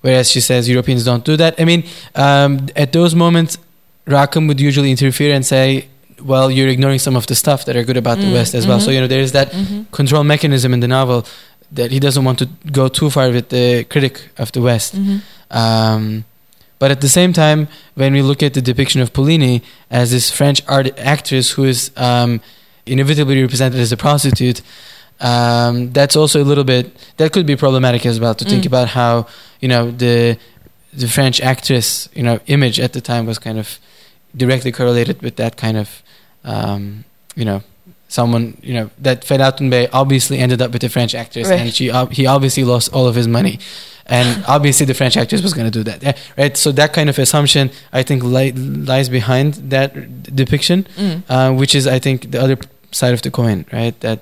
Whereas 0.00 0.30
she 0.30 0.40
says 0.40 0.68
Europeans 0.68 1.04
don't 1.04 1.24
do 1.24 1.36
that. 1.36 1.54
I 1.60 1.64
mean, 1.64 1.84
um, 2.16 2.68
at 2.74 2.92
those 2.92 3.14
moments, 3.14 3.56
Rakım 4.06 4.48
would 4.48 4.60
usually 4.60 4.90
interfere 4.90 5.32
and 5.32 5.46
say, 5.46 5.86
"Well, 6.20 6.50
you're 6.50 6.68
ignoring 6.68 6.98
some 6.98 7.14
of 7.14 7.26
the 7.28 7.36
stuff 7.36 7.64
that 7.66 7.76
are 7.76 7.84
good 7.84 7.96
about 7.96 8.18
the 8.18 8.26
Mm, 8.26 8.32
West 8.32 8.52
as 8.54 8.66
well." 8.66 8.78
mhm. 8.80 8.84
So 8.84 8.90
you 8.90 9.00
know, 9.00 9.06
there 9.06 9.20
is 9.20 9.30
that 9.32 9.52
Mhm. 9.52 9.86
control 9.92 10.24
mechanism 10.24 10.74
in 10.74 10.80
the 10.80 10.88
novel 10.88 11.24
that 11.70 11.92
he 11.92 12.00
doesn't 12.00 12.24
want 12.24 12.38
to 12.40 12.48
go 12.72 12.88
too 12.88 13.10
far 13.10 13.30
with 13.30 13.48
the 13.50 13.84
critic 13.84 14.14
of 14.38 14.50
the 14.52 14.60
West. 14.60 14.96
Mhm. 14.96 15.20
Um, 15.52 16.24
but 16.80 16.90
at 16.90 17.00
the 17.00 17.08
same 17.08 17.32
time, 17.32 17.68
when 17.94 18.12
we 18.12 18.22
look 18.22 18.42
at 18.42 18.54
the 18.54 18.60
depiction 18.60 19.00
of 19.00 19.12
Polini 19.12 19.62
as 19.88 20.10
this 20.10 20.30
French 20.30 20.62
art 20.66 20.90
actress 20.98 21.50
who 21.50 21.64
is 21.64 21.90
um, 21.96 22.40
inevitably 22.86 23.40
represented 23.40 23.78
as 23.80 23.92
a 23.92 23.96
prostitute, 23.96 24.60
um, 25.22 25.92
that's 25.92 26.16
also 26.16 26.42
a 26.42 26.46
little 26.50 26.64
bit 26.64 26.84
that 27.16 27.32
could 27.32 27.46
be 27.46 27.56
problematic 27.56 28.04
as 28.06 28.18
well 28.20 28.34
to 28.34 28.44
think 28.44 28.62
Mm. 28.64 28.66
about 28.72 28.88
how 28.88 29.26
you 29.60 29.68
know 29.68 29.90
the 30.04 30.36
the 30.92 31.08
French 31.08 31.40
actress 31.40 32.08
you 32.14 32.22
know 32.22 32.36
image 32.46 32.78
at 32.80 32.92
the 32.92 33.00
time 33.00 33.24
was 33.26 33.38
kind 33.38 33.58
of 33.58 33.78
directly 34.36 34.72
correlated 34.72 35.22
with 35.22 35.36
that 35.36 35.56
kind 35.56 35.76
of 35.76 36.02
um, 36.44 37.04
you 37.36 37.44
know 37.44 37.62
someone 38.08 38.56
you 38.62 38.74
know 38.74 38.90
that 38.98 39.22
Felatun 39.24 39.70
Bey 39.70 39.88
obviously 39.92 40.38
ended 40.38 40.60
up 40.60 40.70
with 40.72 40.84
a 40.84 40.88
French 40.88 41.14
actress 41.14 41.48
Right. 41.48 41.60
and 41.60 41.72
she 41.72 41.90
ob- 41.90 42.12
he 42.12 42.26
obviously 42.26 42.64
lost 42.64 42.92
all 42.92 43.06
of 43.06 43.14
his 43.14 43.26
money 43.28 43.58
and 44.06 44.44
obviously 44.48 44.84
the 44.86 44.94
French 44.94 45.16
actress 45.16 45.40
was 45.42 45.54
going 45.54 45.70
to 45.70 45.78
do 45.78 45.84
that 45.90 46.18
right 46.36 46.56
so 46.56 46.72
that 46.72 46.92
kind 46.92 47.08
of 47.08 47.18
assumption 47.18 47.70
I 47.92 48.02
think 48.02 48.22
li- 48.22 48.52
lies 48.92 49.08
behind 49.08 49.54
that 49.70 49.90
depiction 50.34 50.86
Mm. 50.98 51.22
uh, 51.28 51.52
which 51.60 51.74
is 51.74 51.86
I 51.86 51.98
think 52.00 52.32
the 52.32 52.40
other 52.42 52.56
side 52.90 53.14
of 53.14 53.22
the 53.22 53.30
coin 53.30 53.64
right 53.72 53.98
that 54.00 54.18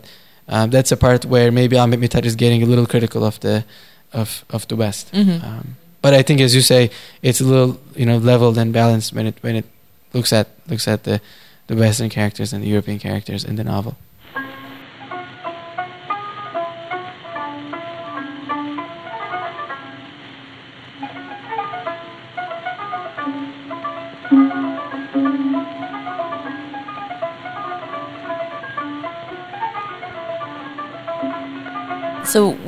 um, 0.50 0.70
that's 0.70 0.92
a 0.92 0.96
part 0.96 1.24
where 1.24 1.50
maybe 1.52 1.76
Ahmet 1.78 2.00
Mithat 2.00 2.24
is 2.24 2.34
getting 2.36 2.62
a 2.62 2.66
little 2.66 2.86
critical 2.86 3.22
of 3.24 3.38
the 3.40 3.64
of 4.12 4.44
of 4.50 4.66
the 4.68 4.76
West 4.76 5.12
Mhm. 5.12 5.42
um, 5.44 5.64
but 6.02 6.12
I 6.20 6.22
think 6.22 6.40
as 6.40 6.52
you 6.54 6.62
say 6.62 6.90
it's 7.22 7.40
a 7.40 7.44
little 7.44 7.72
you 8.00 8.06
know 8.06 8.18
leveled 8.18 8.58
and 8.58 8.72
balanced 8.72 9.12
when 9.16 9.26
it 9.26 9.36
when 9.44 9.56
it 9.56 9.64
looks 10.14 10.32
at 10.32 10.46
looks 10.70 10.86
at 10.88 11.00
the 11.04 11.20
the 11.68 11.76
Western 11.76 12.08
characters 12.10 12.52
and 12.52 12.62
the 12.64 12.68
European 12.74 12.98
characters 12.98 13.44
in 13.44 13.54
the 13.56 13.64
novel. 13.64 13.94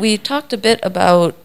We 0.03 0.19
talked 0.19 0.53
a 0.53 0.57
bit 0.57 0.81
about 0.83 1.37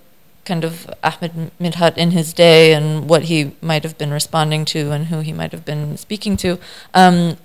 kind 0.43 0.63
of 0.63 0.89
Ahmet 1.03 1.33
Mithat 1.59 1.95
in 1.95 2.09
his 2.09 2.33
day 2.33 2.73
and 2.73 3.07
what 3.07 3.25
he 3.25 3.51
might 3.61 3.83
have 3.83 3.99
been 3.99 4.09
responding 4.09 4.65
to 4.73 4.89
and 4.89 5.05
who 5.11 5.19
he 5.19 5.31
might 5.31 5.51
have 5.51 5.63
been 5.63 5.95
speaking 5.95 6.35
to. 6.37 6.57
Um, 6.95 7.37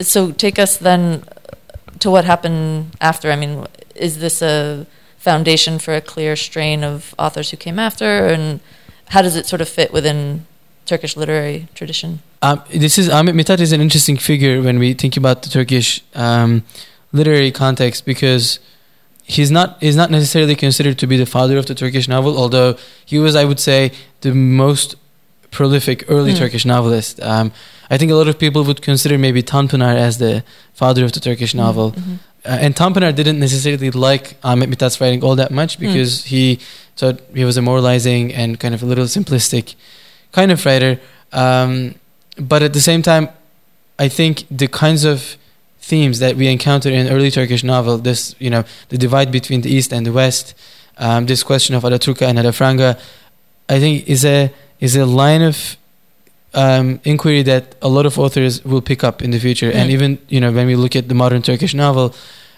so 0.00 0.30
take 0.30 0.60
us 0.60 0.76
then 0.76 1.24
to 1.98 2.08
what 2.08 2.24
happened 2.24 2.96
after. 3.00 3.32
I 3.32 3.36
mean, 3.42 3.66
is 3.96 4.20
this 4.20 4.42
a 4.42 4.86
foundation 5.18 5.80
for 5.80 5.92
a 5.94 6.00
clear 6.00 6.36
strain 6.36 6.84
of 6.84 7.16
authors 7.18 7.50
who 7.50 7.56
came 7.56 7.80
after, 7.80 8.28
and 8.28 8.60
how 9.08 9.22
does 9.22 9.34
it 9.34 9.46
sort 9.46 9.60
of 9.60 9.68
fit 9.68 9.92
within 9.92 10.46
Turkish 10.86 11.16
literary 11.16 11.66
tradition? 11.74 12.20
Um, 12.42 12.62
this 12.72 12.96
is 12.96 13.08
Ahmet 13.08 13.34
Mithat 13.34 13.58
is 13.58 13.72
an 13.72 13.80
interesting 13.80 14.16
figure 14.16 14.62
when 14.62 14.78
we 14.78 14.94
think 14.94 15.16
about 15.16 15.42
the 15.42 15.48
Turkish 15.48 16.00
um, 16.14 16.62
literary 17.12 17.50
context 17.50 18.06
because 18.06 18.60
he's 19.36 19.50
not 19.58 19.68
is 19.88 19.96
not 20.00 20.08
necessarily 20.18 20.56
considered 20.66 20.96
to 21.02 21.06
be 21.12 21.16
the 21.24 21.30
father 21.36 21.56
of 21.60 21.64
the 21.70 21.74
Turkish 21.82 22.06
novel, 22.14 22.32
although 22.42 22.70
he 23.12 23.16
was, 23.24 23.34
I 23.42 23.44
would 23.48 23.60
say, 23.70 23.78
the 24.26 24.32
most 24.34 24.88
prolific 25.56 25.98
early 26.14 26.32
Hmm. 26.32 26.38
Turkish 26.42 26.64
novelist. 26.74 27.14
Um, 27.32 27.46
I 27.92 27.96
think 27.98 28.10
a 28.10 28.14
lot 28.20 28.28
of 28.32 28.36
people 28.44 28.62
would 28.68 28.80
consider 28.90 29.16
maybe 29.26 29.42
Tanpınar 29.42 29.94
as 30.08 30.14
the 30.18 30.34
father 30.82 31.02
of 31.04 31.12
the 31.16 31.20
Turkish 31.28 31.54
novel. 31.64 31.86
Mhm. 31.92 32.18
Uh, 32.50 32.64
and 32.64 32.72
Tanpınar 32.80 33.12
didn't 33.20 33.38
necessarily 33.46 33.90
like 34.08 34.24
Ahmet 34.48 34.68
Mithat's 34.72 34.96
writing 35.00 35.22
all 35.24 35.36
that 35.42 35.50
much 35.60 35.72
because 35.84 36.12
he 36.32 36.58
thought 36.96 37.16
he 37.34 37.44
was 37.50 37.56
a 37.56 37.62
moralizing 37.62 38.24
and 38.40 38.50
kind 38.62 38.74
of 38.76 38.80
a 38.82 38.86
little 38.86 39.08
simplistic 39.16 39.74
kind 40.32 40.50
of 40.54 40.64
writer. 40.66 40.92
Um, 41.32 41.70
but 42.52 42.60
at 42.62 42.72
the 42.72 42.80
same 42.90 43.02
time, 43.10 43.24
I 43.98 44.08
think 44.08 44.34
the 44.62 44.68
kinds 44.84 45.04
of 45.12 45.36
themes 45.92 46.16
that 46.24 46.34
we 46.40 46.46
encounter 46.56 46.90
in 46.98 47.02
early 47.14 47.30
Turkish 47.30 47.62
novel, 47.74 47.94
this 48.08 48.20
you 48.44 48.50
know 48.54 48.62
the 48.92 48.98
divide 49.06 49.30
between 49.38 49.60
the 49.66 49.70
East 49.76 49.90
and 49.92 50.02
the 50.08 50.12
West, 50.22 50.46
um, 51.06 51.26
this 51.26 51.42
question 51.50 51.72
of 51.76 51.82
Alaturka 51.88 52.24
and 52.28 52.38
Alafranga, 52.38 52.90
I 53.68 53.76
think 53.82 53.94
is 54.14 54.24
a 54.24 54.38
is 54.86 54.96
a 54.96 55.04
line 55.22 55.42
of 55.50 55.56
um, 56.54 57.00
inquiry 57.04 57.42
that 57.42 57.64
a 57.82 57.88
lot 57.88 58.06
of 58.06 58.18
authors 58.18 58.64
will 58.64 58.82
pick 58.90 59.04
up 59.08 59.22
in 59.22 59.30
the 59.30 59.38
future. 59.46 59.70
And 59.78 59.86
Mm. 59.90 59.94
even 59.96 60.10
you 60.34 60.40
know 60.42 60.52
when 60.52 60.66
we 60.66 60.76
look 60.76 60.94
at 60.96 61.06
the 61.08 61.14
modern 61.14 61.42
Turkish 61.42 61.74
novel, 61.74 62.14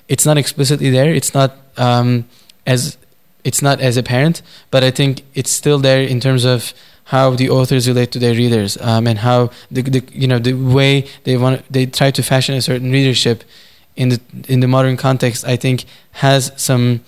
it's 0.09 0.25
not 0.25 0.37
explicitly 0.39 0.91
there. 0.91 1.11
It's 1.15 1.33
not 1.35 1.51
um, 1.77 2.25
as 2.67 2.97
it's 3.45 3.61
not 3.63 3.81
as 3.81 3.97
apparent, 3.97 4.43
but 4.71 4.83
I 4.85 4.91
think 4.99 5.23
it's 5.35 5.51
still 5.51 5.79
there 5.89 6.03
in 6.13 6.21
terms 6.21 6.45
of 6.45 6.73
how 7.05 7.31
the 7.35 7.51
authors 7.51 7.87
relate 7.89 8.11
to 8.13 8.19
their 8.19 8.35
readers 8.35 8.77
um, 8.81 9.07
and 9.07 9.19
how 9.19 9.51
the, 9.71 9.83
the 9.83 10.03
you 10.13 10.27
know 10.27 10.39
the 10.39 10.53
way 10.55 11.05
they 11.25 11.37
want 11.37 11.63
they 11.71 11.87
try 11.87 12.11
to 12.11 12.23
fashion 12.23 12.55
a 12.55 12.63
certain 12.63 12.91
readership 12.93 13.45
in 13.97 14.09
the 14.09 14.21
in 14.49 14.61
the 14.61 14.69
modern 14.69 14.97
context. 14.97 15.45
I 15.45 15.57
think 15.57 15.85
has 16.13 16.53
some 16.57 17.01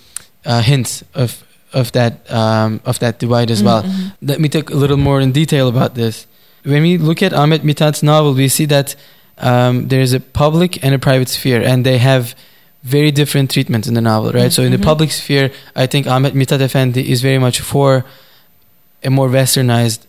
uh, 0.44 0.60
hints 0.60 1.02
of 1.14 1.42
of 1.72 1.92
that 1.92 2.12
um, 2.30 2.80
of 2.84 2.98
that 2.98 3.18
divide 3.18 3.50
as 3.50 3.62
well. 3.62 3.82
Mhm. 3.82 4.12
Let 4.22 4.40
me 4.40 4.48
talk 4.48 4.70
a 4.70 4.76
little 4.76 4.96
more 4.98 5.20
in 5.20 5.32
detail 5.32 5.68
about 5.68 5.94
this. 5.94 6.26
When 6.64 6.82
we 6.82 6.98
look 6.98 7.22
at 7.22 7.32
Ahmet 7.32 7.62
Mithat's 7.62 8.02
novel, 8.02 8.34
we 8.34 8.48
see 8.48 8.66
that 8.66 8.96
um, 9.38 9.88
there 9.88 10.00
is 10.00 10.12
a 10.12 10.20
public 10.20 10.82
and 10.84 10.94
a 10.94 10.98
private 10.98 11.28
sphere, 11.28 11.62
and 11.62 11.84
they 11.84 11.98
have 11.98 12.34
very 12.82 13.10
different 13.10 13.50
treatments 13.50 13.88
in 13.88 13.94
the 13.94 14.00
novel, 14.00 14.30
right? 14.32 14.52
So 14.52 14.62
in 14.62 14.70
the 14.70 14.78
Mhm. 14.78 14.84
public 14.84 15.10
sphere, 15.10 15.50
I 15.74 15.86
think 15.86 16.06
Ahmet 16.06 16.34
Mithat 16.34 16.60
Efendi 16.60 17.02
is 17.04 17.22
very 17.22 17.38
much 17.38 17.60
for 17.60 18.04
a 19.04 19.10
more 19.10 19.28
westernized 19.28 20.00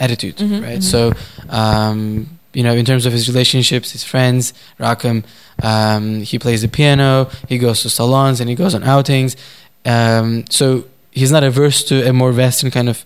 attitude, 0.00 0.36
Mhm, 0.36 0.62
right? 0.62 0.78
mhm. 0.78 0.82
So, 0.82 1.12
um, 1.50 2.28
you 2.54 2.62
know, 2.62 2.74
in 2.74 2.84
terms 2.84 3.04
of 3.06 3.12
his 3.12 3.28
relationships, 3.28 3.92
his 3.92 4.04
friends, 4.04 4.52
Rakım, 4.80 5.22
um, 5.62 6.22
he 6.22 6.38
plays 6.38 6.62
the 6.62 6.68
piano, 6.68 7.28
he 7.48 7.58
goes 7.58 7.82
to 7.82 7.88
salons, 7.90 8.40
and 8.40 8.48
he 8.48 8.54
goes 8.56 8.74
on 8.74 8.82
outings. 8.84 9.36
Um, 9.84 10.44
so 10.50 10.84
he's 11.12 11.30
not 11.30 11.42
averse 11.44 11.82
to 11.84 12.08
a 12.08 12.12
more 12.12 12.32
Western 12.32 12.70
kind 12.70 12.88
of 12.88 13.04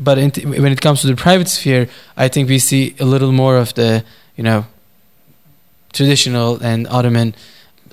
but 0.00 0.14
t- 0.34 0.46
when 0.46 0.70
it 0.72 0.80
comes 0.80 1.00
to 1.00 1.08
the 1.08 1.16
private 1.16 1.48
sphere, 1.48 1.88
I 2.16 2.28
think 2.28 2.48
we 2.48 2.58
see 2.60 2.94
a 3.00 3.04
little 3.04 3.32
more 3.32 3.56
of 3.56 3.74
the 3.74 4.04
you 4.36 4.44
know 4.44 4.64
traditional 5.92 6.56
and 6.62 6.86
Ottoman 6.88 7.34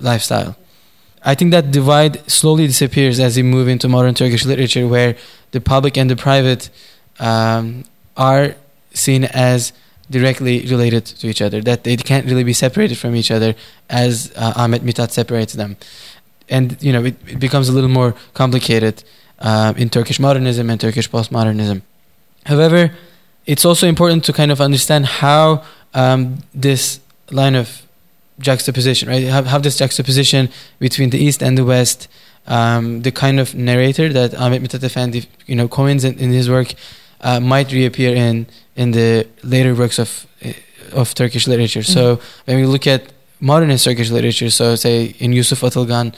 lifestyle. 0.00 0.56
I 1.24 1.34
think 1.34 1.50
that 1.50 1.70
divide 1.72 2.28
slowly 2.30 2.66
disappears 2.68 3.18
as 3.18 3.36
we 3.36 3.42
move 3.42 3.66
into 3.68 3.88
modern 3.88 4.14
Turkish 4.14 4.44
literature, 4.44 4.86
where 4.86 5.16
the 5.56 5.60
public 5.74 5.96
and 6.00 6.08
the 6.14 6.20
private 6.28 6.62
um, 7.30 7.84
are 8.16 8.46
seen 8.92 9.22
as 9.24 9.72
directly 10.16 10.54
related 10.74 11.04
to 11.20 11.24
each 11.32 11.42
other, 11.46 11.58
that 11.70 11.80
they 11.86 11.96
can't 12.10 12.26
really 12.30 12.46
be 12.52 12.56
separated 12.64 12.96
from 13.02 13.12
each 13.20 13.30
other 13.36 13.50
as 14.04 14.12
uh, 14.36 14.62
Ahmet 14.62 14.82
Mithat 14.88 15.10
separates 15.10 15.54
them. 15.54 15.76
And, 16.56 16.66
you 16.86 16.92
know, 16.94 17.04
it, 17.10 17.16
it 17.26 17.40
becomes 17.46 17.66
a 17.68 17.72
little 17.72 17.94
more 18.00 18.14
complicated 18.34 19.02
uh, 19.48 19.72
in 19.76 19.88
Turkish 19.90 20.18
modernism 20.20 20.70
and 20.70 20.78
Turkish 20.80 21.08
postmodernism. 21.10 21.82
However, 22.44 22.92
it's 23.52 23.64
also 23.64 23.86
important 23.94 24.24
to 24.24 24.32
kind 24.32 24.50
of 24.54 24.60
understand 24.60 25.06
how 25.22 25.64
um, 25.94 26.20
this 26.54 27.00
line 27.30 27.56
of 27.62 27.82
juxtaposition, 28.38 29.08
right? 29.08 29.24
Have, 29.24 29.46
have 29.46 29.62
this 29.62 29.78
juxtaposition 29.78 30.48
between 30.78 31.10
the 31.10 31.18
East 31.18 31.42
and 31.42 31.56
the 31.56 31.64
West, 31.64 32.08
um, 32.46 33.02
the 33.02 33.12
kind 33.12 33.40
of 33.40 33.54
narrator 33.54 34.12
that 34.12 34.34
Ahmet 34.34 34.62
Mithat 34.62 34.80
Efendi, 34.80 35.26
you 35.46 35.56
know, 35.56 35.68
coins 35.68 36.04
in, 36.04 36.18
in 36.18 36.30
his 36.30 36.48
work 36.48 36.74
uh, 37.20 37.40
might 37.40 37.72
reappear 37.72 38.14
in 38.14 38.46
in 38.76 38.92
the 38.92 39.26
later 39.42 39.74
works 39.74 39.98
of 39.98 40.26
uh, 40.44 40.52
of 40.92 41.14
Turkish 41.14 41.46
literature. 41.46 41.80
Mm-hmm. 41.80 41.92
So 41.92 42.20
when 42.44 42.56
we 42.56 42.66
look 42.66 42.86
at 42.86 43.12
modernist 43.40 43.84
Turkish 43.84 44.10
literature, 44.10 44.50
so 44.50 44.76
say 44.76 45.14
in 45.18 45.32
Yusuf 45.32 45.60
Atılgan, 45.60 46.14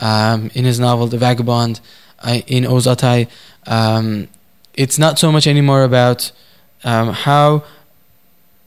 um, 0.00 0.50
in 0.54 0.64
his 0.64 0.78
novel 0.80 1.06
The 1.06 1.18
Vagabond, 1.18 1.80
uh, 2.20 2.40
in 2.46 2.64
Oğuz 2.64 2.86
Atay, 2.86 3.28
um, 3.66 4.28
it's 4.74 4.98
not 4.98 5.18
so 5.18 5.30
much 5.32 5.46
anymore 5.46 5.82
about 5.84 6.32
um, 6.84 7.12
how 7.12 7.64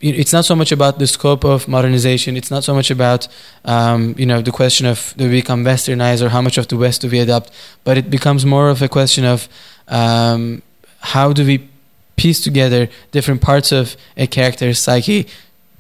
it's 0.02 0.34
not 0.34 0.46
so 0.46 0.56
much 0.56 0.72
about 0.72 1.00
the 1.00 1.08
scope 1.08 1.44
of 1.44 1.68
modernization. 1.68 2.36
It's 2.36 2.52
not 2.52 2.64
so 2.64 2.74
much 2.74 2.90
about 2.92 3.28
um, 3.66 4.16
you 4.18 4.26
know 4.26 4.42
the 4.42 4.52
question 4.52 4.86
of 4.88 5.14
do 5.18 5.26
we 5.26 5.42
become 5.42 5.64
westernized 5.64 6.22
or 6.22 6.30
how 6.30 6.42
much 6.42 6.58
of 6.58 6.68
the 6.68 6.78
West 6.78 7.02
do 7.02 7.10
we 7.10 7.20
adopt, 7.20 7.52
but 7.84 7.98
it 7.98 8.10
becomes 8.10 8.46
more 8.46 8.70
of 8.70 8.82
a 8.82 8.90
question 8.90 9.26
of 9.26 9.48
um, 9.88 10.62
how 11.00 11.34
do 11.34 11.46
we 11.46 11.70
piece 12.16 12.42
together 12.42 12.90
different 13.12 13.42
parts 13.42 13.72
of 13.72 13.96
a 14.18 14.28
character's 14.28 14.80
psyche 14.80 15.28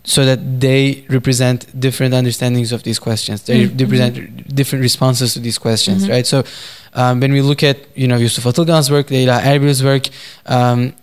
so 0.03 0.25
that 0.25 0.59
they 0.59 1.05
represent 1.09 1.79
different 1.79 2.13
understandings 2.13 2.71
of 2.71 2.81
these 2.83 2.97
questions. 2.97 3.43
They 3.43 3.67
mm-hmm. 3.67 3.77
represent 3.77 4.55
different 4.55 4.81
responses 4.81 5.33
to 5.33 5.39
these 5.39 5.59
questions, 5.59 6.03
mm-hmm. 6.03 6.11
right? 6.11 6.25
So 6.25 6.43
um, 6.93 7.19
when 7.19 7.31
we 7.31 7.41
look 7.41 7.63
at 7.63 7.77
you 7.95 8.07
know 8.07 8.17
Yusuf 8.17 8.43
Atılgan's 8.43 8.89
work, 8.91 9.07
Leyla 9.07 9.41
Erbil's 9.41 9.83
work. 9.83 10.09
Um, 10.45 10.93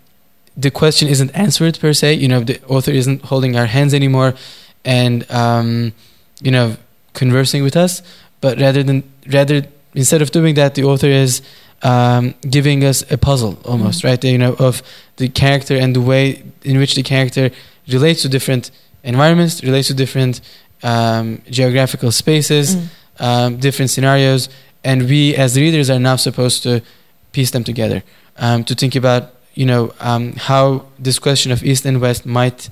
the 0.59 0.71
question 0.71 1.09
isn't 1.09 1.31
answered 1.31 1.79
per 1.79 1.93
se. 1.93 2.15
You 2.15 2.29
know, 2.29 2.41
the 2.41 2.61
author 2.67 2.91
isn't 2.91 3.23
holding 3.23 3.57
our 3.57 3.67
hands 3.67 3.95
anymore, 3.95 4.35
and 4.85 5.31
um, 5.31 5.93
you 6.43 6.51
know, 6.51 6.77
conversing 7.15 7.63
with 7.63 7.77
us. 7.77 8.03
But 8.41 8.59
rather 8.59 8.83
than 8.83 9.05
rather 9.33 9.63
instead 9.95 10.21
of 10.21 10.31
doing 10.33 10.55
that, 10.57 10.75
the 10.75 10.83
author 10.83 11.07
is 11.07 11.43
um, 11.83 12.35
giving 12.51 12.85
us 12.85 13.09
a 13.11 13.17
puzzle 13.17 13.59
almost, 13.65 14.01
mm-hmm. 14.01 14.09
right? 14.09 14.25
You 14.25 14.39
know, 14.39 14.55
of 14.59 14.83
the 15.17 15.29
character 15.29 15.77
and 15.77 15.95
the 15.95 16.01
way 16.01 16.43
in 16.65 16.79
which 16.79 16.97
the 16.97 17.05
character 17.05 17.51
relates 17.87 18.23
to 18.23 18.29
different 18.29 18.71
environments, 19.05 19.63
relates 19.63 19.89
to 19.89 19.95
different 19.95 20.41
um, 20.83 21.41
geographical 21.49 22.11
spaces, 22.11 22.77
mm. 22.77 22.89
um, 23.21 23.57
different 23.59 23.91
scenarios, 23.91 24.49
and 24.83 25.09
we 25.09 25.37
as 25.37 25.57
readers 25.57 25.89
are 25.89 26.01
now 26.01 26.17
supposed 26.17 26.65
to 26.65 26.83
piece 27.31 27.53
them 27.53 27.63
together 27.63 28.03
um, 28.39 28.65
to 28.65 28.75
think 28.75 28.97
about 28.97 29.35
you 29.59 29.67
know 29.67 29.93
um, 29.99 30.35
how 30.35 30.85
this 31.01 31.19
question 31.19 31.51
of 31.51 31.65
east 31.65 31.85
and 31.85 32.01
west 32.01 32.25
might 32.25 32.69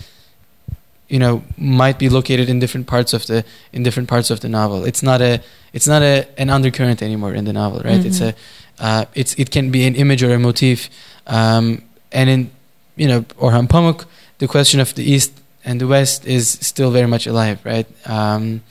you 1.09 1.19
know 1.19 1.43
might 1.59 1.99
be 1.99 2.09
located 2.09 2.49
in 2.49 2.61
different 2.61 2.87
parts 2.87 3.13
of 3.13 3.27
the 3.27 3.45
in 3.73 3.83
different 3.83 4.09
parts 4.09 4.31
of 4.31 4.39
the 4.39 4.49
novel. 4.49 4.85
It's 4.85 5.03
not 5.03 5.21
a 5.21 5.43
it's 5.73 5.89
not 5.89 6.03
a 6.03 6.29
an 6.39 6.49
undercurrent 6.49 7.03
anymore 7.03 7.35
in 7.35 7.45
the 7.45 7.53
novel 7.53 7.81
right? 7.81 7.99
Mm-hmm. 7.99 8.07
it's 8.07 8.21
a 8.21 8.35
uh, 8.79 9.05
it's 9.15 9.35
it 9.35 9.51
can 9.51 9.73
be 9.73 9.85
an 9.85 9.97
image 9.97 10.23
or 10.23 10.33
a 10.33 10.39
motif 10.39 10.89
um, 11.27 11.83
and 12.13 12.31
in 12.31 12.51
you 12.95 13.09
know 13.09 13.23
Orhan 13.45 13.67
Pamuk 13.67 14.07
the 14.39 14.47
question 14.47 14.79
of 14.79 14.95
the 14.95 15.03
east 15.03 15.33
and 15.65 15.81
the 15.81 15.89
west 15.89 16.25
is 16.25 16.49
still 16.61 16.93
very 16.93 17.09
much 17.09 17.27
alive 17.27 17.59
right? 17.65 17.89
Um, 18.09 18.63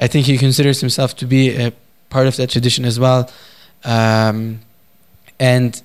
I 0.00 0.08
think 0.08 0.26
he 0.26 0.38
considers 0.38 0.80
himself 0.80 1.14
to 1.16 1.26
be 1.26 1.54
a 1.54 1.72
part 2.10 2.26
of 2.26 2.36
that 2.36 2.50
tradition 2.50 2.84
as 2.84 2.98
well. 2.98 3.30
Um, 3.84 4.60
and 5.38 5.80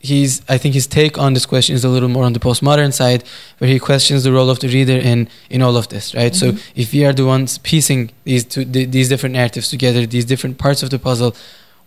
he's 0.00 0.42
I 0.48 0.58
think 0.58 0.74
his 0.74 0.86
take 0.86 1.18
on 1.18 1.34
this 1.34 1.46
question 1.46 1.74
is 1.74 1.84
a 1.84 1.88
little 1.88 2.08
more 2.08 2.24
on 2.24 2.32
the 2.32 2.40
postmodern 2.40 2.92
side, 2.92 3.24
where 3.58 3.70
he 3.70 3.78
questions 3.78 4.24
the 4.24 4.32
role 4.32 4.50
of 4.50 4.60
the 4.60 4.68
reader 4.68 4.96
in 4.96 5.28
in 5.50 5.62
all 5.62 5.76
of 5.76 5.88
this, 5.88 6.14
right? 6.14 6.32
Mm-hmm. 6.32 6.56
So 6.56 6.62
if 6.74 6.92
we 6.92 7.04
are 7.04 7.12
the 7.12 7.26
ones 7.26 7.58
piecing 7.58 8.10
these 8.24 8.44
two, 8.44 8.64
these 8.64 9.08
different 9.08 9.34
narratives 9.34 9.68
together, 9.70 10.06
these 10.06 10.24
different 10.24 10.58
parts 10.58 10.82
of 10.82 10.90
the 10.90 10.98
puzzle, 10.98 11.34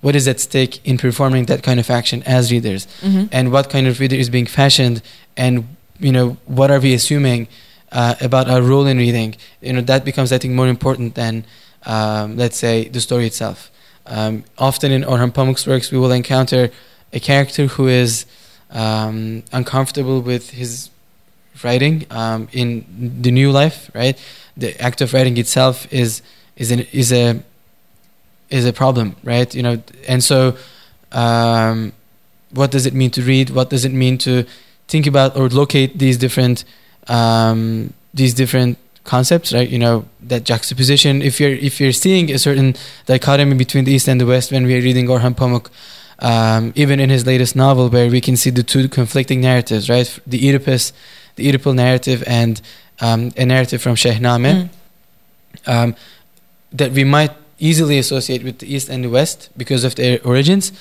what 0.02 0.16
is 0.16 0.28
at 0.28 0.40
stake 0.40 0.86
in 0.86 0.98
performing 0.98 1.46
that 1.46 1.64
kind 1.64 1.80
of 1.80 1.90
action 1.90 2.24
as 2.26 2.52
readers, 2.52 2.88
mm-hmm. 3.02 3.26
and 3.32 3.52
what 3.52 3.70
kind 3.70 3.88
of 3.88 4.00
reader 4.00 4.16
is 4.16 4.30
being 4.30 4.46
fashioned, 4.46 5.02
and 5.38 5.68
you 6.00 6.12
know 6.12 6.38
what 6.46 6.72
are 6.72 6.80
we 6.80 6.94
assuming 6.94 7.48
uh, 7.92 8.16
about 8.22 8.50
our 8.50 8.62
role 8.62 8.86
in 8.86 8.98
reading? 8.98 9.36
You 9.62 9.74
know 9.74 9.82
that 9.82 10.04
becomes 10.06 10.32
I 10.32 10.38
think 10.38 10.54
more 10.54 10.68
important 10.68 11.16
than 11.16 11.46
um, 11.86 12.38
let's 12.38 12.58
say 12.58 12.88
the 12.88 13.02
story 13.02 13.26
itself. 13.26 13.70
Um, 14.08 14.44
often 14.58 14.92
in 14.92 15.04
Orhan 15.04 15.32
Pamuk's 15.32 15.68
works, 15.68 15.92
we 15.92 15.98
will 15.98 16.12
encounter 16.12 16.72
a 17.14 17.20
character 17.20 17.68
who 17.68 17.88
is 17.88 18.26
um, 18.72 19.44
uncomfortable 19.52 20.22
with 20.22 20.52
his 20.52 20.90
writing 21.64 22.06
um, 22.10 22.48
in 22.52 22.86
the 23.22 23.32
new 23.32 23.52
life, 23.52 23.92
right? 23.94 24.18
The 24.58 24.80
act 24.82 25.02
of 25.02 25.14
writing 25.14 25.38
itself 25.38 25.92
is 25.92 26.22
is 26.56 26.72
an, 26.72 26.82
is 26.92 27.12
a 27.12 27.44
is 28.50 28.66
a 28.66 28.74
problem, 28.74 29.16
right? 29.24 29.54
You 29.54 29.64
know, 29.64 29.82
and 30.08 30.24
so 30.24 30.56
um, 31.12 31.94
what 32.52 32.72
does 32.72 32.86
it 32.86 32.94
mean 32.94 33.12
to 33.12 33.22
read? 33.22 33.50
What 33.50 33.70
does 33.70 33.86
it 33.86 33.94
mean 33.94 34.18
to 34.20 34.46
think 34.88 35.08
about 35.08 35.38
or 35.38 35.50
locate 35.50 36.00
these 36.00 36.18
different 36.18 36.64
um, 37.08 37.94
these 38.14 38.34
different 38.34 38.78
concepts, 39.04 39.54
right? 39.54 39.68
You 39.68 39.80
know, 39.80 40.06
that 40.22 40.44
juxtaposition. 40.44 41.22
If 41.22 41.40
you're 41.40 41.52
if 41.52 41.80
you're 41.80 41.94
seeing 41.94 42.32
a 42.32 42.38
certain 42.38 42.76
dichotomy 43.06 43.56
between 43.56 43.86
the 43.86 43.94
East 43.94 44.08
and 44.08 44.20
the 44.20 44.26
West 44.26 44.52
when 44.52 44.66
we're 44.66 44.82
reading 44.82 45.08
Orhan 45.08 45.36
Pamuk, 45.36 45.70
um, 46.22 46.72
even 46.76 47.00
in 47.00 47.10
his 47.10 47.26
latest 47.26 47.56
novel, 47.56 47.90
where 47.90 48.10
we 48.10 48.22
can 48.22 48.38
see 48.38 48.50
the 48.50 48.64
two 48.64 48.88
conflicting 48.88 49.42
narratives, 49.42 49.90
right? 49.90 50.20
The 50.26 50.50
Oedipus, 50.50 50.94
the 51.36 51.52
Oedipal 51.52 51.76
narrative, 51.76 52.24
and 52.28 52.62
um, 53.00 53.32
a 53.36 53.46
narrative 53.46 53.82
from 53.82 53.96
Shahnameh, 53.96 54.70
mm. 54.70 54.70
um, 55.68 55.96
that 56.72 56.92
we 56.92 57.04
might 57.04 57.32
easily 57.58 57.98
associate 57.98 58.44
with 58.44 58.60
the 58.60 58.74
East 58.74 58.90
and 58.90 59.04
the 59.04 59.10
West 59.10 59.50
because 59.58 59.84
of 59.84 59.96
their 59.96 60.20
origins. 60.24 60.72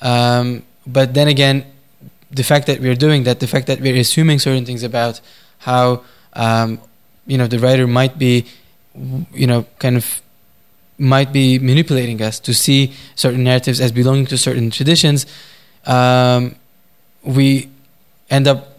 Um, 0.00 0.64
but 0.86 1.14
then 1.14 1.28
again, 1.28 1.64
the 2.30 2.44
fact 2.44 2.66
that 2.66 2.80
we're 2.80 2.94
doing 2.94 3.24
that, 3.24 3.40
the 3.40 3.46
fact 3.46 3.66
that 3.66 3.80
we're 3.80 3.96
assuming 3.96 4.38
certain 4.38 4.64
things 4.64 4.82
about 4.82 5.20
how 5.58 6.02
um, 6.34 6.80
you 7.26 7.38
know 7.38 7.46
the 7.46 7.58
writer 7.58 7.86
might 7.86 8.18
be, 8.18 8.46
you 9.32 9.46
know, 9.46 9.66
kind 9.78 9.96
of 9.96 10.22
might 10.98 11.32
be 11.32 11.58
manipulating 11.58 12.20
us 12.20 12.40
to 12.40 12.52
see 12.52 12.92
certain 13.14 13.44
narratives 13.44 13.80
as 13.80 13.92
belonging 13.92 14.26
to 14.26 14.36
certain 14.38 14.70
traditions, 14.70 15.26
um, 15.86 16.56
we 17.22 17.68
end 18.30 18.48
up 18.48 18.78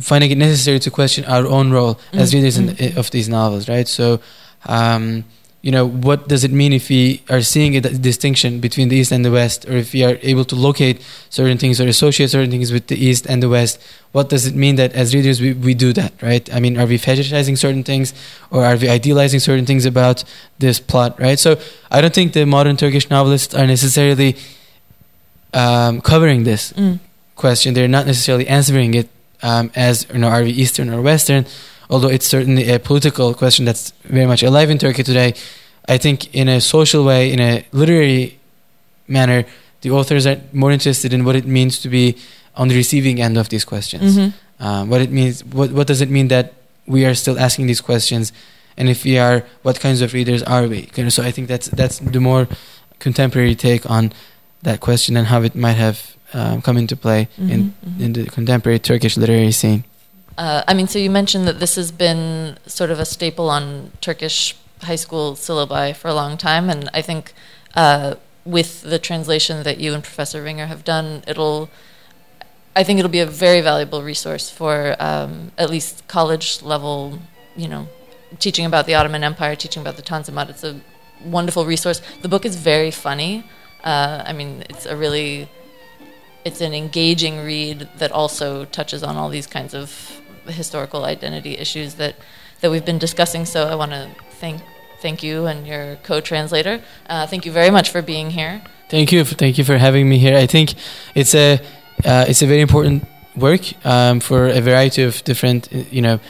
finding 0.00 0.30
it 0.30 0.38
necessary 0.38 0.78
to 0.78 0.90
question 0.90 1.24
our 1.24 1.46
own 1.46 1.70
role 1.70 1.94
mm-hmm. 1.94 2.18
as 2.18 2.34
readers 2.34 2.58
in, 2.58 2.68
mm-hmm. 2.68 2.98
of 2.98 3.10
these 3.10 3.28
novels, 3.28 3.68
right? 3.68 3.88
So, 3.88 4.20
um, 4.66 5.24
you 5.66 5.72
know, 5.72 5.84
what 5.84 6.28
does 6.28 6.44
it 6.44 6.52
mean 6.52 6.72
if 6.72 6.88
we 6.88 7.22
are 7.28 7.40
seeing 7.40 7.76
a 7.76 7.80
distinction 7.80 8.60
between 8.60 8.88
the 8.88 8.94
East 8.94 9.10
and 9.10 9.24
the 9.24 9.32
West, 9.32 9.68
or 9.68 9.72
if 9.72 9.92
we 9.92 10.04
are 10.04 10.16
able 10.22 10.44
to 10.44 10.54
locate 10.54 11.02
certain 11.28 11.58
things 11.58 11.80
or 11.80 11.88
associate 11.88 12.30
certain 12.30 12.52
things 12.52 12.70
with 12.70 12.86
the 12.86 12.94
East 12.94 13.26
and 13.26 13.42
the 13.42 13.48
West? 13.48 13.82
What 14.12 14.28
does 14.28 14.46
it 14.46 14.54
mean 14.54 14.76
that 14.76 14.92
as 14.92 15.12
readers 15.12 15.40
we, 15.40 15.54
we 15.54 15.74
do 15.74 15.92
that, 15.94 16.12
right? 16.22 16.44
I 16.54 16.60
mean, 16.60 16.78
are 16.78 16.86
we 16.86 16.98
fetishizing 16.98 17.58
certain 17.58 17.82
things, 17.82 18.14
or 18.52 18.64
are 18.64 18.76
we 18.76 18.88
idealizing 18.88 19.40
certain 19.40 19.66
things 19.66 19.84
about 19.84 20.22
this 20.60 20.78
plot, 20.78 21.18
right? 21.18 21.36
So 21.36 21.58
I 21.90 22.00
don't 22.00 22.14
think 22.14 22.32
the 22.32 22.46
modern 22.46 22.76
Turkish 22.76 23.10
novelists 23.10 23.52
are 23.52 23.66
necessarily 23.66 24.36
um, 25.52 26.00
covering 26.00 26.44
this 26.44 26.74
mm. 26.74 27.00
question. 27.34 27.74
They're 27.74 27.88
not 27.88 28.06
necessarily 28.06 28.46
answering 28.46 28.94
it 28.94 29.08
um, 29.42 29.72
as, 29.74 30.06
you 30.12 30.20
know, 30.20 30.28
are 30.28 30.44
we 30.44 30.50
Eastern 30.50 30.90
or 30.90 31.02
Western? 31.02 31.44
Although 31.90 32.08
it's 32.08 32.26
certainly 32.26 32.70
a 32.70 32.78
political 32.78 33.34
question 33.34 33.64
that's 33.64 33.92
very 34.04 34.26
much 34.26 34.42
alive 34.42 34.70
in 34.70 34.78
Turkey 34.78 35.02
today, 35.02 35.34
I 35.88 35.98
think 35.98 36.34
in 36.34 36.48
a 36.48 36.60
social 36.60 37.04
way, 37.04 37.32
in 37.32 37.40
a 37.40 37.64
literary 37.72 38.38
manner, 39.08 39.44
the 39.82 39.90
authors 39.90 40.26
are 40.26 40.40
more 40.52 40.72
interested 40.72 41.12
in 41.12 41.24
what 41.24 41.36
it 41.36 41.46
means 41.46 41.78
to 41.80 41.88
be 41.88 42.16
on 42.56 42.68
the 42.68 42.74
receiving 42.74 43.20
end 43.20 43.36
of 43.38 43.48
these 43.50 43.64
questions. 43.64 44.16
Mm-hmm. 44.16 44.64
Um, 44.64 44.88
what 44.88 45.00
it 45.00 45.10
means, 45.10 45.44
what 45.44 45.70
what 45.72 45.86
does 45.86 46.00
it 46.00 46.10
mean 46.10 46.28
that 46.28 46.54
we 46.86 47.04
are 47.04 47.14
still 47.14 47.38
asking 47.38 47.66
these 47.66 47.82
questions, 47.82 48.32
and 48.76 48.88
if 48.88 49.04
we 49.04 49.18
are, 49.18 49.44
what 49.62 49.80
kinds 49.80 50.00
of 50.00 50.12
readers 50.14 50.42
are 50.42 50.66
we? 50.66 50.88
So 51.10 51.22
I 51.22 51.30
think 51.30 51.48
that's 51.48 51.68
that's 51.68 51.98
the 51.98 52.20
more 52.20 52.48
contemporary 52.98 53.54
take 53.54 53.88
on 53.90 54.12
that 54.62 54.80
question 54.80 55.16
and 55.16 55.26
how 55.26 55.42
it 55.42 55.54
might 55.54 55.76
have 55.76 56.16
um, 56.32 56.62
come 56.62 56.78
into 56.78 56.96
play 56.96 57.28
Mhm, 57.38 57.50
in 57.50 57.74
mhm. 57.84 58.00
in 58.00 58.12
the 58.14 58.24
contemporary 58.24 58.78
Turkish 58.78 59.16
literary 59.16 59.52
scene. 59.52 59.84
Uh, 60.38 60.62
I 60.68 60.74
mean, 60.74 60.86
so 60.86 60.98
you 60.98 61.10
mentioned 61.10 61.48
that 61.48 61.60
this 61.60 61.76
has 61.76 61.90
been 61.90 62.58
sort 62.66 62.90
of 62.90 63.00
a 63.00 63.06
staple 63.06 63.48
on 63.48 63.92
Turkish 64.00 64.54
high 64.82 64.96
school 64.96 65.34
syllabi 65.34 65.96
for 65.96 66.08
a 66.08 66.14
long 66.14 66.36
time, 66.36 66.68
and 66.68 66.90
I 66.92 67.00
think 67.00 67.32
uh, 67.74 68.16
with 68.44 68.82
the 68.82 68.98
translation 68.98 69.62
that 69.62 69.78
you 69.78 69.94
and 69.94 70.02
Professor 70.02 70.42
Ringer 70.42 70.66
have 70.66 70.84
done, 70.84 71.22
it'll. 71.26 71.70
I 72.74 72.84
think 72.84 72.98
it'll 72.98 73.10
be 73.10 73.20
a 73.20 73.26
very 73.26 73.62
valuable 73.62 74.02
resource 74.02 74.50
for 74.50 74.96
um, 75.00 75.50
at 75.56 75.70
least 75.70 76.06
college 76.08 76.60
level, 76.60 77.20
you 77.56 77.68
know, 77.68 77.88
teaching 78.38 78.66
about 78.66 78.84
the 78.84 78.94
Ottoman 78.94 79.24
Empire, 79.24 79.56
teaching 79.56 79.80
about 79.80 79.96
the 79.96 80.02
Tanzimat. 80.02 80.50
It's 80.50 80.62
a 80.62 80.78
wonderful 81.24 81.64
resource. 81.64 82.02
The 82.20 82.28
book 82.28 82.44
is 82.44 82.56
very 82.56 82.90
funny. 82.90 83.44
Uh, 83.82 84.22
I 84.26 84.34
mean, 84.34 84.62
it's 84.68 84.84
a 84.84 84.94
really 84.94 85.48
it's 86.44 86.60
an 86.60 86.74
engaging 86.74 87.44
read 87.44 87.88
that 87.96 88.12
also 88.12 88.66
touches 88.66 89.02
on 89.02 89.16
all 89.16 89.30
these 89.30 89.46
kinds 89.46 89.74
of 89.74 90.20
historical 90.52 91.04
identity 91.04 91.58
issues 91.58 91.94
that 91.94 92.16
that 92.60 92.70
we've 92.70 92.84
been 92.84 92.98
discussing. 92.98 93.44
So 93.44 93.68
I 93.68 93.74
want 93.74 93.92
to 93.92 94.10
thank 94.40 94.62
thank 95.00 95.22
you 95.22 95.46
and 95.46 95.66
your 95.66 95.96
co-translator. 96.02 96.80
Uh, 97.08 97.26
thank 97.26 97.46
you 97.46 97.52
very 97.52 97.70
much 97.70 97.90
for 97.90 98.02
being 98.02 98.30
here. 98.30 98.62
Thank 98.88 99.12
you, 99.12 99.24
thank 99.24 99.58
you 99.58 99.64
for 99.64 99.78
having 99.78 100.08
me 100.08 100.18
here. 100.18 100.36
I 100.36 100.46
think 100.46 100.74
it's 101.14 101.34
a 101.34 101.60
uh, 102.04 102.24
it's 102.28 102.42
a 102.42 102.46
very 102.46 102.60
important 102.60 103.04
work 103.36 103.62
um, 103.84 104.20
for 104.20 104.48
a 104.48 104.60
variety 104.60 105.02
of 105.02 105.22
different, 105.24 105.70
you 105.92 106.02
know, 106.02 106.20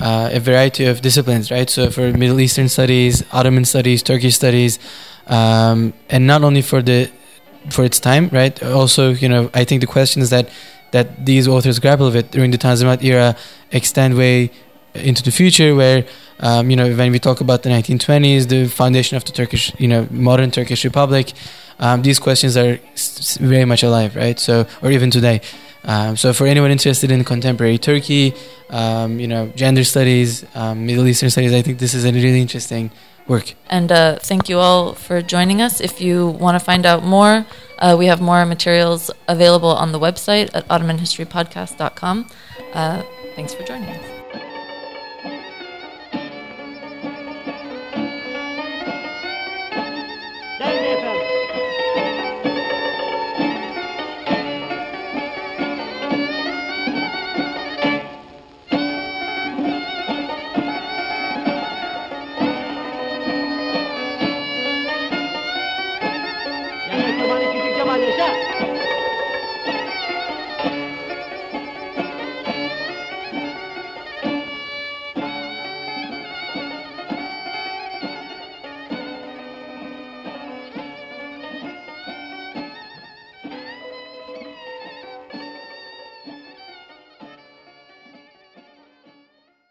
uh, 0.00 0.30
a 0.32 0.40
variety 0.40 0.84
of 0.86 1.00
disciplines, 1.00 1.50
right? 1.50 1.70
So 1.70 1.90
for 1.90 2.12
Middle 2.12 2.40
Eastern 2.40 2.68
studies, 2.68 3.24
Ottoman 3.32 3.64
studies, 3.64 4.02
Turkish 4.02 4.36
studies, 4.36 4.78
um, 5.26 5.92
and 6.10 6.26
not 6.26 6.42
only 6.42 6.62
for 6.62 6.82
the 6.82 7.10
for 7.70 7.84
its 7.84 7.98
time, 7.98 8.28
right? 8.32 8.62
Also, 8.62 9.10
you 9.10 9.28
know, 9.28 9.50
I 9.52 9.64
think 9.64 9.80
the 9.80 9.86
questions 9.86 10.30
that 10.30 10.48
that 10.92 11.26
these 11.26 11.48
authors 11.48 11.78
grapple 11.78 12.10
with 12.10 12.30
during 12.30 12.50
the 12.50 12.58
Tanzimat 12.58 13.02
era 13.02 13.36
extend 13.72 14.16
way 14.16 14.50
into 14.94 15.22
the 15.22 15.30
future, 15.30 15.74
where 15.74 16.04
um, 16.40 16.70
you 16.70 16.76
know 16.76 16.94
when 16.94 17.12
we 17.12 17.18
talk 17.18 17.40
about 17.40 17.62
the 17.62 17.70
1920s, 17.70 18.48
the 18.48 18.68
foundation 18.68 19.16
of 19.16 19.24
the 19.24 19.32
Turkish, 19.32 19.72
you 19.78 19.88
know, 19.88 20.06
modern 20.10 20.50
Turkish 20.50 20.84
Republic, 20.84 21.32
um, 21.78 22.02
these 22.02 22.18
questions 22.18 22.56
are 22.56 22.78
very 23.40 23.64
much 23.64 23.82
alive, 23.82 24.16
right? 24.16 24.38
So, 24.38 24.66
or 24.82 24.90
even 24.90 25.10
today. 25.10 25.40
Um, 25.84 26.16
so, 26.16 26.32
for 26.32 26.46
anyone 26.46 26.70
interested 26.70 27.10
in 27.10 27.22
contemporary 27.24 27.78
Turkey, 27.78 28.34
um, 28.70 29.20
you 29.20 29.28
know, 29.28 29.48
gender 29.54 29.84
studies, 29.84 30.44
um, 30.54 30.84
Middle 30.84 31.06
Eastern 31.06 31.30
studies, 31.30 31.52
I 31.52 31.62
think 31.62 31.78
this 31.78 31.94
is 31.94 32.04
a 32.04 32.12
really 32.12 32.40
interesting 32.40 32.90
work. 33.28 33.54
And 33.68 33.90
uh, 33.90 34.18
thank 34.20 34.48
you 34.48 34.58
all 34.58 34.94
for 34.94 35.22
joining 35.22 35.60
us. 35.60 35.80
If 35.80 36.00
you 36.00 36.28
want 36.28 36.58
to 36.58 36.64
find 36.64 36.86
out 36.86 37.04
more, 37.04 37.46
uh, 37.78 37.96
we 37.98 38.06
have 38.06 38.20
more 38.20 38.44
materials 38.46 39.10
available 39.28 39.70
on 39.70 39.92
the 39.92 39.98
website 39.98 40.50
at 40.54 40.66
ottomanhistorypodcast.com. 40.68 42.26
Uh, 42.72 43.02
thanks 43.34 43.54
for 43.54 43.62
joining 43.64 43.88
us. 43.90 44.15